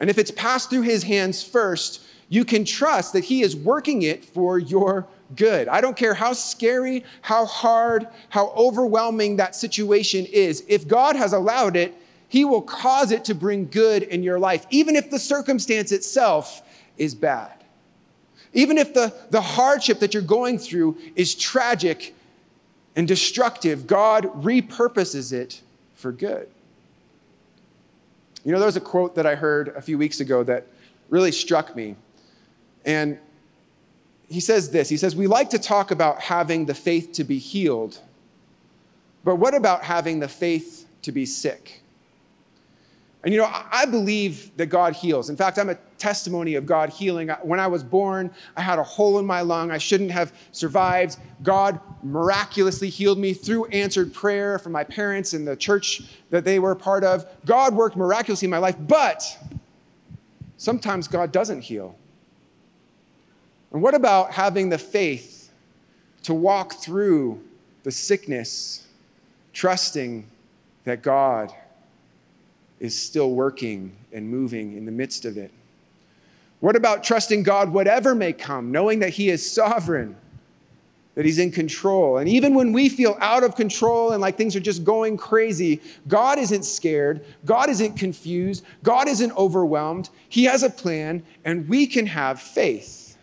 And 0.00 0.08
if 0.08 0.18
it's 0.18 0.30
passed 0.30 0.70
through 0.70 0.82
his 0.82 1.02
hands 1.02 1.42
first, 1.42 2.02
you 2.28 2.44
can 2.44 2.64
trust 2.64 3.12
that 3.12 3.24
he 3.24 3.42
is 3.42 3.54
working 3.54 4.02
it 4.02 4.24
for 4.24 4.58
your 4.58 5.06
good. 5.36 5.68
I 5.68 5.80
don't 5.80 5.96
care 5.96 6.14
how 6.14 6.32
scary, 6.32 7.04
how 7.22 7.44
hard, 7.44 8.08
how 8.28 8.48
overwhelming 8.50 9.36
that 9.36 9.54
situation 9.54 10.26
is. 10.26 10.64
If 10.68 10.88
God 10.88 11.16
has 11.16 11.32
allowed 11.32 11.76
it, 11.76 11.94
he 12.28 12.44
will 12.44 12.62
cause 12.62 13.10
it 13.10 13.24
to 13.26 13.34
bring 13.34 13.66
good 13.66 14.04
in 14.04 14.22
your 14.22 14.38
life, 14.38 14.64
even 14.70 14.94
if 14.94 15.10
the 15.10 15.18
circumstance 15.18 15.90
itself 15.92 16.62
is 16.96 17.14
bad. 17.14 17.52
Even 18.52 18.78
if 18.78 18.94
the, 18.94 19.14
the 19.30 19.40
hardship 19.40 20.00
that 20.00 20.14
you're 20.14 20.22
going 20.22 20.58
through 20.58 20.96
is 21.16 21.34
tragic 21.34 22.14
and 22.96 23.06
destructive, 23.06 23.86
God 23.86 24.24
repurposes 24.42 25.32
it 25.32 25.60
for 25.94 26.12
good. 26.12 26.48
You 28.44 28.52
know, 28.52 28.58
there 28.58 28.66
was 28.66 28.76
a 28.76 28.80
quote 28.80 29.14
that 29.16 29.26
I 29.26 29.34
heard 29.34 29.68
a 29.68 29.82
few 29.82 29.98
weeks 29.98 30.20
ago 30.20 30.42
that 30.44 30.66
really 31.08 31.32
struck 31.32 31.76
me. 31.76 31.96
And 32.84 33.18
he 34.28 34.40
says 34.40 34.70
this 34.70 34.88
He 34.88 34.96
says, 34.96 35.14
We 35.14 35.26
like 35.26 35.50
to 35.50 35.58
talk 35.58 35.90
about 35.90 36.20
having 36.20 36.66
the 36.66 36.74
faith 36.74 37.12
to 37.12 37.24
be 37.24 37.38
healed, 37.38 37.98
but 39.24 39.36
what 39.36 39.54
about 39.54 39.82
having 39.82 40.20
the 40.20 40.28
faith 40.28 40.86
to 41.02 41.12
be 41.12 41.26
sick? 41.26 41.82
And 43.22 43.34
you 43.34 43.40
know, 43.40 43.50
I 43.70 43.84
believe 43.84 44.56
that 44.56 44.66
God 44.66 44.94
heals. 44.94 45.28
In 45.28 45.36
fact, 45.36 45.58
I'm 45.58 45.68
a 45.68 45.74
testimony 45.98 46.54
of 46.54 46.64
God 46.64 46.88
healing. 46.88 47.28
When 47.42 47.60
I 47.60 47.66
was 47.66 47.84
born, 47.84 48.30
I 48.56 48.62
had 48.62 48.78
a 48.78 48.82
hole 48.82 49.18
in 49.18 49.26
my 49.26 49.42
lung. 49.42 49.70
I 49.70 49.76
shouldn't 49.76 50.10
have 50.10 50.32
survived. 50.52 51.18
God 51.42 51.78
miraculously 52.02 52.88
healed 52.88 53.18
me 53.18 53.32
through 53.32 53.66
answered 53.66 54.12
prayer 54.12 54.58
from 54.58 54.72
my 54.72 54.84
parents 54.84 55.32
and 55.32 55.46
the 55.46 55.56
church 55.56 56.02
that 56.30 56.44
they 56.44 56.58
were 56.58 56.74
part 56.74 57.04
of. 57.04 57.26
God 57.44 57.74
worked 57.74 57.96
miraculously 57.96 58.46
in 58.46 58.50
my 58.50 58.58
life, 58.58 58.76
but 58.78 59.38
sometimes 60.56 61.08
God 61.08 61.32
doesn't 61.32 61.62
heal. 61.62 61.96
And 63.72 63.82
what 63.82 63.94
about 63.94 64.32
having 64.32 64.68
the 64.68 64.78
faith 64.78 65.50
to 66.24 66.34
walk 66.34 66.74
through 66.74 67.40
the 67.82 67.90
sickness, 67.90 68.86
trusting 69.52 70.26
that 70.84 71.02
God 71.02 71.52
is 72.78 72.98
still 72.98 73.32
working 73.32 73.94
and 74.12 74.28
moving 74.28 74.76
in 74.76 74.86
the 74.86 74.92
midst 74.92 75.24
of 75.24 75.36
it? 75.36 75.52
What 76.60 76.76
about 76.76 77.02
trusting 77.02 77.42
God, 77.42 77.72
whatever 77.72 78.14
may 78.14 78.32
come, 78.32 78.70
knowing 78.70 78.98
that 78.98 79.10
He 79.10 79.30
is 79.30 79.50
sovereign, 79.50 80.16
that 81.14 81.24
He's 81.24 81.38
in 81.38 81.50
control? 81.50 82.18
And 82.18 82.28
even 82.28 82.54
when 82.54 82.72
we 82.72 82.88
feel 82.88 83.16
out 83.20 83.42
of 83.42 83.56
control 83.56 84.12
and 84.12 84.20
like 84.20 84.36
things 84.36 84.54
are 84.56 84.60
just 84.60 84.84
going 84.84 85.16
crazy, 85.16 85.80
God 86.08 86.38
isn't 86.38 86.64
scared. 86.64 87.24
God 87.44 87.68
isn't 87.68 87.96
confused. 87.96 88.64
God 88.82 89.08
isn't 89.08 89.36
overwhelmed. 89.36 90.10
He 90.28 90.44
has 90.44 90.62
a 90.62 90.70
plan, 90.70 91.22
and 91.44 91.68
we 91.68 91.86
can 91.86 92.06
have 92.06 92.40
faith. 92.40 93.16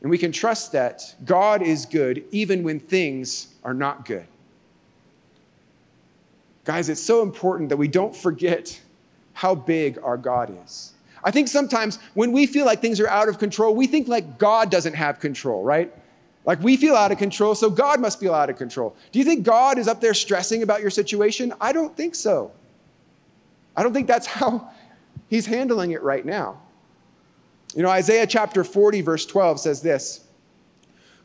And 0.00 0.10
we 0.10 0.18
can 0.18 0.32
trust 0.32 0.72
that 0.72 1.14
God 1.24 1.62
is 1.62 1.86
good 1.86 2.24
even 2.30 2.62
when 2.62 2.78
things 2.78 3.48
are 3.64 3.72
not 3.72 4.04
good. 4.04 4.26
Guys, 6.64 6.88
it's 6.88 7.02
so 7.02 7.22
important 7.22 7.68
that 7.68 7.76
we 7.76 7.88
don't 7.88 8.16
forget 8.16 8.80
how 9.34 9.54
big 9.54 9.98
our 10.02 10.16
God 10.16 10.56
is. 10.64 10.93
I 11.24 11.30
think 11.30 11.48
sometimes 11.48 11.98
when 12.12 12.32
we 12.32 12.46
feel 12.46 12.66
like 12.66 12.80
things 12.80 13.00
are 13.00 13.08
out 13.08 13.30
of 13.30 13.38
control, 13.38 13.74
we 13.74 13.86
think 13.86 14.06
like 14.08 14.38
God 14.38 14.70
doesn't 14.70 14.92
have 14.92 15.20
control, 15.20 15.64
right? 15.64 15.92
Like 16.44 16.60
we 16.60 16.76
feel 16.76 16.94
out 16.94 17.10
of 17.10 17.18
control, 17.18 17.54
so 17.54 17.70
God 17.70 17.98
must 17.98 18.20
feel 18.20 18.34
out 18.34 18.50
of 18.50 18.58
control. 18.58 18.94
Do 19.10 19.18
you 19.18 19.24
think 19.24 19.42
God 19.42 19.78
is 19.78 19.88
up 19.88 20.02
there 20.02 20.12
stressing 20.12 20.62
about 20.62 20.82
your 20.82 20.90
situation? 20.90 21.54
I 21.60 21.72
don't 21.72 21.96
think 21.96 22.14
so. 22.14 22.52
I 23.74 23.82
don't 23.82 23.94
think 23.94 24.06
that's 24.06 24.26
how 24.38 24.70
he's 25.28 25.46
handling 25.46 25.92
it 25.92 26.02
right 26.02 26.24
now. 26.24 26.60
You 27.74 27.82
know, 27.82 27.88
Isaiah 27.88 28.26
chapter 28.26 28.62
40, 28.62 29.00
verse 29.00 29.24
12 29.24 29.60
says 29.60 29.80
this 29.80 30.26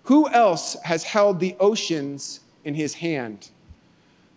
Who 0.03 0.29
else 0.29 0.77
has 0.83 1.03
held 1.03 1.41
the 1.41 1.57
oceans 1.59 2.39
in 2.63 2.73
his 2.73 2.95
hand? 2.95 3.49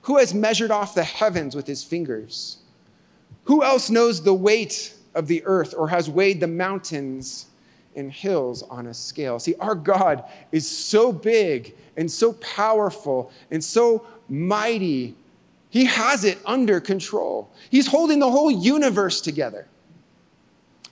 Who 0.03 0.19
has 0.19 0.35
measured 0.35 0.73
off 0.73 0.97
the 0.97 1.05
heavens 1.05 1.55
with 1.55 1.69
his 1.69 1.85
fingers? 1.85 2.59
Who 3.45 3.63
else 3.63 3.89
knows 3.89 4.25
the 4.25 4.35
weight 4.35 4.95
of 5.15 5.27
the 5.27 5.43
earth 5.45 5.75
or 5.77 5.89
has 5.89 6.09
weighed 6.09 6.41
the 6.41 6.47
mountains 6.47 7.47
and 7.95 8.11
hills 8.11 8.63
on 8.65 8.87
a 8.87 8.95
scale? 8.95 9.39
See, 9.39 9.55
our 9.57 9.75
God 9.75 10.25
is 10.51 10.69
so 10.69 11.13
big 11.13 11.75
and 11.97 12.11
so 12.11 12.33
powerful 12.35 13.31
and 13.51 13.63
so 13.63 14.07
mighty. 14.29 15.15
He 15.71 15.87
has 15.87 16.25
it 16.25 16.39
under 16.45 16.81
control. 16.81 17.51
He's 17.71 17.87
holding 17.87 18.19
the 18.19 18.31
whole 18.31 18.51
universe 18.51 19.21
together. 19.21 19.67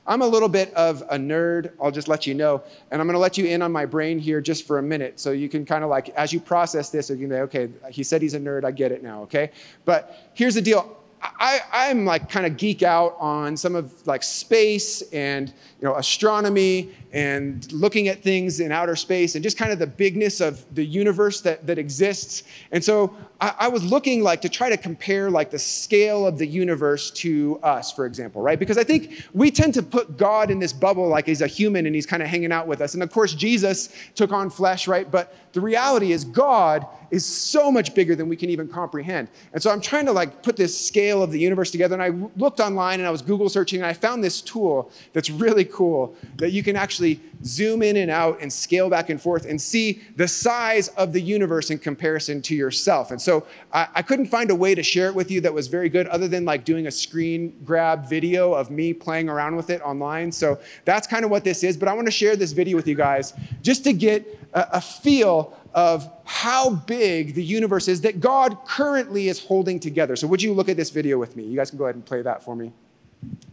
I'm 0.06 0.22
a 0.22 0.26
little 0.26 0.48
bit 0.48 0.74
of 0.74 1.02
a 1.02 1.16
nerd, 1.16 1.72
I'll 1.80 1.90
just 1.90 2.08
let 2.08 2.26
you 2.26 2.34
know. 2.34 2.62
And 2.90 3.00
I'm 3.00 3.06
going 3.06 3.14
to 3.14 3.20
let 3.20 3.38
you 3.38 3.44
in 3.44 3.62
on 3.62 3.70
my 3.70 3.86
brain 3.86 4.18
here 4.18 4.40
just 4.40 4.66
for 4.66 4.78
a 4.78 4.82
minute. 4.82 5.20
So 5.20 5.30
you 5.30 5.48
can 5.48 5.64
kind 5.64 5.84
of 5.84 5.90
like, 5.90 6.08
as 6.10 6.32
you 6.32 6.40
process 6.40 6.90
this, 6.90 7.10
you 7.10 7.16
can 7.16 7.30
say, 7.30 7.40
okay, 7.42 7.68
he 7.90 8.02
said 8.02 8.20
he's 8.20 8.34
a 8.34 8.40
nerd, 8.40 8.64
I 8.64 8.72
get 8.72 8.90
it 8.90 9.02
now, 9.02 9.22
okay? 9.22 9.52
But 9.84 10.30
here's 10.34 10.54
the 10.54 10.62
deal 10.62 10.96
I, 11.22 11.60
I'm 11.72 12.04
like 12.04 12.28
kind 12.28 12.46
of 12.46 12.56
geek 12.56 12.82
out 12.82 13.16
on 13.18 13.56
some 13.56 13.74
of 13.74 14.06
like 14.06 14.22
space 14.22 15.02
and 15.12 15.48
you 15.48 15.88
know 15.88 15.96
astronomy 15.96 16.94
and 17.12 17.70
looking 17.72 18.08
at 18.08 18.22
things 18.22 18.60
in 18.60 18.70
outer 18.70 18.94
space 18.94 19.34
and 19.34 19.42
just 19.42 19.56
kind 19.56 19.72
of 19.72 19.78
the 19.78 19.86
bigness 19.86 20.40
of 20.40 20.64
the 20.74 20.84
universe 20.84 21.40
that, 21.40 21.66
that 21.66 21.78
exists. 21.78 22.44
And 22.70 22.82
so 22.82 23.14
I, 23.40 23.54
I 23.60 23.68
was 23.68 23.82
looking 23.84 24.22
like 24.22 24.40
to 24.42 24.48
try 24.48 24.68
to 24.68 24.76
compare 24.76 25.30
like 25.30 25.50
the 25.50 25.58
scale 25.58 26.26
of 26.26 26.38
the 26.38 26.46
universe 26.46 27.10
to 27.12 27.58
us, 27.62 27.92
for 27.92 28.06
example, 28.06 28.42
right? 28.42 28.58
Because 28.58 28.78
I 28.78 28.84
think 28.84 29.24
we 29.32 29.50
tend 29.50 29.74
to 29.74 29.82
put 29.82 30.16
God 30.16 30.50
in 30.50 30.58
this 30.60 30.72
bubble 30.72 31.08
like 31.08 31.26
he's 31.26 31.42
a 31.42 31.46
human 31.46 31.86
and 31.86 31.94
he's 31.94 32.06
kind 32.06 32.22
of 32.22 32.28
hanging 32.28 32.52
out 32.52 32.66
with 32.66 32.80
us. 32.80 32.94
And 32.94 33.02
of 33.02 33.10
course, 33.10 33.34
Jesus 33.34 33.92
took 34.14 34.32
on 34.32 34.50
flesh, 34.50 34.86
right? 34.86 35.10
But 35.10 35.34
the 35.52 35.60
reality 35.60 36.12
is 36.12 36.24
God 36.24 36.86
is 37.10 37.26
so 37.26 37.72
much 37.72 37.94
bigger 37.94 38.14
than 38.14 38.28
we 38.28 38.36
can 38.36 38.50
even 38.50 38.68
comprehend. 38.68 39.28
And 39.52 39.60
so 39.60 39.70
I'm 39.70 39.80
trying 39.80 40.06
to 40.06 40.12
like 40.12 40.42
put 40.42 40.56
this 40.56 40.78
scale 40.78 41.22
of 41.22 41.32
the 41.32 41.40
universe 41.40 41.70
together. 41.72 42.00
And 42.00 42.02
I 42.02 42.28
looked 42.36 42.60
online 42.60 43.00
and 43.00 43.06
I 43.06 43.10
was 43.10 43.20
Google 43.20 43.48
searching 43.48 43.80
and 43.80 43.86
I 43.86 43.92
found 43.92 44.22
this 44.22 44.40
tool 44.40 44.92
that's 45.12 45.28
really 45.28 45.64
cool 45.64 46.14
that 46.36 46.52
you 46.52 46.62
can 46.62 46.76
actually 47.00 47.20
zoom 47.42 47.82
in 47.82 47.96
and 47.96 48.10
out 48.10 48.38
and 48.42 48.52
scale 48.52 48.90
back 48.90 49.08
and 49.08 49.20
forth 49.20 49.46
and 49.46 49.58
see 49.58 50.02
the 50.16 50.28
size 50.28 50.88
of 50.88 51.14
the 51.14 51.20
universe 51.20 51.70
in 51.70 51.78
comparison 51.78 52.42
to 52.42 52.54
yourself. 52.54 53.10
And 53.10 53.20
so 53.20 53.46
I, 53.72 53.88
I 53.94 54.02
couldn't 54.02 54.26
find 54.26 54.50
a 54.50 54.54
way 54.54 54.74
to 54.74 54.82
share 54.82 55.06
it 55.06 55.14
with 55.14 55.30
you 55.30 55.40
that 55.40 55.54
was 55.54 55.66
very 55.66 55.88
good 55.88 56.06
other 56.08 56.28
than 56.28 56.44
like 56.44 56.66
doing 56.66 56.86
a 56.86 56.90
screen 56.90 57.58
grab 57.64 58.06
video 58.06 58.52
of 58.52 58.70
me 58.70 58.92
playing 58.92 59.30
around 59.30 59.56
with 59.56 59.70
it 59.70 59.80
online. 59.80 60.30
So 60.30 60.58
that's 60.84 61.06
kind 61.06 61.24
of 61.24 61.30
what 61.30 61.42
this 61.42 61.64
is. 61.64 61.78
But 61.78 61.88
I 61.88 61.94
want 61.94 62.06
to 62.06 62.12
share 62.12 62.36
this 62.36 62.52
video 62.52 62.76
with 62.76 62.86
you 62.86 62.94
guys 62.94 63.32
just 63.62 63.82
to 63.84 63.94
get 63.94 64.26
a, 64.52 64.66
a 64.74 64.80
feel 64.82 65.56
of 65.72 66.10
how 66.24 66.70
big 66.70 67.34
the 67.34 67.44
universe 67.44 67.88
is 67.88 68.02
that 68.02 68.20
God 68.20 68.58
currently 68.66 69.28
is 69.28 69.42
holding 69.42 69.80
together. 69.80 70.16
So, 70.16 70.26
would 70.26 70.42
you 70.42 70.52
look 70.52 70.68
at 70.68 70.76
this 70.76 70.90
video 70.90 71.16
with 71.16 71.36
me? 71.36 71.44
You 71.44 71.56
guys 71.56 71.70
can 71.70 71.78
go 71.78 71.84
ahead 71.84 71.94
and 71.94 72.04
play 72.04 72.22
that 72.22 72.42
for 72.42 72.56
me. 72.56 72.72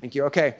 Thank 0.01 0.15
you. 0.15 0.25
Okay. 0.25 0.55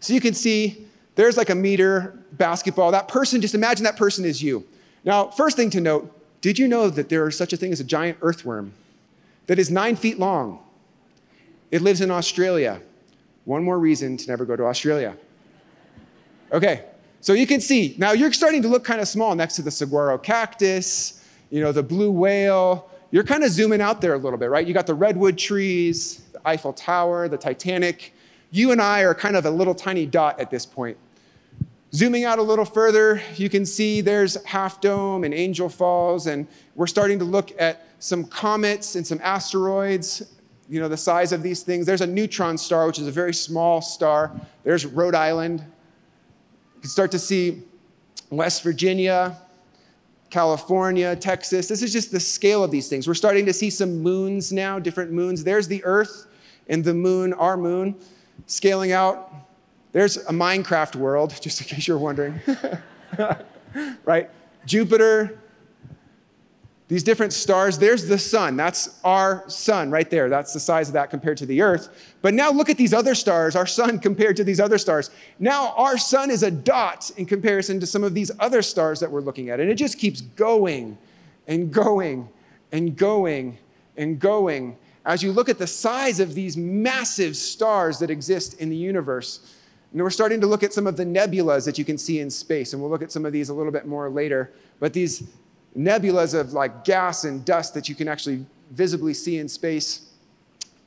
So, 0.00 0.14
you 0.14 0.20
can 0.20 0.32
see 0.32 0.86
there's 1.14 1.36
like 1.36 1.50
a 1.50 1.54
meter 1.54 2.18
basketball. 2.32 2.90
That 2.90 3.08
person, 3.08 3.40
just 3.40 3.54
imagine 3.54 3.84
that 3.84 3.96
person 3.96 4.24
is 4.24 4.42
you. 4.42 4.64
Now, 5.04 5.28
first 5.28 5.56
thing 5.56 5.70
to 5.70 5.80
note 5.80 6.18
did 6.40 6.58
you 6.58 6.66
know 6.66 6.90
that 6.90 7.08
there 7.08 7.26
is 7.28 7.36
such 7.36 7.52
a 7.52 7.56
thing 7.56 7.72
as 7.72 7.78
a 7.78 7.84
giant 7.84 8.18
earthworm 8.20 8.72
that 9.46 9.58
is 9.58 9.70
nine 9.70 9.94
feet 9.94 10.18
long? 10.18 10.58
It 11.70 11.82
lives 11.82 12.00
in 12.00 12.10
Australia. 12.10 12.82
One 13.44 13.62
more 13.62 13.78
reason 13.78 14.16
to 14.16 14.28
never 14.28 14.44
go 14.44 14.56
to 14.56 14.64
Australia. 14.64 15.16
Okay, 16.52 16.84
so 17.20 17.32
you 17.32 17.46
can 17.46 17.60
see, 17.60 17.94
now 17.96 18.12
you're 18.12 18.32
starting 18.32 18.60
to 18.62 18.68
look 18.68 18.84
kind 18.84 19.00
of 19.00 19.06
small 19.06 19.34
next 19.34 19.56
to 19.56 19.62
the 19.62 19.70
saguaro 19.70 20.18
cactus, 20.18 21.24
you 21.50 21.60
know, 21.60 21.70
the 21.70 21.82
blue 21.82 22.10
whale. 22.10 22.90
You're 23.12 23.24
kind 23.24 23.44
of 23.44 23.50
zooming 23.50 23.80
out 23.80 24.00
there 24.00 24.14
a 24.14 24.18
little 24.18 24.38
bit, 24.38 24.50
right? 24.50 24.66
You 24.66 24.74
got 24.74 24.86
the 24.86 24.94
redwood 24.94 25.38
trees, 25.38 26.22
the 26.32 26.40
Eiffel 26.46 26.72
Tower, 26.72 27.28
the 27.28 27.38
Titanic. 27.38 28.12
You 28.54 28.70
and 28.70 28.82
I 28.82 29.00
are 29.00 29.14
kind 29.14 29.34
of 29.34 29.46
a 29.46 29.50
little 29.50 29.74
tiny 29.74 30.04
dot 30.04 30.38
at 30.38 30.50
this 30.50 30.66
point. 30.66 30.98
Zooming 31.94 32.24
out 32.24 32.38
a 32.38 32.42
little 32.42 32.66
further, 32.66 33.22
you 33.36 33.48
can 33.48 33.64
see 33.64 34.02
there's 34.02 34.42
Half 34.44 34.82
Dome 34.82 35.24
and 35.24 35.32
Angel 35.32 35.70
Falls, 35.70 36.26
and 36.26 36.46
we're 36.74 36.86
starting 36.86 37.18
to 37.18 37.24
look 37.24 37.50
at 37.58 37.86
some 37.98 38.24
comets 38.24 38.94
and 38.94 39.06
some 39.06 39.18
asteroids, 39.22 40.34
you 40.68 40.80
know, 40.80 40.88
the 40.88 40.98
size 40.98 41.32
of 41.32 41.42
these 41.42 41.62
things. 41.62 41.86
There's 41.86 42.02
a 42.02 42.06
neutron 42.06 42.58
star, 42.58 42.86
which 42.86 42.98
is 42.98 43.06
a 43.06 43.10
very 43.10 43.32
small 43.32 43.80
star. 43.80 44.30
There's 44.64 44.84
Rhode 44.84 45.14
Island, 45.14 45.60
you 45.60 46.80
can 46.82 46.90
start 46.90 47.10
to 47.12 47.18
see 47.18 47.62
West 48.28 48.62
Virginia, 48.62 49.38
California, 50.28 51.16
Texas. 51.16 51.68
This 51.68 51.82
is 51.82 51.90
just 51.90 52.12
the 52.12 52.20
scale 52.20 52.62
of 52.62 52.70
these 52.70 52.88
things. 52.88 53.08
We're 53.08 53.14
starting 53.14 53.46
to 53.46 53.52
see 53.52 53.70
some 53.70 54.02
moons 54.02 54.52
now, 54.52 54.78
different 54.78 55.10
moons. 55.10 55.42
There's 55.42 55.68
the 55.68 55.82
Earth 55.84 56.26
and 56.68 56.84
the 56.84 56.92
moon, 56.92 57.32
our 57.34 57.56
moon, 57.56 57.94
scaling 58.46 58.92
out. 58.92 59.32
There's 59.92 60.16
a 60.16 60.32
Minecraft 60.32 60.96
world, 60.96 61.36
just 61.40 61.60
in 61.60 61.66
case 61.66 61.86
you're 61.86 61.98
wondering. 61.98 62.40
right? 64.04 64.30
Jupiter, 64.66 65.38
these 66.92 67.02
different 67.02 67.32
stars. 67.32 67.78
There's 67.78 68.06
the 68.06 68.18
sun. 68.18 68.54
That's 68.54 69.00
our 69.02 69.48
sun 69.48 69.90
right 69.90 70.10
there. 70.10 70.28
That's 70.28 70.52
the 70.52 70.60
size 70.60 70.88
of 70.88 70.92
that 70.92 71.08
compared 71.08 71.38
to 71.38 71.46
the 71.46 71.62
earth. 71.62 72.14
But 72.20 72.34
now 72.34 72.50
look 72.50 72.68
at 72.68 72.76
these 72.76 72.92
other 72.92 73.14
stars, 73.14 73.56
our 73.56 73.66
sun 73.66 73.98
compared 73.98 74.36
to 74.36 74.44
these 74.44 74.60
other 74.60 74.76
stars. 74.76 75.10
Now 75.38 75.72
our 75.76 75.96
sun 75.96 76.30
is 76.30 76.42
a 76.42 76.50
dot 76.50 77.10
in 77.16 77.24
comparison 77.24 77.80
to 77.80 77.86
some 77.86 78.04
of 78.04 78.12
these 78.12 78.30
other 78.40 78.60
stars 78.60 79.00
that 79.00 79.10
we're 79.10 79.22
looking 79.22 79.48
at. 79.48 79.58
And 79.58 79.70
it 79.70 79.76
just 79.76 79.98
keeps 79.98 80.20
going 80.20 80.98
and 81.48 81.72
going 81.72 82.28
and 82.72 82.94
going 82.94 83.56
and 83.96 84.18
going 84.18 84.76
as 85.04 85.22
you 85.22 85.32
look 85.32 85.48
at 85.48 85.58
the 85.58 85.66
size 85.66 86.20
of 86.20 86.34
these 86.34 86.56
massive 86.56 87.36
stars 87.36 87.98
that 87.98 88.10
exist 88.10 88.60
in 88.60 88.70
the 88.70 88.76
universe. 88.76 89.54
And 89.92 90.00
we're 90.00 90.10
starting 90.10 90.40
to 90.40 90.46
look 90.46 90.62
at 90.62 90.72
some 90.72 90.86
of 90.86 90.96
the 90.96 91.04
nebulas 91.04 91.64
that 91.66 91.76
you 91.76 91.84
can 91.84 91.98
see 91.98 92.20
in 92.20 92.30
space, 92.30 92.72
and 92.72 92.80
we'll 92.80 92.90
look 92.90 93.02
at 93.02 93.12
some 93.12 93.26
of 93.26 93.32
these 93.32 93.48
a 93.48 93.54
little 93.54 93.72
bit 93.72 93.86
more 93.86 94.08
later. 94.08 94.52
But 94.80 94.92
these 94.92 95.24
nebulas 95.76 96.38
of 96.38 96.52
like 96.52 96.84
gas 96.84 97.24
and 97.24 97.44
dust 97.44 97.74
that 97.74 97.88
you 97.88 97.94
can 97.94 98.08
actually 98.08 98.46
visibly 98.70 99.14
see 99.14 99.38
in 99.38 99.48
space. 99.48 100.08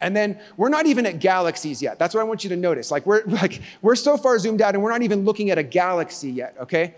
And 0.01 0.15
then 0.15 0.39
we're 0.57 0.69
not 0.69 0.85
even 0.85 1.05
at 1.05 1.19
galaxies 1.19 1.81
yet. 1.81 1.97
That's 1.99 2.13
what 2.13 2.21
I 2.21 2.23
want 2.23 2.43
you 2.43 2.49
to 2.51 2.55
notice. 2.55 2.91
Like 2.91 3.05
we're 3.05 3.23
like 3.27 3.61
we're 3.81 3.95
so 3.95 4.17
far 4.17 4.37
zoomed 4.39 4.61
out 4.61 4.73
and 4.73 4.83
we're 4.83 4.91
not 4.91 5.01
even 5.01 5.23
looking 5.25 5.51
at 5.51 5.57
a 5.57 5.63
galaxy 5.63 6.31
yet, 6.31 6.55
okay? 6.59 6.95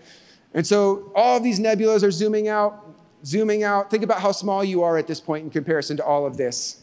And 0.54 0.66
so 0.66 1.12
all 1.14 1.36
of 1.36 1.42
these 1.42 1.60
nebulas 1.60 2.02
are 2.02 2.10
zooming 2.10 2.48
out, 2.48 2.86
zooming 3.24 3.64
out. 3.64 3.90
Think 3.90 4.02
about 4.02 4.20
how 4.20 4.32
small 4.32 4.64
you 4.64 4.82
are 4.82 4.96
at 4.96 5.06
this 5.06 5.20
point 5.20 5.44
in 5.44 5.50
comparison 5.50 5.96
to 5.98 6.04
all 6.04 6.26
of 6.26 6.36
this. 6.36 6.82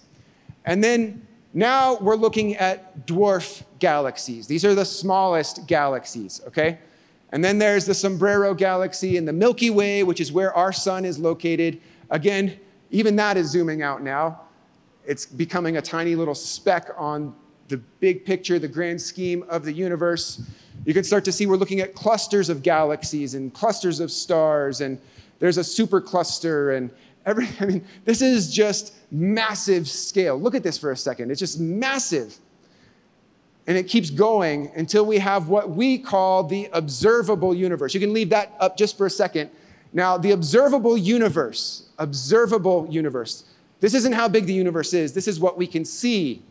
And 0.65 0.83
then 0.83 1.25
now 1.53 1.97
we're 1.99 2.15
looking 2.15 2.55
at 2.57 3.07
dwarf 3.07 3.63
galaxies. 3.79 4.47
These 4.47 4.65
are 4.65 4.75
the 4.75 4.85
smallest 4.85 5.67
galaxies, 5.67 6.41
okay? 6.47 6.79
And 7.31 7.43
then 7.43 7.57
there's 7.57 7.85
the 7.85 7.93
Sombrero 7.93 8.53
Galaxy 8.53 9.17
and 9.17 9.27
the 9.27 9.33
Milky 9.33 9.69
Way, 9.69 10.03
which 10.03 10.19
is 10.19 10.31
where 10.31 10.53
our 10.53 10.73
sun 10.73 11.05
is 11.05 11.17
located. 11.17 11.81
Again, 12.09 12.59
even 12.91 13.15
that 13.15 13.37
is 13.37 13.49
zooming 13.49 13.81
out 13.81 14.03
now. 14.03 14.41
It's 15.05 15.25
becoming 15.25 15.77
a 15.77 15.81
tiny 15.81 16.15
little 16.15 16.35
speck 16.35 16.89
on 16.97 17.35
the 17.67 17.77
big 17.77 18.25
picture, 18.25 18.59
the 18.59 18.67
grand 18.67 19.01
scheme 19.01 19.43
of 19.49 19.63
the 19.63 19.71
universe. 19.71 20.41
You 20.85 20.93
can 20.93 21.03
start 21.03 21.25
to 21.25 21.31
see 21.31 21.45
we're 21.45 21.57
looking 21.57 21.79
at 21.79 21.95
clusters 21.95 22.49
of 22.49 22.63
galaxies 22.63 23.33
and 23.33 23.53
clusters 23.53 23.99
of 23.99 24.11
stars, 24.11 24.81
and 24.81 24.99
there's 25.39 25.57
a 25.57 25.61
supercluster, 25.61 26.77
and 26.77 26.91
every, 27.25 27.47
I 27.59 27.65
mean, 27.65 27.85
this 28.03 28.21
is 28.21 28.53
just 28.53 28.93
massive 29.15 29.87
scale. 29.87 30.39
Look 30.39 30.55
at 30.55 30.63
this 30.63 30.77
for 30.77 30.91
a 30.91 30.97
second. 30.97 31.31
It's 31.31 31.39
just 31.39 31.59
massive. 31.59 32.37
And 33.67 33.77
it 33.77 33.87
keeps 33.87 34.09
going 34.09 34.71
until 34.75 35.05
we 35.05 35.17
have 35.17 35.47
what 35.47 35.69
we 35.69 35.97
call 35.97 36.43
the 36.43 36.69
observable 36.73 37.55
universe. 37.55 37.93
You 37.93 37.99
can 37.99 38.13
leave 38.13 38.29
that 38.29 38.53
up 38.59 38.77
just 38.77 38.97
for 38.97 39.05
a 39.05 39.09
second. 39.09 39.49
Now, 39.93 40.17
the 40.17 40.31
observable 40.31 40.97
universe, 40.97 41.89
observable 41.97 42.87
universe, 42.89 43.45
this 43.79 43.93
isn't 43.93 44.13
how 44.13 44.27
big 44.27 44.45
the 44.45 44.53
universe 44.53 44.93
is. 44.93 45.13
This 45.13 45.27
is 45.27 45.39
what 45.39 45.57
we 45.57 45.65
can 45.65 45.85
see 45.85 46.43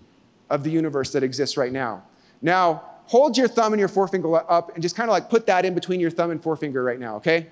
of 0.50 0.64
the 0.64 0.70
universe 0.70 1.12
that 1.12 1.22
exists 1.22 1.56
right 1.56 1.72
now. 1.72 2.02
Now, 2.42 2.82
hold 3.06 3.36
your 3.36 3.48
thumb 3.48 3.72
and 3.72 3.80
your 3.80 3.88
forefinger 3.88 4.50
up 4.50 4.74
and 4.74 4.82
just 4.82 4.96
kind 4.96 5.08
of 5.08 5.12
like 5.12 5.30
put 5.30 5.46
that 5.46 5.64
in 5.64 5.74
between 5.74 6.00
your 6.00 6.10
thumb 6.10 6.30
and 6.30 6.42
forefinger 6.42 6.82
right 6.82 6.98
now, 6.98 7.16
okay? 7.16 7.48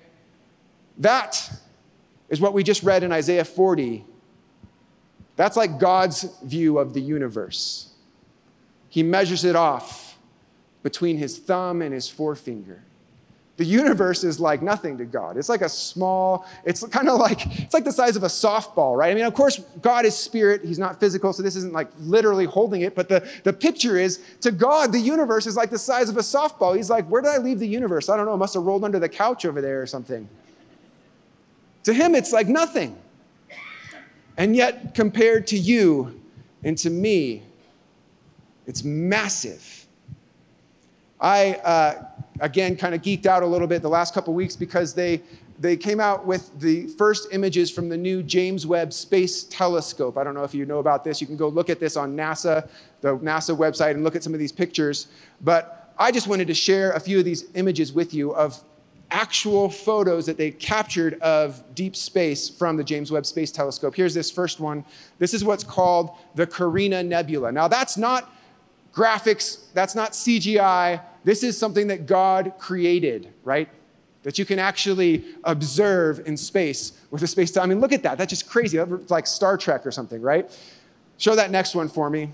That 0.97 1.51
is 2.29 2.41
what 2.41 2.53
we 2.53 2.63
just 2.63 2.83
read 2.83 3.03
in 3.03 3.11
Isaiah 3.11 3.45
40. 3.45 4.05
That's 5.35 5.57
like 5.57 5.79
God's 5.79 6.23
view 6.43 6.77
of 6.77 6.93
the 6.93 7.01
universe 7.01 7.93
he 8.93 9.01
measures 9.01 9.43
it 9.43 9.55
off 9.55 10.19
between 10.83 11.17
his 11.17 11.39
thumb 11.39 11.81
and 11.81 11.91
his 11.91 12.07
forefinger. 12.07 12.83
The 13.57 13.65
universe 13.65 14.23
is 14.23 14.39
like 14.39 14.61
nothing 14.61 14.99
to 14.99 15.05
God. 15.05 15.35
It's 15.35 15.49
like 15.49 15.63
a 15.63 15.69
small, 15.69 16.45
it's 16.63 16.85
kind 16.85 17.09
of 17.09 17.17
like, 17.17 17.43
it's 17.59 17.73
like 17.73 17.85
the 17.85 17.91
size 17.91 18.15
of 18.15 18.21
a 18.21 18.27
softball, 18.27 18.95
right? 18.95 19.09
I 19.09 19.15
mean, 19.15 19.25
of 19.25 19.33
course, 19.33 19.57
God 19.81 20.05
is 20.05 20.15
spirit. 20.15 20.63
He's 20.63 20.77
not 20.77 20.99
physical, 20.99 21.33
so 21.33 21.41
this 21.41 21.55
isn't 21.55 21.73
like 21.73 21.87
literally 22.01 22.45
holding 22.45 22.81
it, 22.81 22.93
but 22.93 23.09
the, 23.09 23.27
the 23.43 23.51
picture 23.51 23.97
is 23.97 24.19
to 24.41 24.51
God, 24.51 24.91
the 24.91 24.99
universe 24.99 25.47
is 25.47 25.57
like 25.57 25.71
the 25.71 25.79
size 25.79 26.07
of 26.07 26.17
a 26.17 26.19
softball. 26.19 26.75
He's 26.75 26.91
like, 26.91 27.07
where 27.07 27.23
did 27.23 27.31
I 27.31 27.39
leave 27.39 27.57
the 27.57 27.67
universe? 27.67 28.09
I 28.09 28.15
don't 28.15 28.27
know. 28.27 28.35
It 28.35 28.37
must 28.37 28.53
have 28.53 28.61
rolled 28.61 28.83
under 28.83 28.99
the 28.99 29.09
couch 29.09 29.43
over 29.43 29.59
there 29.59 29.81
or 29.81 29.87
something. 29.87 30.29
To 31.85 31.95
him, 31.95 32.13
it's 32.13 32.31
like 32.31 32.47
nothing. 32.47 32.95
And 34.37 34.55
yet, 34.55 34.95
compared 34.95 35.47
to 35.47 35.57
you 35.57 36.19
and 36.63 36.77
to 36.79 36.89
me, 36.89 37.43
it's 38.65 38.83
massive. 38.83 39.85
I, 41.19 41.53
uh, 41.63 42.05
again, 42.39 42.75
kind 42.75 42.95
of 42.95 43.01
geeked 43.01 43.25
out 43.25 43.43
a 43.43 43.45
little 43.45 43.67
bit 43.67 43.81
the 43.81 43.89
last 43.89 44.13
couple 44.13 44.33
weeks 44.33 44.55
because 44.55 44.93
they, 44.93 45.21
they 45.59 45.77
came 45.77 45.99
out 45.99 46.25
with 46.25 46.59
the 46.59 46.87
first 46.87 47.29
images 47.31 47.69
from 47.69 47.89
the 47.89 47.97
new 47.97 48.23
James 48.23 48.65
Webb 48.65 48.91
Space 48.91 49.43
Telescope. 49.43 50.17
I 50.17 50.23
don't 50.23 50.33
know 50.33 50.43
if 50.43 50.53
you 50.53 50.65
know 50.65 50.79
about 50.79 51.03
this. 51.03 51.21
You 51.21 51.27
can 51.27 51.37
go 51.37 51.47
look 51.47 51.69
at 51.69 51.79
this 51.79 51.95
on 51.95 52.15
NASA, 52.15 52.67
the 53.01 53.17
NASA 53.17 53.55
website, 53.55 53.91
and 53.91 54.03
look 54.03 54.15
at 54.15 54.23
some 54.23 54.33
of 54.33 54.39
these 54.39 54.51
pictures. 54.51 55.07
But 55.41 55.93
I 55.97 56.11
just 56.11 56.27
wanted 56.27 56.47
to 56.47 56.53
share 56.53 56.91
a 56.91 56.99
few 56.99 57.19
of 57.19 57.25
these 57.25 57.45
images 57.53 57.93
with 57.93 58.13
you 58.13 58.33
of 58.33 58.61
actual 59.13 59.69
photos 59.69 60.25
that 60.25 60.37
they 60.37 60.51
captured 60.51 61.21
of 61.21 61.63
deep 61.75 61.95
space 61.95 62.49
from 62.49 62.75
the 62.75 62.83
James 62.83 63.11
Webb 63.11 63.25
Space 63.25 63.51
Telescope. 63.51 63.95
Here's 63.95 64.13
this 64.13 64.31
first 64.31 64.59
one. 64.59 64.83
This 65.19 65.33
is 65.33 65.45
what's 65.45 65.63
called 65.63 66.11
the 66.35 66.47
Carina 66.47 67.03
Nebula. 67.03 67.51
Now, 67.51 67.67
that's 67.67 67.95
not 67.95 68.33
graphics, 68.93 69.71
that's 69.73 69.95
not 69.95 70.11
CGI. 70.11 71.01
This 71.23 71.43
is 71.43 71.57
something 71.57 71.87
that 71.87 72.05
God 72.05 72.53
created, 72.57 73.31
right? 73.43 73.69
That 74.23 74.37
you 74.39 74.45
can 74.45 74.59
actually 74.59 75.23
observe 75.43 76.27
in 76.27 76.35
space 76.35 76.93
with 77.11 77.21
a 77.21 77.27
space. 77.27 77.55
I 77.55 77.65
mean, 77.65 77.79
look 77.79 77.91
at 77.91 78.03
that. 78.03 78.17
That's 78.17 78.29
just 78.29 78.49
crazy. 78.49 78.77
It's 78.77 79.11
like 79.11 79.27
Star 79.27 79.57
Trek 79.57 79.85
or 79.85 79.91
something, 79.91 80.21
right? 80.21 80.49
Show 81.17 81.35
that 81.35 81.51
next 81.51 81.75
one 81.75 81.87
for 81.87 82.09
me. 82.09 82.29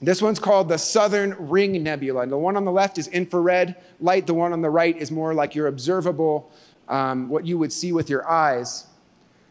This 0.00 0.22
one's 0.22 0.38
called 0.38 0.68
the 0.68 0.78
Southern 0.78 1.34
Ring 1.38 1.82
Nebula. 1.82 2.22
And 2.22 2.32
the 2.32 2.38
one 2.38 2.56
on 2.56 2.64
the 2.64 2.72
left 2.72 2.98
is 2.98 3.08
infrared 3.08 3.76
light. 4.00 4.26
The 4.26 4.34
one 4.34 4.52
on 4.52 4.62
the 4.62 4.70
right 4.70 4.96
is 4.96 5.10
more 5.10 5.34
like 5.34 5.54
your 5.54 5.66
observable, 5.66 6.50
um, 6.88 7.28
what 7.28 7.44
you 7.44 7.58
would 7.58 7.72
see 7.72 7.92
with 7.92 8.08
your 8.08 8.28
eyes. 8.28 8.86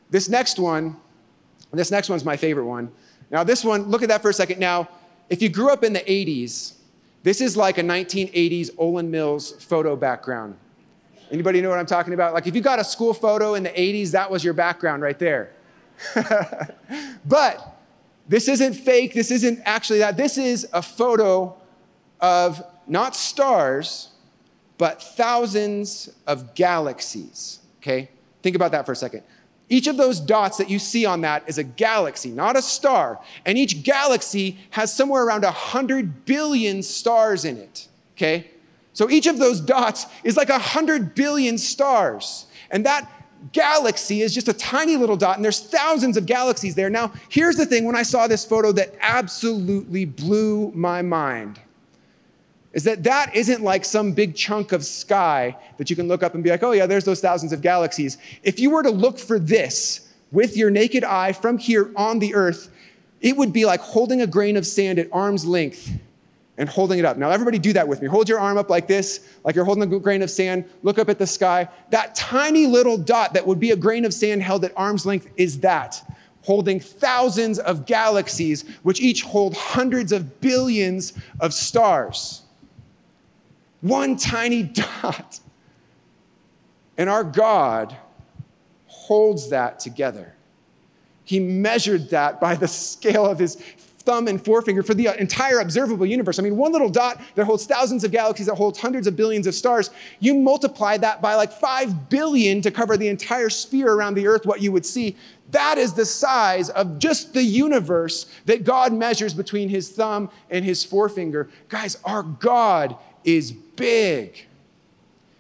This 0.09 0.29
next 0.29 0.57
one, 0.57 0.95
this 1.73 1.91
next 1.91 2.09
one's 2.09 2.23
my 2.23 2.37
favorite 2.37 2.65
one. 2.65 2.91
Now, 3.29 3.43
this 3.43 3.63
one, 3.63 3.83
look 3.83 4.03
at 4.03 4.09
that 4.09 4.21
for 4.21 4.29
a 4.29 4.33
second. 4.33 4.59
Now, 4.59 4.87
if 5.29 5.41
you 5.41 5.49
grew 5.49 5.69
up 5.69 5.83
in 5.83 5.91
the 5.91 5.99
80s, 5.99 6.75
this 7.23 7.41
is 7.41 7.57
like 7.57 7.77
a 7.77 7.81
1980s 7.81 8.71
Olan 8.75 9.09
Mills 9.09 9.51
photo 9.63 9.97
background. 9.97 10.55
Anybody 11.29 11.59
know 11.59 11.69
what 11.69 11.77
I'm 11.79 11.85
talking 11.85 12.13
about? 12.13 12.33
Like 12.33 12.47
if 12.47 12.55
you 12.55 12.61
got 12.61 12.79
a 12.79 12.85
school 12.85 13.13
photo 13.13 13.55
in 13.55 13.63
the 13.63 13.69
80s, 13.69 14.11
that 14.11 14.31
was 14.31 14.45
your 14.45 14.53
background 14.53 15.01
right 15.01 15.19
there. 15.19 15.51
but 17.25 17.76
this 18.27 18.47
isn't 18.47 18.73
fake. 18.73 19.13
This 19.13 19.31
isn't 19.31 19.59
actually 19.65 19.99
that. 19.99 20.17
This 20.17 20.37
is 20.37 20.67
a 20.73 20.81
photo 20.81 21.55
of 22.19 22.63
not 22.87 23.15
stars, 23.15 24.09
but 24.77 25.01
thousands 25.01 26.09
of 26.25 26.55
galaxies. 26.55 27.59
Okay? 27.81 28.09
Think 28.41 28.55
about 28.55 28.71
that 28.71 28.85
for 28.85 28.91
a 28.91 28.95
second. 28.95 29.23
Each 29.69 29.87
of 29.87 29.97
those 29.97 30.19
dots 30.19 30.57
that 30.57 30.69
you 30.69 30.79
see 30.79 31.05
on 31.05 31.21
that 31.21 31.43
is 31.47 31.57
a 31.57 31.63
galaxy, 31.63 32.29
not 32.29 32.55
a 32.55 32.61
star. 32.61 33.19
And 33.45 33.57
each 33.57 33.83
galaxy 33.83 34.57
has 34.71 34.93
somewhere 34.93 35.25
around 35.25 35.43
100 35.43 36.25
billion 36.25 36.81
stars 36.83 37.43
in 37.43 37.57
it. 37.57 37.87
Okay? 38.15 38.49
So 38.93 39.09
each 39.09 39.27
of 39.27 39.37
those 39.37 39.59
dots 39.59 40.05
is 40.23 40.37
like 40.37 40.49
100 40.49 41.15
billion 41.15 41.57
stars. 41.57 42.45
And 42.71 42.85
that 42.85 43.09
galaxy 43.51 44.21
is 44.21 44.33
just 44.33 44.47
a 44.47 44.53
tiny 44.53 44.97
little 44.97 45.17
dot, 45.17 45.35
and 45.35 45.45
there's 45.45 45.59
thousands 45.59 46.17
of 46.17 46.25
galaxies 46.25 46.75
there. 46.75 46.89
Now, 46.89 47.11
here's 47.29 47.55
the 47.55 47.65
thing 47.65 47.85
when 47.85 47.95
I 47.95 48.03
saw 48.03 48.27
this 48.27 48.45
photo 48.45 48.71
that 48.73 48.95
absolutely 49.01 50.05
blew 50.05 50.71
my 50.73 51.01
mind 51.01 51.59
is 52.73 52.83
that 52.83 53.03
that 53.03 53.35
isn't 53.35 53.63
like 53.63 53.83
some 53.83 54.11
big 54.11 54.35
chunk 54.35 54.71
of 54.71 54.85
sky 54.85 55.55
that 55.77 55.89
you 55.89 55.95
can 55.95 56.07
look 56.07 56.21
up 56.21 56.35
and 56.35 56.43
be 56.43 56.49
like, 56.49 56.61
oh, 56.61 56.73
yeah, 56.73 56.85
there's 56.85 57.05
those 57.05 57.19
thousands 57.19 57.51
of 57.51 57.61
galaxies. 57.61 58.17
If 58.43 58.59
you 58.59 58.69
were 58.69 58.83
to 58.83 58.91
look 58.91 59.17
for 59.17 59.39
this 59.39 60.13
with 60.31 60.55
your 60.55 60.69
naked 60.69 61.03
eye 61.03 61.31
from 61.31 61.57
here 61.57 61.91
on 61.95 62.19
the 62.19 62.35
earth, 62.35 62.69
it 63.19 63.35
would 63.35 63.51
be 63.51 63.65
like 63.65 63.79
holding 63.79 64.21
a 64.21 64.27
grain 64.27 64.57
of 64.57 64.67
sand 64.67 64.99
at 64.99 65.07
arm's 65.11 65.45
length 65.45 65.91
and 66.57 66.67
holding 66.67 66.97
it 66.97 67.05
up. 67.05 67.17
Now, 67.17 67.29
everybody 67.29 67.59
do 67.59 67.73
that 67.73 67.87
with 67.87 68.01
me. 68.01 68.07
Hold 68.07 68.27
your 68.27 68.39
arm 68.39 68.57
up 68.57 68.69
like 68.69 68.87
this, 68.87 69.29
like 69.43 69.55
you're 69.55 69.65
holding 69.65 69.83
a 69.83 69.99
grain 69.99 70.21
of 70.23 70.31
sand. 70.31 70.65
Look 70.81 70.97
up 70.97 71.07
at 71.09 71.19
the 71.19 71.27
sky. 71.27 71.69
That 71.91 72.15
tiny 72.15 72.65
little 72.65 72.97
dot 72.97 73.33
that 73.33 73.45
would 73.45 73.59
be 73.59 73.71
a 73.71 73.75
grain 73.75 74.05
of 74.05 74.13
sand 74.13 74.41
held 74.41 74.65
at 74.65 74.73
arm's 74.75 75.05
length 75.05 75.29
is 75.37 75.59
that, 75.59 76.03
holding 76.43 76.79
thousands 76.79 77.59
of 77.59 77.85
galaxies, 77.85 78.67
which 78.81 78.99
each 78.99 79.21
hold 79.21 79.55
hundreds 79.55 80.11
of 80.11 80.41
billions 80.41 81.13
of 81.39 81.53
stars. 81.53 82.41
One 83.81 84.15
tiny 84.15 84.63
dot. 85.01 85.39
And 86.97 87.09
our 87.09 87.23
God 87.23 87.95
holds 88.87 89.49
that 89.49 89.79
together. 89.79 90.33
He 91.23 91.39
measured 91.39 92.09
that 92.09 92.41
by 92.41 92.55
the 92.55 92.67
scale 92.67 93.25
of 93.25 93.37
his 93.37 93.61
thumb 94.07 94.29
and 94.29 94.43
forefinger 94.43 94.81
for 94.81 94.93
the 94.93 95.09
uh, 95.09 95.13
entire 95.15 95.59
observable 95.59 96.05
universe. 96.05 96.39
I 96.39 96.41
mean, 96.41 96.55
one 96.55 96.71
little 96.71 96.87
dot 96.87 97.21
that 97.35 97.43
holds 97.43 97.65
thousands 97.65 98.05
of 98.05 98.11
galaxies, 98.11 98.45
that 98.45 98.55
holds 98.55 98.79
hundreds 98.79 99.05
of 99.05 99.17
billions 99.17 99.45
of 99.47 99.53
stars, 99.53 99.89
you 100.21 100.33
multiply 100.33 100.95
that 100.95 101.21
by 101.21 101.35
like 101.35 101.51
5 101.51 102.09
billion 102.09 102.61
to 102.61 102.71
cover 102.71 102.95
the 102.95 103.09
entire 103.09 103.49
sphere 103.49 103.91
around 103.91 104.13
the 104.13 104.25
earth, 104.25 104.45
what 104.45 104.61
you 104.61 104.71
would 104.71 104.85
see. 104.85 105.17
That 105.51 105.77
is 105.77 105.93
the 105.93 106.05
size 106.05 106.69
of 106.69 106.99
just 106.99 107.33
the 107.33 107.43
universe 107.43 108.27
that 108.45 108.63
God 108.63 108.93
measures 108.93 109.33
between 109.33 109.67
his 109.67 109.89
thumb 109.89 110.29
and 110.49 110.63
his 110.63 110.85
forefinger. 110.85 111.49
Guys, 111.67 111.97
our 112.05 112.23
God 112.23 112.95
is 113.25 113.51
big. 113.51 114.45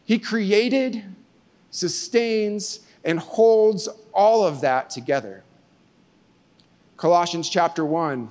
He 0.03 0.19
created, 0.19 1.03
sustains, 1.71 2.81
and 3.05 3.17
holds 3.17 3.87
all 4.13 4.43
of 4.43 4.59
that 4.59 4.89
together. 4.89 5.45
Colossians 6.97 7.47
chapter 7.47 7.85
1, 7.85 8.29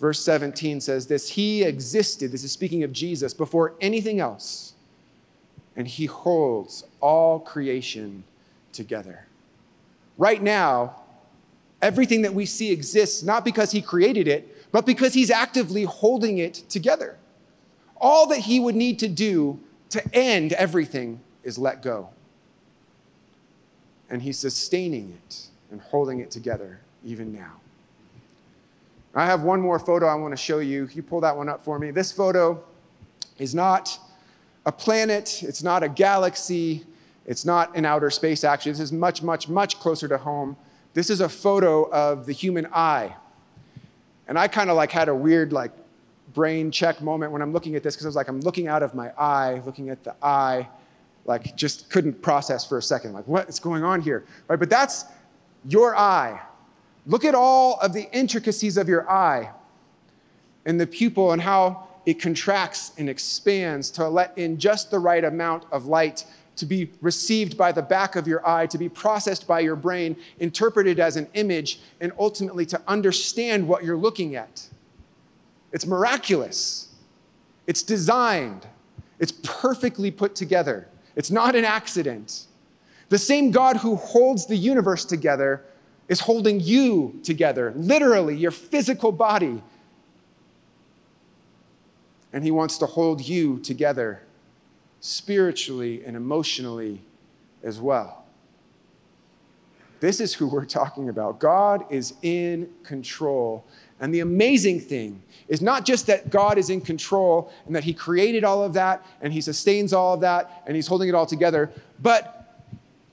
verse 0.00 0.20
17 0.24 0.80
says 0.80 1.06
this 1.06 1.30
He 1.30 1.62
existed, 1.62 2.32
this 2.32 2.44
is 2.44 2.52
speaking 2.52 2.82
of 2.82 2.92
Jesus, 2.92 3.34
before 3.34 3.74
anything 3.80 4.20
else, 4.20 4.74
and 5.76 5.86
He 5.86 6.06
holds 6.06 6.84
all 7.00 7.40
creation 7.40 8.24
together. 8.72 9.26
Right 10.16 10.42
now, 10.42 10.96
everything 11.82 12.22
that 12.22 12.34
we 12.34 12.46
see 12.46 12.70
exists 12.70 13.22
not 13.22 13.44
because 13.44 13.72
He 13.72 13.82
created 13.82 14.28
it, 14.28 14.70
but 14.72 14.86
because 14.86 15.14
He's 15.14 15.30
actively 15.30 15.84
holding 15.84 16.38
it 16.38 16.54
together. 16.68 17.16
All 17.96 18.26
that 18.28 18.40
He 18.40 18.60
would 18.60 18.74
need 18.74 18.98
to 19.00 19.08
do 19.08 19.60
to 19.90 20.02
end 20.14 20.52
everything 20.54 21.20
is 21.42 21.58
let 21.58 21.82
go. 21.82 22.10
And 24.10 24.22
He's 24.22 24.38
sustaining 24.38 25.18
it 25.26 25.48
and 25.70 25.80
holding 25.80 26.20
it 26.20 26.30
together 26.30 26.80
even 27.04 27.32
now. 27.32 27.60
I 29.14 29.26
have 29.26 29.42
one 29.42 29.60
more 29.60 29.78
photo 29.78 30.06
I 30.06 30.14
want 30.14 30.32
to 30.32 30.36
show 30.36 30.58
you. 30.58 30.88
You 30.92 31.02
pull 31.02 31.20
that 31.20 31.36
one 31.36 31.48
up 31.48 31.64
for 31.64 31.78
me. 31.78 31.90
This 31.90 32.10
photo 32.10 32.62
is 33.38 33.54
not 33.54 33.98
a 34.66 34.72
planet, 34.72 35.42
it's 35.42 35.62
not 35.62 35.82
a 35.82 35.88
galaxy, 35.88 36.84
it's 37.26 37.44
not 37.44 37.74
in 37.76 37.84
outer 37.84 38.10
space, 38.10 38.44
actually. 38.44 38.72
This 38.72 38.80
is 38.80 38.92
much, 38.92 39.22
much, 39.22 39.48
much 39.48 39.78
closer 39.78 40.08
to 40.08 40.18
home. 40.18 40.56
This 40.94 41.10
is 41.10 41.20
a 41.20 41.28
photo 41.28 41.90
of 41.90 42.26
the 42.26 42.32
human 42.32 42.66
eye. 42.72 43.14
And 44.26 44.38
I 44.38 44.48
kind 44.48 44.70
of 44.70 44.76
like 44.76 44.90
had 44.90 45.08
a 45.08 45.14
weird, 45.14 45.52
like, 45.52 45.72
brain 46.32 46.70
check 46.70 47.00
moment 47.00 47.30
when 47.30 47.42
I'm 47.42 47.52
looking 47.52 47.76
at 47.76 47.82
this 47.82 47.94
because 47.94 48.06
I 48.06 48.08
was 48.08 48.16
like, 48.16 48.28
I'm 48.28 48.40
looking 48.40 48.66
out 48.66 48.82
of 48.82 48.94
my 48.94 49.10
eye, 49.18 49.62
looking 49.64 49.90
at 49.90 50.02
the 50.02 50.14
eye, 50.22 50.68
like, 51.24 51.56
just 51.56 51.90
couldn't 51.90 52.20
process 52.22 52.66
for 52.66 52.78
a 52.78 52.82
second, 52.82 53.12
like, 53.12 53.26
what 53.28 53.48
is 53.48 53.60
going 53.60 53.84
on 53.84 54.00
here? 54.00 54.24
Right? 54.48 54.58
But 54.58 54.70
that's 54.70 55.04
your 55.66 55.96
eye. 55.96 56.40
Look 57.06 57.24
at 57.24 57.34
all 57.34 57.78
of 57.80 57.92
the 57.92 58.10
intricacies 58.12 58.76
of 58.76 58.88
your 58.88 59.08
eye 59.10 59.50
and 60.64 60.80
the 60.80 60.86
pupil 60.86 61.32
and 61.32 61.42
how 61.42 61.88
it 62.06 62.20
contracts 62.20 62.92
and 62.98 63.08
expands 63.08 63.90
to 63.92 64.08
let 64.08 64.36
in 64.36 64.58
just 64.58 64.90
the 64.90 64.98
right 64.98 65.24
amount 65.24 65.64
of 65.70 65.86
light 65.86 66.24
to 66.56 66.66
be 66.66 66.90
received 67.00 67.56
by 67.56 67.72
the 67.72 67.82
back 67.82 68.14
of 68.16 68.28
your 68.28 68.46
eye, 68.48 68.66
to 68.66 68.78
be 68.78 68.88
processed 68.88 69.46
by 69.46 69.60
your 69.60 69.76
brain, 69.76 70.16
interpreted 70.38 71.00
as 71.00 71.16
an 71.16 71.26
image, 71.34 71.80
and 72.00 72.12
ultimately 72.18 72.64
to 72.66 72.80
understand 72.86 73.66
what 73.66 73.82
you're 73.82 73.96
looking 73.96 74.36
at. 74.36 74.68
It's 75.72 75.86
miraculous. 75.86 76.94
It's 77.66 77.82
designed. 77.82 78.66
It's 79.18 79.32
perfectly 79.32 80.10
put 80.10 80.36
together. 80.36 80.88
It's 81.16 81.30
not 81.30 81.56
an 81.56 81.64
accident. 81.64 82.46
The 83.08 83.18
same 83.18 83.50
God 83.50 83.78
who 83.78 83.96
holds 83.96 84.46
the 84.46 84.56
universe 84.56 85.04
together 85.04 85.64
is 86.14 86.20
holding 86.20 86.60
you 86.60 87.18
together, 87.24 87.72
literally, 87.74 88.36
your 88.36 88.52
physical 88.52 89.10
body. 89.10 89.60
And 92.32 92.44
He 92.44 92.52
wants 92.52 92.78
to 92.78 92.86
hold 92.86 93.20
you 93.20 93.58
together 93.58 94.22
spiritually 95.00 96.04
and 96.06 96.16
emotionally 96.16 97.02
as 97.64 97.80
well. 97.80 98.24
This 99.98 100.20
is 100.20 100.34
who 100.34 100.46
we're 100.46 100.66
talking 100.66 101.08
about. 101.08 101.40
God 101.40 101.84
is 101.90 102.14
in 102.22 102.70
control. 102.84 103.66
And 103.98 104.14
the 104.14 104.20
amazing 104.20 104.78
thing 104.78 105.20
is 105.48 105.60
not 105.60 105.84
just 105.84 106.06
that 106.06 106.30
God 106.30 106.58
is 106.58 106.70
in 106.70 106.80
control 106.80 107.50
and 107.66 107.74
that 107.74 107.82
He 107.82 107.92
created 107.92 108.44
all 108.44 108.62
of 108.62 108.72
that 108.74 109.04
and 109.20 109.32
He 109.32 109.40
sustains 109.40 109.92
all 109.92 110.14
of 110.14 110.20
that 110.20 110.62
and 110.68 110.76
He's 110.76 110.86
holding 110.86 111.08
it 111.08 111.14
all 111.16 111.26
together, 111.26 111.72
but 112.00 112.62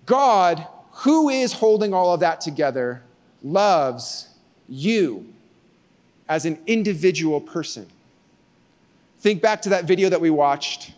God 0.05 0.67
who 1.01 1.29
is 1.29 1.53
holding 1.53 1.93
all 1.93 2.13
of 2.13 2.19
that 2.19 2.41
together 2.41 3.01
loves 3.43 4.29
you 4.69 5.25
as 6.29 6.45
an 6.45 6.59
individual 6.67 7.41
person. 7.41 7.87
Think 9.19 9.41
back 9.41 9.63
to 9.63 9.69
that 9.69 9.85
video 9.85 10.09
that 10.09 10.21
we 10.21 10.29
watched 10.29 10.93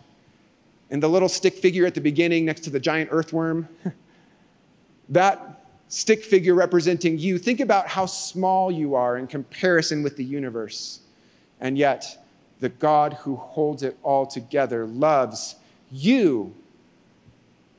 and 0.90 1.02
the 1.02 1.08
little 1.08 1.28
stick 1.28 1.54
figure 1.54 1.86
at 1.86 1.94
the 1.94 2.02
beginning 2.02 2.44
next 2.44 2.60
to 2.62 2.70
the 2.70 2.78
giant 2.78 3.08
earthworm. 3.12 3.66
that 5.08 5.64
stick 5.88 6.22
figure 6.22 6.54
representing 6.54 7.18
you. 7.18 7.38
Think 7.38 7.60
about 7.60 7.88
how 7.88 8.04
small 8.04 8.70
you 8.70 8.94
are 8.94 9.16
in 9.16 9.26
comparison 9.26 10.02
with 10.02 10.16
the 10.16 10.24
universe. 10.24 11.00
And 11.60 11.78
yet, 11.78 12.22
the 12.60 12.68
God 12.68 13.14
who 13.14 13.36
holds 13.36 13.82
it 13.82 13.96
all 14.02 14.26
together 14.26 14.86
loves 14.86 15.56
you 15.90 16.54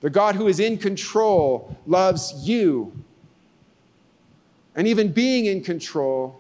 the 0.05 0.11
God 0.11 0.35
who 0.35 0.45
is 0.45 0.59
in 0.59 0.77
control 0.77 1.75
loves 1.87 2.47
you. 2.47 2.93
And 4.75 4.87
even 4.87 5.11
being 5.11 5.47
in 5.47 5.63
control, 5.63 6.39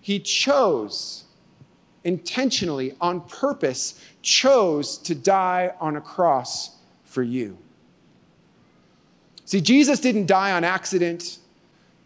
he 0.00 0.18
chose 0.18 1.22
intentionally, 2.02 2.96
on 3.00 3.20
purpose, 3.20 4.04
chose 4.22 4.98
to 4.98 5.14
die 5.14 5.72
on 5.78 5.94
a 5.94 6.00
cross 6.00 6.78
for 7.04 7.22
you. 7.22 7.56
See, 9.44 9.60
Jesus 9.60 10.00
didn't 10.00 10.26
die 10.26 10.50
on 10.50 10.64
accident. 10.64 11.38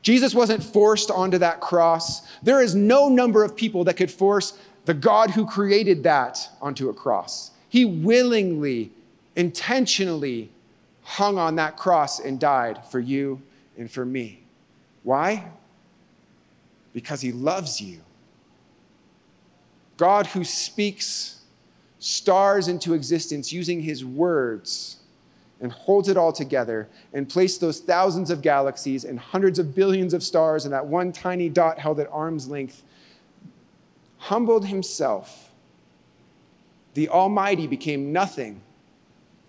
Jesus 0.03 0.35
wasn't 0.35 0.63
forced 0.63 1.11
onto 1.11 1.39
that 1.39 1.63
cross. 1.63 2.29
There 2.43 2.61
is 2.61 2.75
no 2.75 3.09
number 3.09 3.43
of 3.43 3.57
people 3.57 3.85
that 3.85 3.97
could 3.97 4.11
force 4.11 4.59
the 4.85 4.93
God 4.93 5.31
who 5.31 5.47
created 5.47 6.03
that 6.03 6.47
onto 6.61 6.91
a 6.91 6.93
cross. 6.93 7.53
He 7.71 7.87
willingly, 7.87 8.93
intentionally 9.35 10.51
hung 11.05 11.39
on 11.39 11.57
that 11.57 11.77
cross 11.77 12.19
and 12.19 12.41
died 12.41 12.85
for 12.87 12.99
you 12.99 13.41
and 13.79 13.91
for 13.91 14.05
me. 14.05 14.43
Why? 15.03 15.47
Because 16.93 17.21
he 17.21 17.31
loves 17.31 17.81
you. 17.81 18.01
God, 19.97 20.27
who 20.29 20.43
speaks 20.43 21.43
stars 21.99 22.69
into 22.69 22.93
existence 22.93 23.53
using 23.53 23.81
his 23.81 24.05
words 24.05 24.97
and 25.61 25.73
holds 25.73 26.09
it 26.09 26.17
all 26.17 26.33
together 26.33 26.89
and 27.13 27.29
placed 27.29 27.61
those 27.61 27.81
thousands 27.81 28.31
of 28.31 28.43
galaxies 28.43 29.05
and 29.05 29.19
hundreds 29.19 29.59
of 29.59 29.75
billions 29.75 30.13
of 30.13 30.23
stars 30.23 30.65
in 30.67 30.71
that 30.71 30.85
one 30.87 31.13
tiny 31.13 31.49
dot 31.49 31.79
held 31.79 32.01
at 32.01 32.09
arm's 32.11 32.49
length, 32.49 32.83
humbled 34.19 34.67
himself. 34.67 35.51
The 36.95 37.09
Almighty 37.09 37.67
became 37.67 38.13
nothing 38.13 38.61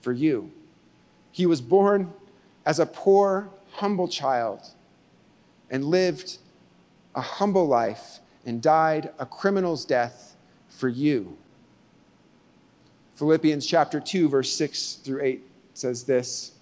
for 0.02 0.14
you. 0.14 0.52
He 1.36 1.46
was 1.46 1.60
born 1.60 2.14
as 2.66 2.80
a 2.80 2.86
poor, 2.86 3.50
humble 3.72 4.08
child 4.08 4.62
and 5.70 5.84
lived 5.84 6.38
a 7.14 7.20
humble 7.20 7.68
life 7.68 8.20
and 8.46 8.62
died 8.62 9.10
a 9.20 9.26
criminal's 9.26 9.84
death 9.84 10.38
for 10.70 10.88
you. 10.88 11.38
Philippians 13.16 13.66
chapter 13.66 14.00
2, 14.00 14.30
verse 14.30 14.50
6 14.54 14.94
through 15.04 15.24
8 15.24 15.46
says 15.74 16.06
this 16.06 16.54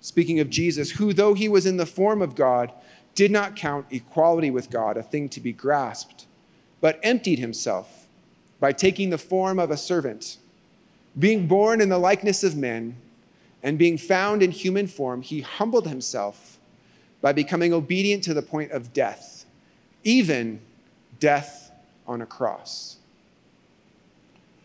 speaking 0.00 0.40
of 0.40 0.48
Jesus, 0.48 0.92
who, 0.92 1.12
though 1.12 1.34
he 1.34 1.50
was 1.50 1.66
in 1.66 1.76
the 1.76 1.84
form 1.84 2.22
of 2.22 2.34
God, 2.34 2.72
did 3.14 3.30
not 3.30 3.54
count 3.54 3.84
equality 3.90 4.50
with 4.50 4.70
God 4.70 4.96
a 4.96 5.02
thing 5.02 5.28
to 5.28 5.40
be 5.40 5.52
grasped, 5.52 6.24
but 6.80 6.98
emptied 7.02 7.38
himself 7.38 8.08
by 8.60 8.72
taking 8.72 9.10
the 9.10 9.18
form 9.18 9.58
of 9.58 9.70
a 9.70 9.76
servant, 9.76 10.38
being 11.18 11.46
born 11.46 11.82
in 11.82 11.90
the 11.90 11.98
likeness 11.98 12.42
of 12.42 12.56
men 12.56 12.96
and 13.62 13.78
being 13.78 13.96
found 13.96 14.42
in 14.42 14.50
human 14.50 14.86
form, 14.86 15.22
he 15.22 15.40
humbled 15.40 15.86
himself 15.86 16.58
by 17.20 17.32
becoming 17.32 17.72
obedient 17.72 18.24
to 18.24 18.34
the 18.34 18.42
point 18.42 18.72
of 18.72 18.92
death, 18.92 19.44
even 20.02 20.60
death 21.20 21.70
on 22.06 22.20
a 22.20 22.26
cross. 22.26 22.96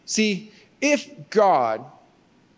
See, 0.06 0.52
if 0.82 1.10
God, 1.30 1.86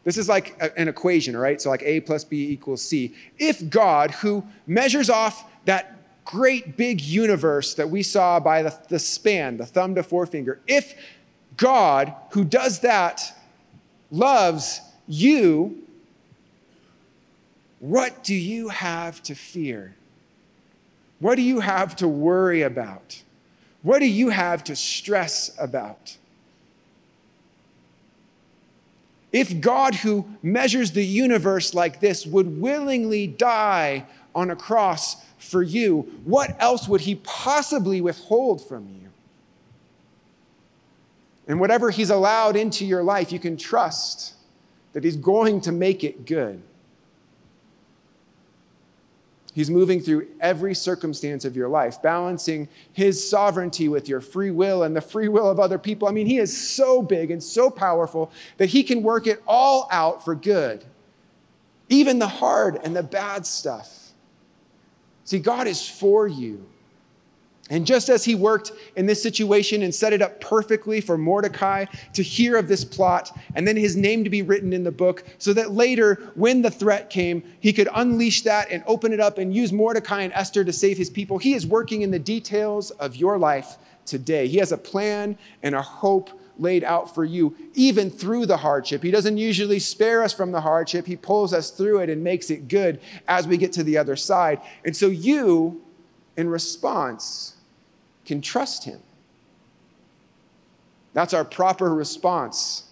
this 0.05 0.17
is 0.17 0.29
like 0.29 0.55
an 0.77 0.87
equation, 0.87 1.35
all 1.35 1.41
right? 1.41 1.59
So, 1.59 1.69
like 1.69 1.83
A 1.83 1.99
plus 1.99 2.23
B 2.23 2.49
equals 2.49 2.81
C. 2.81 3.13
If 3.37 3.69
God, 3.69 4.11
who 4.11 4.45
measures 4.65 5.09
off 5.09 5.45
that 5.65 5.97
great 6.23 6.77
big 6.77 7.01
universe 7.01 7.73
that 7.73 7.89
we 7.89 8.03
saw 8.03 8.39
by 8.39 8.61
the, 8.61 8.77
the 8.87 8.99
span, 8.99 9.57
the 9.57 9.65
thumb 9.65 9.95
to 9.95 10.03
forefinger, 10.03 10.59
if 10.67 10.93
God, 11.57 12.13
who 12.31 12.45
does 12.45 12.79
that, 12.81 13.35
loves 14.11 14.79
you 15.07 15.88
what 17.79 18.23
do 18.23 18.35
you 18.35 18.69
have 18.69 19.23
to 19.23 19.35
fear? 19.35 19.95
What 21.19 21.35
do 21.35 21.41
you 21.41 21.59
have 21.59 21.95
to 21.97 22.07
worry 22.07 22.61
about? 22.61 23.21
What 23.81 23.99
do 23.99 24.05
you 24.05 24.29
have 24.29 24.63
to 24.65 24.75
stress 24.75 25.51
about? 25.57 26.17
If 29.31 29.61
God, 29.61 29.95
who 29.95 30.27
measures 30.41 30.91
the 30.91 31.05
universe 31.05 31.73
like 31.73 31.99
this, 31.99 32.25
would 32.25 32.59
willingly 32.59 33.27
die 33.27 34.05
on 34.33 34.49
a 34.49 34.55
cross 34.55 35.17
for 35.37 35.61
you, 35.61 36.01
what 36.23 36.55
else 36.59 36.87
would 36.87 37.01
he 37.01 37.15
possibly 37.15 38.01
withhold 38.01 38.67
from 38.67 38.87
you? 38.87 39.09
And 41.47 41.59
whatever 41.59 41.89
he's 41.89 42.09
allowed 42.09 42.55
into 42.55 42.85
your 42.85 43.03
life, 43.03 43.31
you 43.31 43.39
can 43.39 43.57
trust 43.57 44.33
that 44.93 45.03
he's 45.03 45.15
going 45.15 45.61
to 45.61 45.71
make 45.71 46.03
it 46.03 46.25
good. 46.25 46.61
He's 49.53 49.69
moving 49.69 49.99
through 49.99 50.27
every 50.39 50.75
circumstance 50.75 51.43
of 51.43 51.55
your 51.55 51.69
life, 51.69 52.01
balancing 52.01 52.69
his 52.93 53.27
sovereignty 53.27 53.87
with 53.89 54.07
your 54.07 54.21
free 54.21 54.51
will 54.51 54.83
and 54.83 54.95
the 54.95 55.01
free 55.01 55.27
will 55.27 55.49
of 55.49 55.59
other 55.59 55.79
people. 55.79 56.07
I 56.07 56.11
mean, 56.11 56.27
he 56.27 56.37
is 56.37 56.55
so 56.55 57.01
big 57.01 57.31
and 57.31 57.41
so 57.41 57.69
powerful 57.69 58.31
that 58.57 58.69
he 58.69 58.83
can 58.83 59.01
work 59.01 59.25
it 59.25 59.41
all 59.47 59.87
out 59.91 60.23
for 60.23 60.35
good, 60.35 60.85
even 61.89 62.19
the 62.19 62.27
hard 62.27 62.79
and 62.83 62.95
the 62.95 63.03
bad 63.03 63.45
stuff. 63.45 64.11
See, 65.23 65.39
God 65.39 65.67
is 65.67 65.87
for 65.87 66.27
you. 66.27 66.65
And 67.69 67.85
just 67.85 68.09
as 68.09 68.25
he 68.25 68.33
worked 68.33 68.71
in 68.95 69.05
this 69.05 69.21
situation 69.21 69.83
and 69.83 69.93
set 69.93 70.11
it 70.11 70.23
up 70.23 70.41
perfectly 70.41 71.01
for 71.01 71.17
Mordecai 71.17 71.85
to 72.13 72.23
hear 72.23 72.57
of 72.57 72.67
this 72.67 72.83
plot 72.83 73.37
and 73.53 73.67
then 73.67 73.77
his 73.77 73.95
name 73.95 74.23
to 74.23 74.29
be 74.29 74.41
written 74.41 74.73
in 74.73 74.83
the 74.83 74.91
book, 74.91 75.23
so 75.37 75.53
that 75.53 75.71
later, 75.71 76.31
when 76.33 76.63
the 76.63 76.71
threat 76.71 77.11
came, 77.11 77.43
he 77.59 77.71
could 77.71 77.87
unleash 77.93 78.41
that 78.41 78.71
and 78.71 78.83
open 78.87 79.13
it 79.13 79.19
up 79.19 79.37
and 79.37 79.53
use 79.53 79.71
Mordecai 79.71 80.21
and 80.21 80.33
Esther 80.33 80.63
to 80.63 80.73
save 80.73 80.97
his 80.97 81.11
people, 81.11 81.37
he 81.37 81.53
is 81.53 81.67
working 81.67 82.01
in 82.01 82.09
the 82.09 82.19
details 82.19 82.89
of 82.91 83.15
your 83.15 83.37
life 83.37 83.77
today. 84.05 84.47
He 84.47 84.57
has 84.57 84.71
a 84.71 84.77
plan 84.77 85.37
and 85.61 85.75
a 85.75 85.81
hope 85.81 86.31
laid 86.57 86.83
out 86.83 87.13
for 87.13 87.23
you, 87.23 87.55
even 87.75 88.09
through 88.09 88.45
the 88.45 88.57
hardship. 88.57 89.01
He 89.01 89.11
doesn't 89.11 89.37
usually 89.37 89.79
spare 89.79 90.23
us 90.23 90.33
from 90.33 90.51
the 90.51 90.59
hardship, 90.59 91.05
he 91.05 91.15
pulls 91.15 91.53
us 91.53 91.69
through 91.69 91.99
it 91.99 92.09
and 92.09 92.23
makes 92.23 92.49
it 92.49 92.67
good 92.67 92.99
as 93.27 93.47
we 93.47 93.57
get 93.57 93.71
to 93.73 93.83
the 93.83 93.97
other 93.97 94.15
side. 94.15 94.59
And 94.83 94.95
so, 94.95 95.07
you, 95.07 95.81
in 96.35 96.49
response, 96.49 97.55
can 98.29 98.41
trust 98.41 98.83
Him. 98.83 98.99
That's 101.13 101.33
our 101.33 101.43
proper 101.43 101.91
response. 101.95 102.83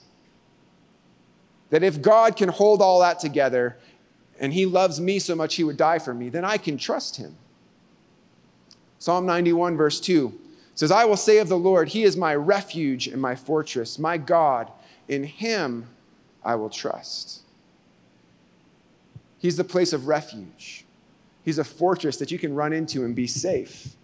That 1.70 1.84
if 1.84 2.02
God 2.02 2.36
can 2.36 2.50
hold 2.50 2.82
all 2.82 3.02
that 3.02 3.20
together 3.20 3.78
and 4.40 4.52
He 4.52 4.66
loves 4.66 5.00
me 5.00 5.20
so 5.20 5.36
much 5.36 5.54
He 5.54 5.64
would 5.64 5.78
die 5.78 6.00
for 6.00 6.12
me, 6.12 6.30
then 6.30 6.44
I 6.44 6.58
can 6.58 6.76
trust 6.76 7.18
Him. 7.18 7.36
Psalm 8.98 9.28
91, 9.28 9.78
verse 9.78 10.00
2 10.00 10.34
says, 10.74 10.90
I 10.90 11.06
will 11.06 11.16
say 11.16 11.38
of 11.38 11.50
the 11.50 11.58
Lord, 11.58 11.90
He 11.90 12.02
is 12.02 12.18
my 12.18 12.34
refuge 12.34 13.06
and 13.06 13.22
my 13.22 13.36
fortress, 13.36 14.00
my 14.00 14.18
God. 14.18 14.72
In 15.08 15.24
Him 15.24 15.86
I 16.44 16.56
will 16.56 16.72
trust. 16.72 17.42
He's 19.38 19.56
the 19.56 19.64
place 19.64 19.94
of 19.94 20.08
refuge. 20.08 20.84
He's 21.46 21.60
a 21.60 21.64
fortress 21.64 22.18
that 22.18 22.32
you 22.32 22.40
can 22.40 22.56
run 22.56 22.74
into 22.74 23.06
and 23.06 23.16
be 23.16 23.28
safe. 23.28 23.97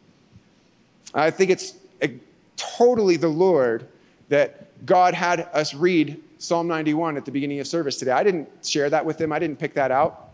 I 1.14 1.30
think 1.32 1.52
it's 1.52 1.76
eh, 2.02 2.10
totally 2.56 3.18
the 3.18 3.28
Lord 3.28 3.88
that 4.30 4.86
God 4.86 5.14
had 5.14 5.42
us 5.54 5.74
read 5.74 6.22
Psalm 6.38 6.68
91 6.68 7.18
at 7.18 7.26
the 7.26 7.32
beginning 7.32 7.60
of 7.60 7.68
service 7.68 7.98
today. 7.98 8.12
I 8.12 8.24
didn't 8.24 8.50
share 8.66 8.90
that 8.90 9.06
with 9.06 9.20
him, 9.20 9.32
I 9.32 9.40
didn't 9.40 9.60
pick 9.60 9.74
that 9.76 9.92
out. 9.92 10.30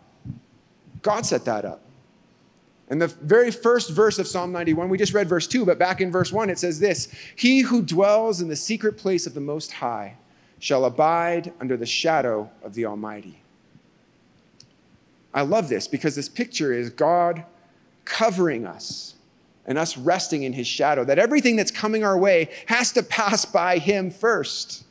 God 1.01 1.25
set 1.25 1.45
that 1.45 1.65
up. 1.65 1.81
And 2.89 2.99
the 2.99 3.07
very 3.07 3.51
first 3.51 3.91
verse 3.91 4.17
of 4.17 4.27
Psalm 4.27 4.51
91, 4.51 4.89
we 4.89 4.97
just 4.97 5.13
read 5.13 5.29
verse 5.29 5.45
2, 5.45 5.65
but 5.65 5.77
back 5.77 6.01
in 6.01 6.11
verse 6.11 6.31
1, 6.31 6.49
it 6.49 6.57
says 6.57 6.79
this 6.79 7.13
He 7.35 7.61
who 7.61 7.81
dwells 7.81 8.41
in 8.41 8.47
the 8.47 8.55
secret 8.55 8.97
place 8.97 9.27
of 9.27 9.35
the 9.35 9.41
Most 9.41 9.73
High 9.73 10.15
shall 10.57 10.85
abide 10.85 11.53
under 11.61 11.77
the 11.77 11.85
shadow 11.85 12.49
of 12.63 12.73
the 12.73 12.85
Almighty. 12.85 13.41
I 15.33 15.41
love 15.41 15.69
this 15.69 15.87
because 15.87 16.15
this 16.15 16.27
picture 16.27 16.73
is 16.73 16.89
God 16.89 17.45
covering 18.03 18.65
us 18.65 19.15
and 19.69 19.77
us 19.77 19.97
resting 19.97 20.43
in 20.43 20.51
his 20.51 20.67
shadow, 20.67 21.05
that 21.05 21.19
everything 21.19 21.55
that's 21.55 21.71
coming 21.71 22.03
our 22.03 22.17
way 22.17 22.49
has 22.65 22.91
to 22.91 23.03
pass 23.03 23.45
by 23.45 23.77
him 23.77 24.09
first. 24.09 24.83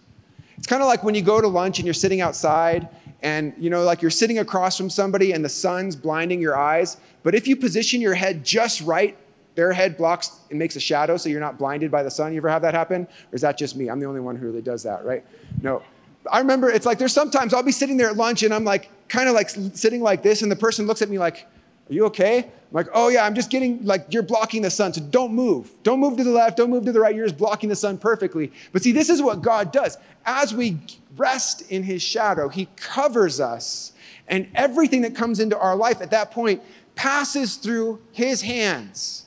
It's 0.56 0.68
kind 0.68 0.80
of 0.80 0.88
like 0.88 1.02
when 1.02 1.14
you 1.14 1.20
go 1.20 1.40
to 1.40 1.48
lunch 1.48 1.78
and 1.78 1.86
you're 1.86 1.92
sitting 1.92 2.20
outside 2.20 2.88
and 3.20 3.52
you 3.58 3.68
know 3.68 3.82
like 3.82 4.00
you're 4.00 4.10
sitting 4.10 4.38
across 4.38 4.76
from 4.76 4.88
somebody 4.88 5.32
and 5.32 5.44
the 5.44 5.48
sun's 5.48 5.96
blinding 5.96 6.40
your 6.40 6.56
eyes, 6.56 6.96
but 7.24 7.34
if 7.34 7.48
you 7.48 7.56
position 7.56 8.00
your 8.00 8.14
head 8.14 8.44
just 8.44 8.80
right, 8.82 9.18
their 9.56 9.72
head 9.72 9.96
blocks 9.96 10.38
and 10.50 10.58
makes 10.58 10.76
a 10.76 10.80
shadow 10.80 11.16
so 11.16 11.28
you're 11.28 11.40
not 11.40 11.58
blinded 11.58 11.90
by 11.90 12.04
the 12.04 12.10
sun. 12.10 12.32
You 12.32 12.38
ever 12.38 12.48
have 12.48 12.62
that 12.62 12.74
happen? 12.74 13.02
Or 13.02 13.34
is 13.34 13.40
that 13.40 13.58
just 13.58 13.74
me? 13.74 13.90
I'm 13.90 13.98
the 13.98 14.06
only 14.06 14.20
one 14.20 14.36
who 14.36 14.46
really 14.46 14.62
does 14.62 14.84
that, 14.84 15.04
right? 15.04 15.24
No. 15.60 15.82
I 16.30 16.38
remember 16.38 16.70
it's 16.70 16.86
like 16.86 16.98
there's 16.98 17.12
sometimes 17.12 17.52
I'll 17.52 17.64
be 17.64 17.72
sitting 17.72 17.96
there 17.96 18.08
at 18.08 18.16
lunch 18.16 18.44
and 18.44 18.54
I'm 18.54 18.64
like 18.64 18.90
kind 19.08 19.28
of 19.28 19.34
like 19.34 19.50
sitting 19.50 20.00
like 20.02 20.22
this 20.22 20.42
and 20.42 20.52
the 20.52 20.56
person 20.56 20.86
looks 20.86 21.02
at 21.02 21.08
me 21.08 21.18
like 21.18 21.46
are 21.90 21.94
you 21.94 22.04
okay? 22.06 22.52
I'm 22.70 22.74
like, 22.74 22.88
Oh, 22.92 23.08
yeah, 23.08 23.24
I'm 23.24 23.34
just 23.34 23.50
getting 23.50 23.84
like, 23.84 24.06
you're 24.10 24.22
blocking 24.22 24.62
the 24.62 24.70
sun. 24.70 24.92
So 24.92 25.00
don't 25.00 25.32
move. 25.32 25.70
Don't 25.82 26.00
move 26.00 26.16
to 26.18 26.24
the 26.24 26.30
left. 26.30 26.56
Don't 26.56 26.70
move 26.70 26.84
to 26.84 26.92
the 26.92 27.00
right. 27.00 27.14
You're 27.14 27.26
just 27.26 27.38
blocking 27.38 27.68
the 27.68 27.76
sun 27.76 27.98
perfectly. 27.98 28.52
But 28.72 28.82
see, 28.82 28.92
this 28.92 29.08
is 29.08 29.22
what 29.22 29.42
God 29.42 29.72
does. 29.72 29.96
As 30.26 30.54
we 30.54 30.78
rest 31.16 31.70
in 31.70 31.82
his 31.82 32.02
shadow, 32.02 32.48
he 32.48 32.68
covers 32.76 33.40
us. 33.40 33.92
And 34.26 34.48
everything 34.54 35.02
that 35.02 35.14
comes 35.14 35.40
into 35.40 35.58
our 35.58 35.74
life 35.74 36.02
at 36.02 36.10
that 36.10 36.30
point 36.30 36.62
passes 36.94 37.56
through 37.56 38.02
his 38.12 38.42
hands. 38.42 39.24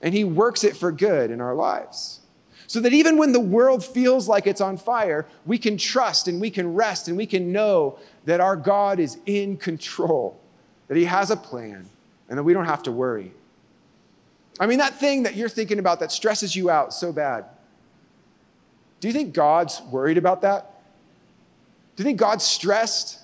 And 0.00 0.14
he 0.14 0.22
works 0.22 0.62
it 0.62 0.76
for 0.76 0.92
good 0.92 1.30
in 1.30 1.40
our 1.40 1.54
lives. 1.54 2.20
So 2.68 2.80
that 2.80 2.92
even 2.92 3.18
when 3.18 3.32
the 3.32 3.40
world 3.40 3.84
feels 3.84 4.28
like 4.28 4.46
it's 4.46 4.60
on 4.60 4.76
fire, 4.76 5.26
we 5.44 5.58
can 5.58 5.76
trust 5.76 6.28
and 6.28 6.40
we 6.40 6.50
can 6.50 6.72
rest 6.74 7.08
and 7.08 7.16
we 7.16 7.26
can 7.26 7.52
know 7.52 7.98
that 8.24 8.40
our 8.40 8.56
God 8.56 8.98
is 8.98 9.18
in 9.26 9.56
control 9.56 10.40
that 10.92 10.98
He 10.98 11.06
has 11.06 11.30
a 11.30 11.36
plan, 11.36 11.88
and 12.32 12.38
that 12.38 12.44
we 12.44 12.54
don't 12.54 12.64
have 12.64 12.82
to 12.82 12.90
worry. 12.90 13.30
I 14.58 14.64
mean, 14.64 14.78
that 14.78 14.98
thing 14.98 15.24
that 15.24 15.36
you're 15.36 15.50
thinking 15.50 15.78
about 15.78 16.00
that 16.00 16.10
stresses 16.10 16.56
you 16.56 16.70
out 16.70 16.94
so 16.94 17.12
bad, 17.12 17.44
do 19.00 19.08
you 19.08 19.12
think 19.12 19.34
God's 19.34 19.82
worried 19.90 20.16
about 20.16 20.40
that? 20.40 20.80
Do 21.94 22.02
you 22.02 22.06
think 22.06 22.18
God's 22.18 22.42
stressed? 22.42 23.18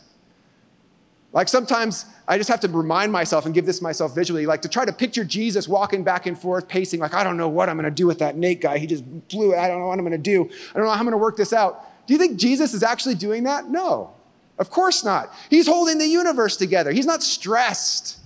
Like 1.32 1.48
sometimes 1.48 2.04
I 2.26 2.36
just 2.36 2.50
have 2.50 2.60
to 2.60 2.68
remind 2.68 3.10
myself 3.10 3.46
and 3.46 3.54
give 3.54 3.64
this 3.64 3.80
myself 3.80 4.14
visually, 4.14 4.44
like 4.44 4.60
to 4.60 4.68
try 4.68 4.84
to 4.84 4.92
picture 4.92 5.24
Jesus 5.24 5.66
walking 5.66 6.04
back 6.04 6.26
and 6.26 6.38
forth, 6.38 6.68
pacing, 6.68 7.00
like, 7.00 7.14
I 7.14 7.24
don't 7.24 7.38
know 7.38 7.48
what 7.48 7.70
I'm 7.70 7.76
gonna 7.76 7.90
do 7.90 8.06
with 8.06 8.18
that 8.18 8.36
Nate 8.36 8.60
guy. 8.60 8.76
He 8.76 8.86
just 8.86 9.06
blew 9.28 9.54
it. 9.54 9.56
I 9.56 9.68
don't 9.68 9.78
know 9.78 9.86
what 9.86 9.98
I'm 9.98 10.04
gonna 10.04 10.18
do. 10.18 10.44
I 10.44 10.74
don't 10.74 10.84
know 10.84 10.92
how 10.92 10.98
I'm 10.98 11.06
gonna 11.06 11.16
work 11.16 11.38
this 11.38 11.54
out. 11.54 12.06
Do 12.06 12.12
you 12.12 12.18
think 12.18 12.38
Jesus 12.38 12.74
is 12.74 12.82
actually 12.82 13.14
doing 13.14 13.44
that? 13.44 13.70
No. 13.70 14.12
Of 14.58 14.68
course 14.68 15.02
not. 15.02 15.32
He's 15.48 15.66
holding 15.66 15.96
the 15.96 16.06
universe 16.06 16.58
together. 16.58 16.92
He's 16.92 17.06
not 17.06 17.22
stressed 17.22 18.18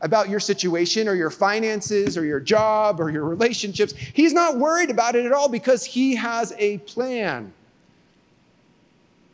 about 0.00 0.28
your 0.28 0.40
situation 0.40 1.08
or 1.08 1.14
your 1.14 1.30
finances 1.30 2.16
or 2.16 2.24
your 2.24 2.40
job 2.40 3.00
or 3.00 3.10
your 3.10 3.24
relationships. 3.24 3.92
He's 3.92 4.32
not 4.32 4.58
worried 4.58 4.90
about 4.90 5.16
it 5.16 5.26
at 5.26 5.32
all 5.32 5.48
because 5.48 5.84
he 5.84 6.14
has 6.14 6.52
a 6.58 6.78
plan. 6.78 7.52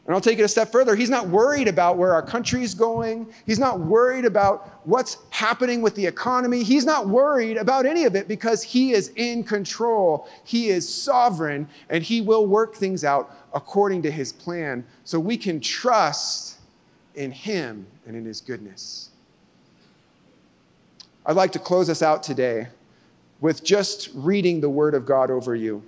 And 0.06 0.14
I'll 0.14 0.20
take 0.20 0.38
it 0.38 0.42
a 0.42 0.48
step 0.48 0.70
further. 0.70 0.94
He's 0.94 1.08
not 1.08 1.28
worried 1.28 1.66
about 1.66 1.96
where 1.96 2.12
our 2.12 2.22
country's 2.22 2.74
going. 2.74 3.26
He's 3.46 3.58
not 3.58 3.80
worried 3.80 4.26
about 4.26 4.80
what's 4.84 5.16
happening 5.30 5.80
with 5.80 5.94
the 5.94 6.04
economy. 6.04 6.62
He's 6.62 6.84
not 6.84 7.08
worried 7.08 7.56
about 7.56 7.86
any 7.86 8.04
of 8.04 8.14
it 8.14 8.28
because 8.28 8.62
he 8.62 8.92
is 8.92 9.12
in 9.16 9.44
control. 9.44 10.28
He 10.44 10.68
is 10.68 10.86
sovereign 10.86 11.66
and 11.88 12.04
he 12.04 12.20
will 12.20 12.46
work 12.46 12.74
things 12.74 13.02
out 13.02 13.34
according 13.54 14.02
to 14.02 14.10
his 14.10 14.30
plan 14.30 14.84
so 15.04 15.18
we 15.18 15.38
can 15.38 15.58
trust 15.58 16.58
in 17.14 17.30
him 17.30 17.86
and 18.06 18.14
in 18.14 18.26
his 18.26 18.42
goodness. 18.42 19.08
I'd 21.27 21.37
like 21.37 21.53
to 21.53 21.59
close 21.59 21.89
us 21.89 22.03
out 22.03 22.22
today 22.22 22.68
with 23.41 23.64
just 23.64 24.11
reading 24.12 24.61
the 24.61 24.68
word 24.68 24.95
of 24.95 25.07
God 25.07 25.31
over 25.31 25.55
you. 25.55 25.83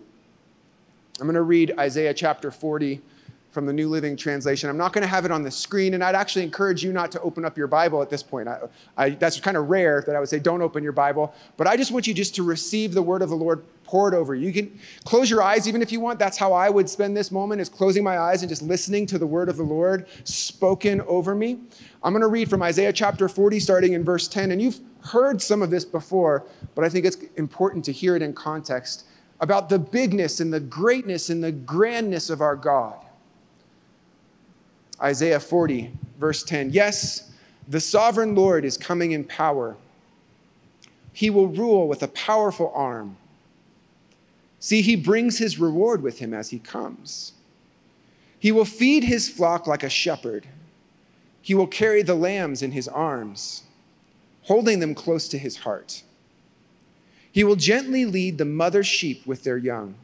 I'm 1.20 1.26
going 1.26 1.34
to 1.34 1.42
read 1.42 1.74
Isaiah 1.78 2.14
chapter 2.14 2.50
40 2.50 3.02
from 3.50 3.66
the 3.66 3.72
New 3.72 3.90
Living 3.90 4.16
Translation. 4.16 4.70
I'm 4.70 4.78
not 4.78 4.94
going 4.94 5.02
to 5.02 5.08
have 5.08 5.26
it 5.26 5.30
on 5.30 5.42
the 5.42 5.50
screen, 5.50 5.92
and 5.92 6.02
I'd 6.02 6.14
actually 6.14 6.42
encourage 6.42 6.82
you 6.82 6.90
not 6.90 7.12
to 7.12 7.20
open 7.20 7.44
up 7.44 7.58
your 7.58 7.66
Bible 7.66 8.00
at 8.00 8.08
this 8.08 8.22
point. 8.22 8.48
I, 8.48 8.60
I, 8.96 9.10
that's 9.10 9.38
kind 9.38 9.58
of 9.58 9.68
rare 9.68 10.02
that 10.06 10.16
I 10.16 10.20
would 10.20 10.28
say 10.30 10.38
don't 10.38 10.62
open 10.62 10.82
your 10.82 10.92
Bible, 10.92 11.34
but 11.58 11.66
I 11.66 11.76
just 11.76 11.92
want 11.92 12.06
you 12.06 12.14
just 12.14 12.34
to 12.36 12.42
receive 12.42 12.94
the 12.94 13.02
word 13.02 13.20
of 13.20 13.28
the 13.28 13.36
Lord 13.36 13.62
poured 13.86 14.14
over 14.14 14.34
you. 14.34 14.48
You 14.48 14.52
can 14.52 14.78
close 15.04 15.30
your 15.30 15.42
eyes 15.42 15.68
even 15.68 15.80
if 15.80 15.92
you 15.92 16.00
want. 16.00 16.18
That's 16.18 16.36
how 16.36 16.52
I 16.52 16.68
would 16.68 16.90
spend 16.90 17.16
this 17.16 17.30
moment 17.30 17.60
is 17.60 17.68
closing 17.68 18.02
my 18.02 18.18
eyes 18.18 18.42
and 18.42 18.48
just 18.48 18.62
listening 18.62 19.06
to 19.06 19.18
the 19.18 19.26
word 19.26 19.48
of 19.48 19.56
the 19.56 19.62
Lord 19.62 20.06
spoken 20.24 21.00
over 21.02 21.34
me. 21.34 21.58
I'm 22.02 22.12
going 22.12 22.22
to 22.22 22.28
read 22.28 22.50
from 22.50 22.62
Isaiah 22.62 22.92
chapter 22.92 23.28
40 23.28 23.60
starting 23.60 23.92
in 23.94 24.04
verse 24.04 24.28
10, 24.28 24.52
and 24.52 24.60
you've 24.60 24.80
heard 25.04 25.40
some 25.40 25.62
of 25.62 25.70
this 25.70 25.84
before, 25.84 26.44
but 26.74 26.84
I 26.84 26.88
think 26.88 27.06
it's 27.06 27.16
important 27.36 27.84
to 27.86 27.92
hear 27.92 28.16
it 28.16 28.22
in 28.22 28.32
context 28.32 29.06
about 29.40 29.68
the 29.68 29.78
bigness 29.78 30.40
and 30.40 30.52
the 30.52 30.60
greatness 30.60 31.30
and 31.30 31.42
the 31.42 31.52
grandness 31.52 32.30
of 32.30 32.40
our 32.40 32.56
God. 32.56 32.96
Isaiah 35.00 35.40
40, 35.40 35.92
verse 36.18 36.42
10. 36.42 36.70
Yes, 36.70 37.32
the 37.68 37.80
sovereign 37.80 38.34
Lord 38.34 38.64
is 38.64 38.76
coming 38.76 39.12
in 39.12 39.24
power. 39.24 39.76
He 41.12 41.30
will 41.30 41.48
rule 41.48 41.88
with 41.88 42.02
a 42.02 42.08
powerful 42.08 42.72
arm. 42.74 43.16
See, 44.58 44.82
he 44.82 44.96
brings 44.96 45.38
his 45.38 45.58
reward 45.58 46.02
with 46.02 46.18
him 46.18 46.32
as 46.32 46.50
he 46.50 46.58
comes. 46.58 47.32
He 48.38 48.52
will 48.52 48.64
feed 48.64 49.04
his 49.04 49.28
flock 49.28 49.66
like 49.66 49.82
a 49.82 49.90
shepherd. 49.90 50.46
He 51.42 51.54
will 51.54 51.66
carry 51.66 52.02
the 52.02 52.14
lambs 52.14 52.62
in 52.62 52.72
his 52.72 52.88
arms, 52.88 53.62
holding 54.42 54.80
them 54.80 54.94
close 54.94 55.28
to 55.28 55.38
his 55.38 55.58
heart. 55.58 56.02
He 57.30 57.44
will 57.44 57.56
gently 57.56 58.04
lead 58.04 58.38
the 58.38 58.44
mother 58.44 58.82
sheep 58.82 59.26
with 59.26 59.44
their 59.44 59.58
young. 59.58 59.94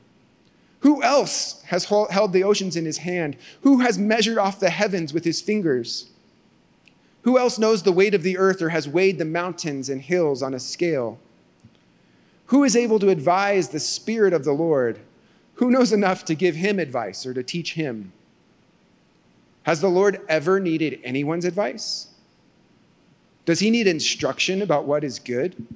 Who 0.81 1.03
else 1.03 1.63
has 1.67 1.85
held 1.85 2.33
the 2.33 2.45
oceans 2.45 2.77
in 2.77 2.85
his 2.85 2.99
hand? 2.99 3.37
Who 3.63 3.81
has 3.81 3.99
measured 3.99 4.39
off 4.39 4.61
the 4.61 4.71
heavens 4.71 5.15
with 5.15 5.25
his 5.25 5.41
fingers? 5.41 6.11
Who 7.23 7.39
else 7.39 7.59
knows 7.59 7.85
the 7.85 7.93
weight 7.93 8.15
of 8.15 8.25
the 8.25 8.37
earth 8.37 8.61
or 8.61 8.71
has 8.71 8.89
weighed 8.89 9.19
the 9.19 9.25
mountains 9.25 9.89
and 9.89 10.03
hills 10.03 10.43
on 10.43 10.55
a 10.55 10.61
scale? 10.61 11.19
Who 12.53 12.65
is 12.65 12.77
able 12.77 12.99
to 12.99 13.09
advise 13.09 13.71
the 13.71 13.81
Spirit 13.81 14.35
of 14.35 14.45
the 14.45 14.53
Lord? 14.53 15.01
Who 15.55 15.71
knows 15.71 15.91
enough 15.91 16.23
to 16.27 16.35
give 16.35 16.55
him 16.55 16.79
advice 16.79 17.25
or 17.25 17.33
to 17.33 17.43
teach 17.43 17.73
him? 17.73 18.13
Has 19.63 19.81
the 19.81 19.89
Lord 19.89 20.21
ever 20.29 20.61
needed 20.61 21.01
anyone's 21.03 21.47
advice? 21.47 22.09
Does 23.47 23.61
he 23.61 23.71
need 23.71 23.87
instruction 23.87 24.61
about 24.61 24.85
what 24.85 25.03
is 25.03 25.19
good? 25.19 25.67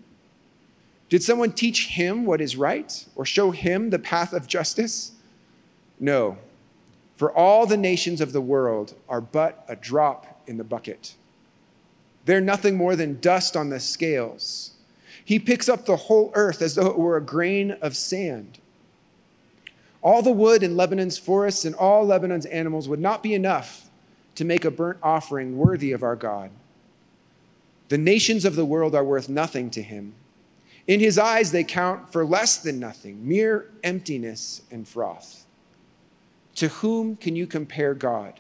Did 1.09 1.23
someone 1.23 1.53
teach 1.53 1.87
him 1.87 2.27
what 2.27 2.43
is 2.43 2.59
right 2.59 3.07
or 3.15 3.25
show 3.25 3.53
him 3.53 3.89
the 3.89 3.99
path 3.99 4.35
of 4.35 4.47
justice? 4.47 5.13
No, 5.99 6.37
for 7.17 7.33
all 7.33 7.65
the 7.65 7.79
nations 7.79 8.21
of 8.21 8.35
the 8.35 8.43
world 8.43 8.95
are 9.09 9.23
but 9.23 9.65
a 9.67 9.77
drop 9.77 10.43
in 10.47 10.59
the 10.59 10.63
bucket. 10.63 11.15
They're 12.27 12.43
nothing 12.43 12.77
more 12.77 12.97
than 12.97 13.19
dust 13.19 13.57
on 13.57 13.71
the 13.71 13.81
scales. 13.81 14.76
He 15.27 15.41
picks 15.41 15.69
up 15.69 15.87
the 15.87 15.97
whole 15.97 16.31
earth 16.35 16.63
as 16.63 16.77
though 16.77 16.87
it 16.87 16.97
were 16.97 17.17
a 17.17 17.21
grain 17.21 17.73
of 17.83 17.97
sand. 17.97 18.61
All 20.01 20.23
the 20.23 20.31
wood 20.31 20.63
in 20.63 20.77
Lebanon's 20.77 21.19
forests 21.19 21.65
and 21.65 21.75
all 21.75 22.07
Lebanon's 22.07 22.47
animals 22.47 22.89
would 22.89 23.01
not 23.01 23.25
be 23.25 23.35
enough 23.35 23.91
to 24.37 24.45
make 24.45 24.65
a 24.65 24.71
burnt 24.71 24.99
offering 25.03 25.59
worthy 25.59 25.91
of 25.91 26.05
our 26.05 26.15
God. 26.15 26.53
The 27.89 27.99
nations 27.99 28.45
of 28.45 28.55
the 28.55 28.65
world 28.65 28.95
are 28.95 29.03
worth 29.03 29.29
nothing 29.29 29.69
to 29.71 29.83
him. 29.83 30.15
In 30.87 31.01
his 31.01 31.19
eyes, 31.19 31.51
they 31.51 31.65
count 31.65 32.13
for 32.13 32.25
less 32.25 32.59
than 32.59 32.79
nothing, 32.79 33.27
mere 33.27 33.69
emptiness 33.83 34.63
and 34.71 34.87
froth. 34.87 35.45
To 36.55 36.69
whom 36.69 37.17
can 37.17 37.35
you 37.35 37.49
compare 37.49 37.95
God? 37.95 38.39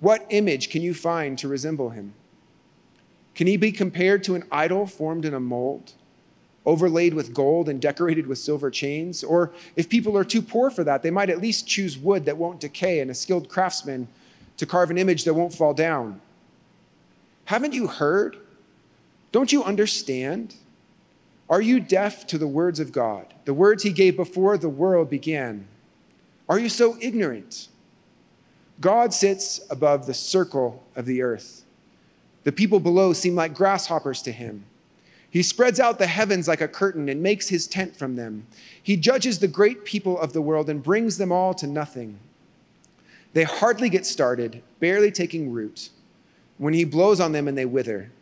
What 0.00 0.26
image 0.28 0.68
can 0.68 0.82
you 0.82 0.92
find 0.92 1.38
to 1.38 1.48
resemble 1.48 1.88
him? 1.88 2.12
Can 3.36 3.46
he 3.46 3.58
be 3.58 3.70
compared 3.70 4.24
to 4.24 4.34
an 4.34 4.44
idol 4.50 4.86
formed 4.86 5.26
in 5.26 5.34
a 5.34 5.40
mold, 5.40 5.92
overlaid 6.64 7.12
with 7.12 7.34
gold 7.34 7.68
and 7.68 7.80
decorated 7.80 8.26
with 8.26 8.38
silver 8.38 8.70
chains? 8.70 9.22
Or 9.22 9.52
if 9.76 9.90
people 9.90 10.16
are 10.16 10.24
too 10.24 10.40
poor 10.40 10.70
for 10.70 10.82
that, 10.84 11.02
they 11.02 11.10
might 11.10 11.28
at 11.28 11.42
least 11.42 11.68
choose 11.68 11.98
wood 11.98 12.24
that 12.24 12.38
won't 12.38 12.60
decay 12.60 12.98
and 12.98 13.10
a 13.10 13.14
skilled 13.14 13.50
craftsman 13.50 14.08
to 14.56 14.64
carve 14.64 14.90
an 14.90 14.96
image 14.96 15.24
that 15.24 15.34
won't 15.34 15.52
fall 15.52 15.74
down. 15.74 16.22
Haven't 17.44 17.74
you 17.74 17.86
heard? 17.86 18.38
Don't 19.32 19.52
you 19.52 19.62
understand? 19.62 20.54
Are 21.50 21.60
you 21.60 21.78
deaf 21.78 22.26
to 22.28 22.38
the 22.38 22.48
words 22.48 22.80
of 22.80 22.90
God, 22.90 23.34
the 23.44 23.52
words 23.52 23.82
he 23.82 23.92
gave 23.92 24.16
before 24.16 24.56
the 24.56 24.70
world 24.70 25.10
began? 25.10 25.68
Are 26.48 26.58
you 26.58 26.70
so 26.70 26.96
ignorant? 27.02 27.68
God 28.80 29.12
sits 29.12 29.60
above 29.68 30.06
the 30.06 30.14
circle 30.14 30.82
of 30.96 31.04
the 31.04 31.20
earth. 31.20 31.65
The 32.46 32.52
people 32.52 32.78
below 32.78 33.12
seem 33.12 33.34
like 33.34 33.54
grasshoppers 33.54 34.22
to 34.22 34.30
him. 34.30 34.66
He 35.28 35.42
spreads 35.42 35.80
out 35.80 35.98
the 35.98 36.06
heavens 36.06 36.46
like 36.46 36.60
a 36.60 36.68
curtain 36.68 37.08
and 37.08 37.20
makes 37.20 37.48
his 37.48 37.66
tent 37.66 37.96
from 37.96 38.14
them. 38.14 38.46
He 38.80 38.96
judges 38.96 39.40
the 39.40 39.48
great 39.48 39.84
people 39.84 40.16
of 40.16 40.32
the 40.32 40.40
world 40.40 40.70
and 40.70 40.80
brings 40.80 41.18
them 41.18 41.32
all 41.32 41.54
to 41.54 41.66
nothing. 41.66 42.20
They 43.32 43.42
hardly 43.42 43.88
get 43.88 44.06
started, 44.06 44.62
barely 44.78 45.10
taking 45.10 45.50
root. 45.50 45.90
When 46.56 46.72
he 46.72 46.84
blows 46.84 47.18
on 47.18 47.32
them 47.32 47.48
and 47.48 47.58
they 47.58 47.64
wither, 47.64 48.12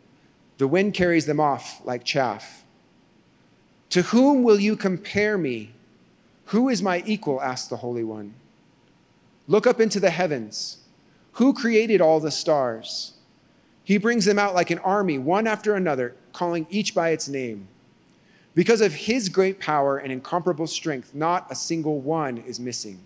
the 0.57 0.67
wind 0.67 0.95
carries 0.95 1.27
them 1.27 1.39
off 1.39 1.79
like 1.85 2.03
chaff. 2.03 2.63
To 3.91 4.01
whom 4.01 4.41
will 4.41 4.59
you 4.59 4.75
compare 4.75 5.37
me? 5.37 5.73
Who 6.45 6.67
is 6.67 6.81
my 6.81 7.03
equal? 7.05 7.43
asked 7.43 7.69
the 7.69 7.77
Holy 7.77 8.03
One. 8.03 8.33
Look 9.47 9.67
up 9.67 9.79
into 9.79 9.99
the 9.99 10.09
heavens. 10.09 10.79
Who 11.33 11.53
created 11.53 12.01
all 12.01 12.19
the 12.19 12.31
stars? 12.31 13.14
He 13.85 13.97
brings 13.97 14.25
them 14.25 14.39
out 14.39 14.55
like 14.55 14.71
an 14.71 14.79
army, 14.79 15.17
one 15.17 15.47
after 15.47 15.75
another, 15.75 16.15
calling 16.33 16.67
each 16.69 16.93
by 16.93 17.11
its 17.11 17.29
name. 17.29 17.67
Because 18.55 18.81
of 18.81 18.93
his 18.93 19.29
great 19.29 19.59
power 19.59 19.97
and 19.97 20.11
incomparable 20.11 20.67
strength, 20.67 21.13
not 21.13 21.49
a 21.49 21.55
single 21.55 22.01
one 22.01 22.39
is 22.39 22.59
missing. 22.59 22.99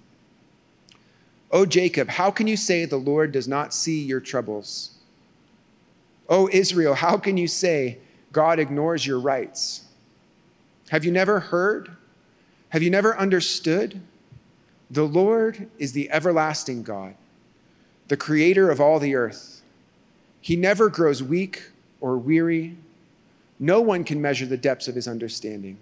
O 1.51 1.65
Jacob, 1.65 2.07
how 2.07 2.31
can 2.31 2.47
you 2.47 2.55
say 2.55 2.85
the 2.85 2.97
Lord 2.97 3.31
does 3.31 3.47
not 3.47 3.73
see 3.73 4.01
your 4.01 4.19
troubles? 4.19 4.91
O 6.29 6.47
Israel, 6.51 6.93
how 6.93 7.17
can 7.17 7.37
you 7.37 7.47
say 7.47 7.97
God 8.31 8.59
ignores 8.59 9.05
your 9.05 9.19
rights? 9.19 9.85
Have 10.89 11.03
you 11.03 11.11
never 11.11 11.39
heard? 11.39 11.91
Have 12.69 12.83
you 12.83 12.89
never 12.89 13.17
understood? 13.17 13.99
The 14.91 15.03
Lord 15.03 15.69
is 15.77 15.91
the 15.93 16.09
everlasting 16.11 16.83
God, 16.83 17.15
the 18.07 18.17
creator 18.17 18.69
of 18.69 18.79
all 18.79 18.99
the 18.99 19.15
earth. 19.15 19.58
He 20.41 20.55
never 20.55 20.89
grows 20.89 21.21
weak 21.21 21.63
or 22.01 22.17
weary. 22.17 22.77
No 23.59 23.81
one 23.81 24.03
can 24.03 24.21
measure 24.21 24.45
the 24.45 24.57
depths 24.57 24.87
of 24.87 24.95
his 24.95 25.07
understanding. 25.07 25.77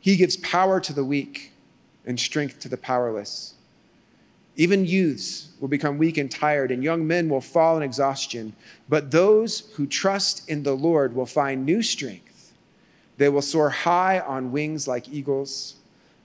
He 0.00 0.16
gives 0.16 0.36
power 0.38 0.80
to 0.80 0.92
the 0.92 1.04
weak 1.04 1.52
and 2.06 2.18
strength 2.18 2.60
to 2.60 2.68
the 2.68 2.76
powerless. 2.76 3.54
Even 4.56 4.84
youths 4.84 5.50
will 5.60 5.68
become 5.68 5.98
weak 5.98 6.16
and 6.16 6.30
tired, 6.30 6.72
and 6.72 6.82
young 6.82 7.06
men 7.06 7.28
will 7.28 7.40
fall 7.40 7.76
in 7.76 7.82
exhaustion. 7.82 8.54
But 8.88 9.10
those 9.10 9.70
who 9.74 9.86
trust 9.86 10.48
in 10.48 10.64
the 10.64 10.74
Lord 10.74 11.14
will 11.14 11.26
find 11.26 11.64
new 11.64 11.82
strength. 11.82 12.52
They 13.18 13.28
will 13.28 13.42
soar 13.42 13.70
high 13.70 14.18
on 14.20 14.50
wings 14.50 14.88
like 14.88 15.08
eagles. 15.08 15.76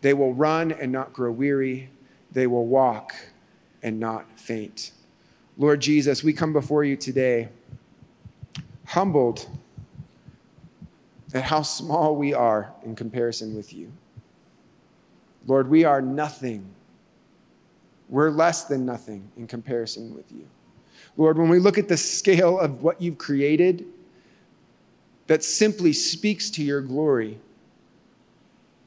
They 0.01 0.13
will 0.13 0.33
run 0.33 0.71
and 0.71 0.91
not 0.91 1.13
grow 1.13 1.31
weary. 1.31 1.89
They 2.31 2.47
will 2.47 2.65
walk 2.65 3.13
and 3.83 3.99
not 3.99 4.25
faint. 4.35 4.91
Lord 5.57 5.81
Jesus, 5.81 6.23
we 6.23 6.33
come 6.33 6.53
before 6.53 6.83
you 6.83 6.95
today 6.95 7.49
humbled 8.85 9.47
at 11.33 11.43
how 11.43 11.61
small 11.61 12.15
we 12.15 12.33
are 12.33 12.71
in 12.83 12.95
comparison 12.95 13.55
with 13.55 13.73
you. 13.73 13.91
Lord, 15.45 15.67
we 15.67 15.83
are 15.83 16.01
nothing. 16.01 16.65
We're 18.09 18.29
less 18.29 18.65
than 18.65 18.85
nothing 18.85 19.29
in 19.37 19.47
comparison 19.47 20.15
with 20.15 20.31
you. 20.31 20.47
Lord, 21.17 21.37
when 21.37 21.49
we 21.49 21.59
look 21.59 21.77
at 21.77 21.87
the 21.87 21.97
scale 21.97 22.59
of 22.59 22.81
what 22.81 23.01
you've 23.01 23.17
created, 23.17 23.85
that 25.27 25.43
simply 25.43 25.93
speaks 25.93 26.49
to 26.51 26.63
your 26.63 26.81
glory. 26.81 27.39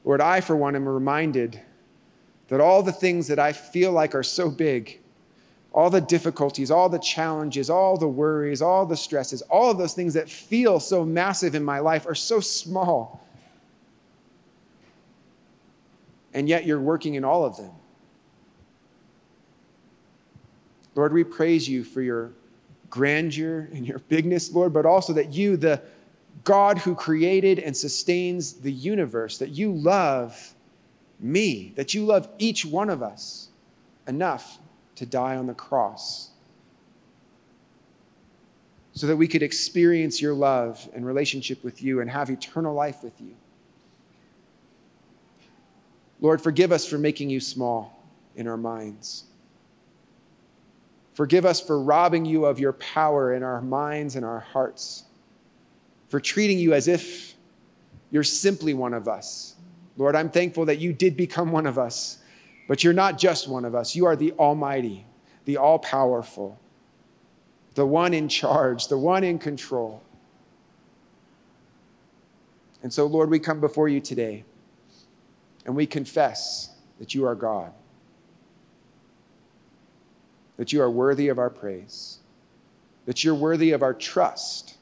Lord, 0.03 0.21
I, 0.21 0.41
for 0.41 0.55
one, 0.55 0.75
am 0.75 0.87
reminded 0.87 1.61
that 2.47 2.61
all 2.61 2.83
the 2.83 2.91
things 2.91 3.27
that 3.27 3.39
I 3.39 3.53
feel 3.53 3.91
like 3.91 4.15
are 4.15 4.23
so 4.23 4.49
big, 4.49 4.99
all 5.77 5.91
the 5.91 6.01
difficulties, 6.01 6.71
all 6.71 6.89
the 6.89 6.97
challenges, 6.97 7.69
all 7.69 7.97
the 7.97 8.07
worries, 8.07 8.63
all 8.63 8.83
the 8.83 8.97
stresses, 8.97 9.43
all 9.43 9.69
of 9.69 9.77
those 9.77 9.93
things 9.93 10.15
that 10.15 10.27
feel 10.27 10.79
so 10.79 11.05
massive 11.05 11.53
in 11.53 11.63
my 11.63 11.77
life 11.77 12.07
are 12.07 12.15
so 12.15 12.39
small. 12.39 13.23
And 16.33 16.49
yet 16.49 16.65
you're 16.65 16.81
working 16.81 17.13
in 17.13 17.23
all 17.23 17.45
of 17.45 17.57
them. 17.57 17.69
Lord, 20.95 21.13
we 21.13 21.23
praise 21.23 21.69
you 21.69 21.83
for 21.83 22.01
your 22.01 22.31
grandeur 22.89 23.69
and 23.71 23.85
your 23.85 23.99
bigness, 23.99 24.51
Lord, 24.51 24.73
but 24.73 24.87
also 24.87 25.13
that 25.13 25.31
you, 25.31 25.57
the 25.57 25.79
God 26.43 26.79
who 26.79 26.95
created 26.95 27.59
and 27.59 27.77
sustains 27.77 28.53
the 28.53 28.71
universe, 28.71 29.37
that 29.37 29.49
you 29.49 29.73
love 29.73 30.55
me, 31.19 31.73
that 31.75 31.93
you 31.93 32.03
love 32.03 32.27
each 32.39 32.65
one 32.65 32.89
of 32.89 33.03
us 33.03 33.49
enough 34.07 34.57
to 34.97 35.05
die 35.05 35.35
on 35.35 35.47
the 35.47 35.53
cross 35.53 36.31
so 38.93 39.07
that 39.07 39.15
we 39.15 39.27
could 39.27 39.43
experience 39.43 40.21
your 40.21 40.33
love 40.33 40.89
and 40.93 41.05
relationship 41.05 41.63
with 41.63 41.81
you 41.81 42.01
and 42.01 42.09
have 42.09 42.29
eternal 42.29 42.73
life 42.73 43.03
with 43.03 43.19
you. 43.21 43.35
Lord, 46.19 46.41
forgive 46.41 46.71
us 46.71 46.87
for 46.87 46.97
making 46.97 47.29
you 47.29 47.39
small 47.39 48.03
in 48.35 48.47
our 48.47 48.57
minds. 48.57 49.25
Forgive 51.13 51.45
us 51.45 51.61
for 51.61 51.79
robbing 51.81 52.25
you 52.25 52.45
of 52.45 52.59
your 52.59 52.73
power 52.73 53.33
in 53.33 53.43
our 53.43 53.61
minds 53.61 54.15
and 54.15 54.25
our 54.25 54.39
hearts 54.39 55.03
for 56.07 56.19
treating 56.19 56.57
you 56.57 56.73
as 56.73 56.87
if 56.87 57.35
you're 58.11 58.23
simply 58.23 58.73
one 58.73 58.93
of 58.93 59.07
us. 59.07 59.55
Lord, 59.97 60.15
I'm 60.15 60.29
thankful 60.29 60.65
that 60.65 60.79
you 60.79 60.93
did 60.93 61.17
become 61.17 61.51
one 61.51 61.65
of 61.65 61.77
us, 61.77 62.19
but 62.67 62.83
you're 62.83 62.93
not 62.93 63.17
just 63.17 63.47
one 63.47 63.65
of 63.65 63.73
us. 63.73 63.95
You 63.95 64.05
are 64.05 64.15
the 64.15 64.33
Almighty, 64.33 65.05
the 65.45 65.57
All 65.57 65.79
Powerful, 65.79 66.59
the 67.75 67.85
one 67.85 68.13
in 68.13 68.27
charge, 68.27 68.87
the 68.87 68.97
one 68.97 69.23
in 69.23 69.39
control. 69.39 70.03
And 72.83 72.91
so, 72.91 73.05
Lord, 73.05 73.29
we 73.29 73.39
come 73.39 73.59
before 73.59 73.87
you 73.87 73.99
today. 73.99 74.43
And 75.65 75.75
we 75.75 75.85
confess 75.85 76.69
that 76.97 77.13
you 77.13 77.25
are 77.25 77.35
God, 77.35 77.73
that 80.55 80.71
you 80.71 80.81
are 80.81 80.89
worthy 80.89 81.27
of 81.27 81.37
our 81.37 81.49
praise, 81.49 82.19
that 83.05 83.23
you're 83.23 83.35
worthy 83.35 83.71
of 83.71 83.83
our 83.83 83.93
trust. 83.93 84.77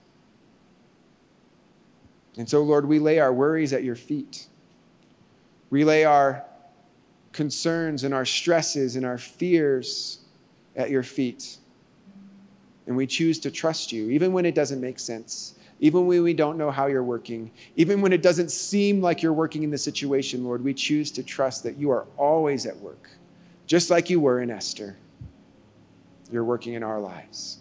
And 2.37 2.47
so, 2.47 2.61
Lord, 2.61 2.87
we 2.87 2.99
lay 2.99 3.17
our 3.17 3.33
worries 3.33 3.73
at 3.73 3.83
your 3.83 3.95
feet. 3.95 4.45
We 5.71 5.83
lay 5.83 6.05
our 6.05 6.45
concerns 7.35 8.05
and 8.05 8.13
our 8.13 8.23
stresses 8.23 8.95
and 8.95 9.05
our 9.05 9.17
fears 9.17 10.19
at 10.77 10.89
your 10.89 11.03
feet. 11.03 11.57
And 12.87 12.95
we 12.95 13.05
choose 13.05 13.39
to 13.39 13.51
trust 13.51 13.91
you, 13.91 14.09
even 14.09 14.31
when 14.31 14.45
it 14.45 14.55
doesn't 14.55 14.79
make 14.79 14.99
sense, 14.99 15.55
even 15.81 16.07
when 16.07 16.23
we 16.23 16.33
don't 16.33 16.57
know 16.57 16.71
how 16.71 16.85
you're 16.85 17.03
working, 17.03 17.51
even 17.75 17.99
when 17.99 18.13
it 18.13 18.21
doesn't 18.21 18.51
seem 18.51 19.01
like 19.01 19.21
you're 19.21 19.33
working 19.33 19.63
in 19.63 19.69
the 19.69 19.77
situation, 19.77 20.45
Lord. 20.45 20.63
We 20.63 20.73
choose 20.73 21.11
to 21.11 21.23
trust 21.23 21.63
that 21.63 21.75
you 21.77 21.91
are 21.91 22.05
always 22.15 22.65
at 22.65 22.77
work, 22.77 23.09
just 23.67 23.89
like 23.89 24.09
you 24.09 24.21
were 24.21 24.41
in 24.41 24.49
Esther. 24.49 24.95
You're 26.31 26.45
working 26.45 26.73
in 26.73 26.83
our 26.83 27.01
lives. 27.01 27.57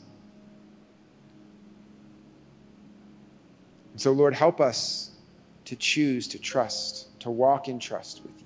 And 3.91 4.01
so, 4.01 4.13
Lord, 4.13 4.35
help 4.35 4.61
us 4.61 5.11
to 5.65 5.75
choose 5.75 6.29
to 6.29 6.39
trust, 6.39 7.19
to 7.21 7.31
walk 7.31 7.67
in 7.67 7.81
trust 7.81 8.23
with 8.23 8.41
you. 8.41 8.44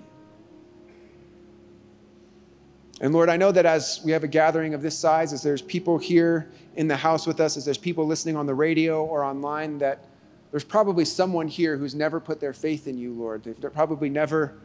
And 3.01 3.13
Lord, 3.13 3.29
I 3.29 3.37
know 3.37 3.51
that 3.51 3.65
as 3.65 4.01
we 4.03 4.11
have 4.11 4.23
a 4.23 4.27
gathering 4.27 4.73
of 4.73 4.81
this 4.81 4.97
size, 4.97 5.31
as 5.31 5.41
there's 5.41 5.61
people 5.61 5.97
here 5.97 6.51
in 6.75 6.87
the 6.87 6.97
house 6.97 7.25
with 7.25 7.39
us, 7.39 7.55
as 7.55 7.63
there's 7.63 7.77
people 7.77 8.05
listening 8.05 8.35
on 8.35 8.45
the 8.45 8.53
radio 8.53 9.05
or 9.05 9.23
online, 9.23 9.77
that 9.77 10.05
there's 10.51 10.63
probably 10.63 11.05
someone 11.05 11.47
here 11.47 11.77
who's 11.77 11.95
never 11.95 12.19
put 12.19 12.39
their 12.39 12.53
faith 12.53 12.87
in 12.87 12.97
you, 12.97 13.13
Lord. 13.13 13.43
They've 13.43 13.73
probably 13.73 14.09
never 14.09 14.55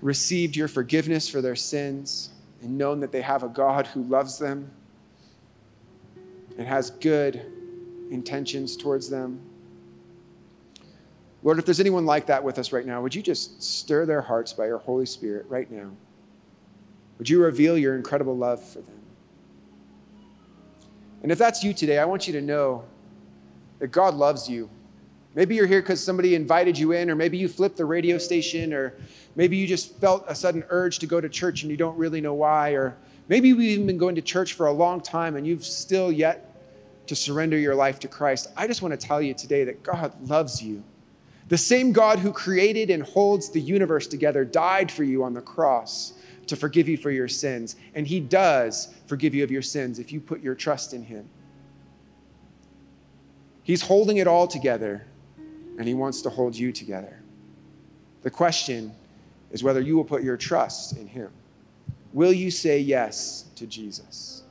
received 0.00 0.56
your 0.56 0.66
forgiveness 0.66 1.28
for 1.28 1.40
their 1.40 1.56
sins 1.56 2.30
and 2.62 2.76
known 2.76 3.00
that 3.00 3.12
they 3.12 3.22
have 3.22 3.44
a 3.44 3.48
God 3.48 3.86
who 3.86 4.02
loves 4.02 4.38
them 4.38 4.70
and 6.56 6.66
has 6.66 6.90
good 6.90 7.40
intentions 8.10 8.76
towards 8.76 9.08
them. 9.08 9.40
Lord, 11.44 11.60
if 11.60 11.66
there's 11.66 11.78
anyone 11.78 12.04
like 12.04 12.26
that 12.26 12.42
with 12.42 12.58
us 12.58 12.72
right 12.72 12.84
now, 12.84 13.00
would 13.00 13.14
you 13.14 13.22
just 13.22 13.62
stir 13.62 14.06
their 14.06 14.22
hearts 14.22 14.52
by 14.52 14.66
your 14.66 14.78
Holy 14.78 15.06
Spirit 15.06 15.46
right 15.48 15.70
now? 15.70 15.90
Would 17.18 17.28
you 17.28 17.42
reveal 17.42 17.76
your 17.76 17.96
incredible 17.96 18.36
love 18.36 18.62
for 18.64 18.78
them? 18.80 19.00
And 21.22 21.32
if 21.32 21.38
that's 21.38 21.64
you 21.64 21.74
today, 21.74 21.98
I 21.98 22.04
want 22.04 22.26
you 22.26 22.32
to 22.34 22.40
know 22.40 22.84
that 23.80 23.88
God 23.88 24.14
loves 24.14 24.48
you. 24.48 24.70
Maybe 25.34 25.56
you're 25.56 25.66
here 25.66 25.82
because 25.82 26.02
somebody 26.02 26.34
invited 26.34 26.78
you 26.78 26.92
in, 26.92 27.10
or 27.10 27.14
maybe 27.14 27.36
you 27.36 27.48
flipped 27.48 27.76
the 27.76 27.84
radio 27.84 28.18
station, 28.18 28.72
or 28.72 28.94
maybe 29.36 29.56
you 29.56 29.66
just 29.66 29.96
felt 29.98 30.24
a 30.28 30.34
sudden 30.34 30.64
urge 30.70 31.00
to 31.00 31.06
go 31.06 31.20
to 31.20 31.28
church 31.28 31.62
and 31.62 31.70
you 31.70 31.76
don't 31.76 31.96
really 31.98 32.20
know 32.20 32.34
why, 32.34 32.70
or 32.70 32.96
maybe 33.28 33.48
you've 33.48 33.60
even 33.60 33.86
been 33.86 33.98
going 33.98 34.14
to 34.14 34.22
church 34.22 34.54
for 34.54 34.66
a 34.66 34.72
long 34.72 35.00
time 35.00 35.36
and 35.36 35.46
you've 35.46 35.64
still 35.64 36.10
yet 36.10 36.44
to 37.08 37.16
surrender 37.16 37.58
your 37.58 37.74
life 37.74 37.98
to 38.00 38.08
Christ. 38.08 38.48
I 38.56 38.66
just 38.66 38.82
want 38.82 38.98
to 38.98 39.06
tell 39.06 39.20
you 39.20 39.34
today 39.34 39.64
that 39.64 39.82
God 39.82 40.12
loves 40.28 40.62
you. 40.62 40.82
The 41.48 41.58
same 41.58 41.92
God 41.92 42.18
who 42.18 42.32
created 42.32 42.90
and 42.90 43.02
holds 43.02 43.50
the 43.50 43.60
universe 43.60 44.06
together 44.06 44.44
died 44.44 44.90
for 44.92 45.04
you 45.04 45.24
on 45.24 45.34
the 45.34 45.40
cross 45.40 46.12
to 46.48 46.56
forgive 46.56 46.88
you 46.88 46.96
for 46.96 47.10
your 47.10 47.28
sins. 47.28 47.76
And 47.94 48.06
He 48.06 48.20
does 48.20 48.94
forgive 49.06 49.34
you 49.34 49.44
of 49.44 49.50
your 49.50 49.62
sins 49.62 49.98
if 49.98 50.12
you 50.12 50.20
put 50.20 50.42
your 50.42 50.54
trust 50.54 50.92
in 50.92 51.02
Him. 51.02 51.28
He's 53.62 53.82
holding 53.82 54.16
it 54.16 54.26
all 54.26 54.46
together, 54.46 55.06
and 55.78 55.86
He 55.86 55.94
wants 55.94 56.22
to 56.22 56.30
hold 56.30 56.56
you 56.56 56.72
together. 56.72 57.22
The 58.22 58.30
question 58.30 58.92
is 59.50 59.62
whether 59.62 59.80
you 59.80 59.96
will 59.96 60.04
put 60.04 60.22
your 60.22 60.36
trust 60.36 60.96
in 60.96 61.06
Him. 61.06 61.30
Will 62.12 62.32
you 62.32 62.50
say 62.50 62.78
yes 62.80 63.44
to 63.56 63.66
Jesus? 63.66 64.42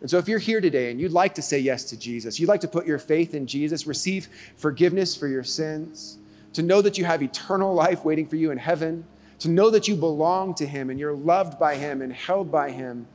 And 0.00 0.10
so, 0.10 0.18
if 0.18 0.26
you're 0.26 0.40
here 0.40 0.60
today 0.60 0.90
and 0.90 1.00
you'd 1.00 1.12
like 1.12 1.34
to 1.36 1.42
say 1.42 1.60
yes 1.60 1.84
to 1.84 1.96
Jesus, 1.96 2.40
you'd 2.40 2.48
like 2.48 2.62
to 2.62 2.68
put 2.68 2.86
your 2.86 2.98
faith 2.98 3.34
in 3.34 3.46
Jesus, 3.46 3.86
receive 3.86 4.28
forgiveness 4.56 5.14
for 5.14 5.28
your 5.28 5.44
sins, 5.44 6.18
to 6.54 6.62
know 6.62 6.82
that 6.82 6.98
you 6.98 7.04
have 7.04 7.22
eternal 7.22 7.72
life 7.72 8.04
waiting 8.04 8.26
for 8.26 8.34
you 8.34 8.50
in 8.50 8.58
heaven, 8.58 9.04
to 9.42 9.48
know 9.48 9.70
that 9.70 9.88
you 9.88 9.96
belong 9.96 10.54
to 10.54 10.66
Him 10.66 10.88
and 10.88 11.00
you're 11.00 11.14
loved 11.14 11.58
by 11.58 11.74
Him 11.74 12.00
and 12.00 12.12
held 12.12 12.50
by 12.50 12.70
Him, 12.70 13.08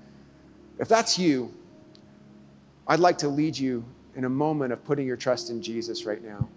if 0.78 0.90
that's 0.90 1.18
you, 1.18 1.54
I'd 2.86 3.00
like 3.00 3.18
to 3.20 3.30
lead 3.30 3.58
you 3.58 3.86
in 4.14 4.26
a 4.26 4.30
moment 4.30 4.74
of 4.74 4.84
putting 4.84 5.08
your 5.08 5.16
trust 5.16 5.50
in 5.50 5.62
Jesus 5.62 6.06
right 6.06 6.22
now. 6.22 6.48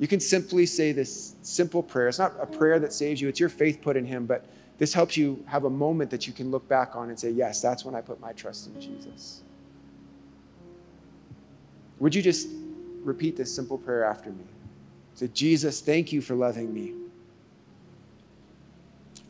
You 0.00 0.08
can 0.08 0.18
simply 0.18 0.66
say 0.66 0.90
this 0.90 1.36
simple 1.42 1.80
prayer. 1.80 2.08
It's 2.08 2.18
not 2.18 2.32
a 2.40 2.46
prayer 2.46 2.80
that 2.80 2.92
saves 2.92 3.20
you, 3.20 3.28
it's 3.28 3.38
your 3.38 3.48
faith 3.48 3.80
put 3.82 3.96
in 3.96 4.04
Him, 4.04 4.26
but 4.26 4.46
this 4.78 4.92
helps 4.92 5.16
you 5.16 5.44
have 5.46 5.64
a 5.64 5.70
moment 5.70 6.10
that 6.10 6.26
you 6.26 6.32
can 6.32 6.50
look 6.50 6.66
back 6.68 6.96
on 6.96 7.08
and 7.08 7.20
say, 7.20 7.30
Yes, 7.30 7.62
that's 7.62 7.84
when 7.84 7.94
I 7.94 8.00
put 8.00 8.18
my 8.20 8.32
trust 8.32 8.66
in 8.66 8.80
Jesus. 8.80 9.42
Would 12.00 12.16
you 12.16 12.22
just 12.22 12.48
repeat 13.04 13.36
this 13.36 13.54
simple 13.54 13.78
prayer 13.78 14.04
after 14.04 14.30
me? 14.30 14.44
Say, 15.14 15.28
Jesus, 15.28 15.80
thank 15.80 16.12
you 16.12 16.20
for 16.20 16.34
loving 16.34 16.74
me. 16.74 16.94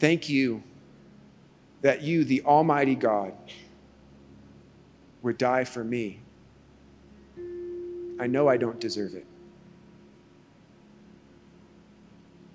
Thank 0.00 0.30
you 0.30 0.62
that 1.82 2.02
you, 2.02 2.24
the 2.24 2.42
Almighty 2.42 2.94
God, 2.94 3.34
would 5.22 5.36
die 5.36 5.64
for 5.64 5.84
me. 5.84 6.20
I 8.18 8.26
know 8.26 8.48
I 8.48 8.56
don't 8.56 8.80
deserve 8.80 9.14
it. 9.14 9.26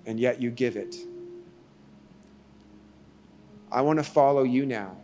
And 0.04 0.18
yet 0.18 0.40
you 0.40 0.50
give 0.50 0.76
it. 0.76 0.96
I 3.70 3.80
want 3.80 3.98
to 3.98 4.04
follow 4.04 4.42
you 4.42 4.66
now. 4.66 4.96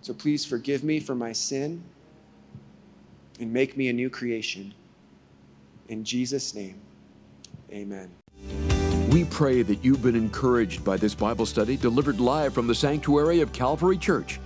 So 0.00 0.14
please 0.14 0.44
forgive 0.44 0.84
me 0.84 1.00
for 1.00 1.14
my 1.14 1.32
sin 1.32 1.82
and 3.40 3.52
make 3.52 3.76
me 3.76 3.88
a 3.88 3.92
new 3.92 4.10
creation. 4.10 4.74
In 5.88 6.04
Jesus' 6.04 6.54
name, 6.54 6.80
amen. 7.70 8.17
We 9.08 9.24
pray 9.24 9.62
that 9.62 9.82
you've 9.82 10.02
been 10.02 10.14
encouraged 10.14 10.84
by 10.84 10.98
this 10.98 11.14
Bible 11.14 11.46
study 11.46 11.78
delivered 11.78 12.20
live 12.20 12.52
from 12.52 12.66
the 12.66 12.74
sanctuary 12.74 13.40
of 13.40 13.54
Calvary 13.54 13.96
Church. 13.96 14.38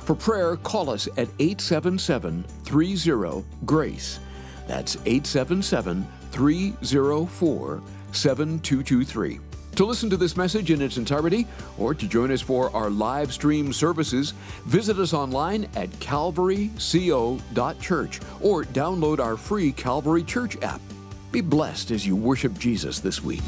For 0.00 0.16
prayer, 0.16 0.56
call 0.56 0.90
us 0.90 1.06
at 1.16 1.28
877 1.38 2.42
30 2.42 3.44
GRACE. 3.64 4.18
That's 4.66 4.96
877 5.06 6.04
304 6.32 7.82
7223. 8.10 9.38
To 9.76 9.84
listen 9.84 10.10
to 10.10 10.16
this 10.16 10.36
message 10.36 10.72
in 10.72 10.82
its 10.82 10.96
entirety 10.96 11.46
or 11.78 11.94
to 11.94 12.08
join 12.08 12.32
us 12.32 12.40
for 12.40 12.74
our 12.74 12.90
live 12.90 13.32
stream 13.32 13.72
services, 13.72 14.32
visit 14.64 14.98
us 14.98 15.14
online 15.14 15.68
at 15.76 15.90
calvaryco.church 15.90 18.20
or 18.40 18.64
download 18.64 19.20
our 19.20 19.36
free 19.36 19.70
Calvary 19.70 20.24
Church 20.24 20.60
app. 20.62 20.80
Be 21.30 21.40
blessed 21.40 21.92
as 21.92 22.04
you 22.04 22.16
worship 22.16 22.58
Jesus 22.58 22.98
this 22.98 23.22
week. 23.22 23.44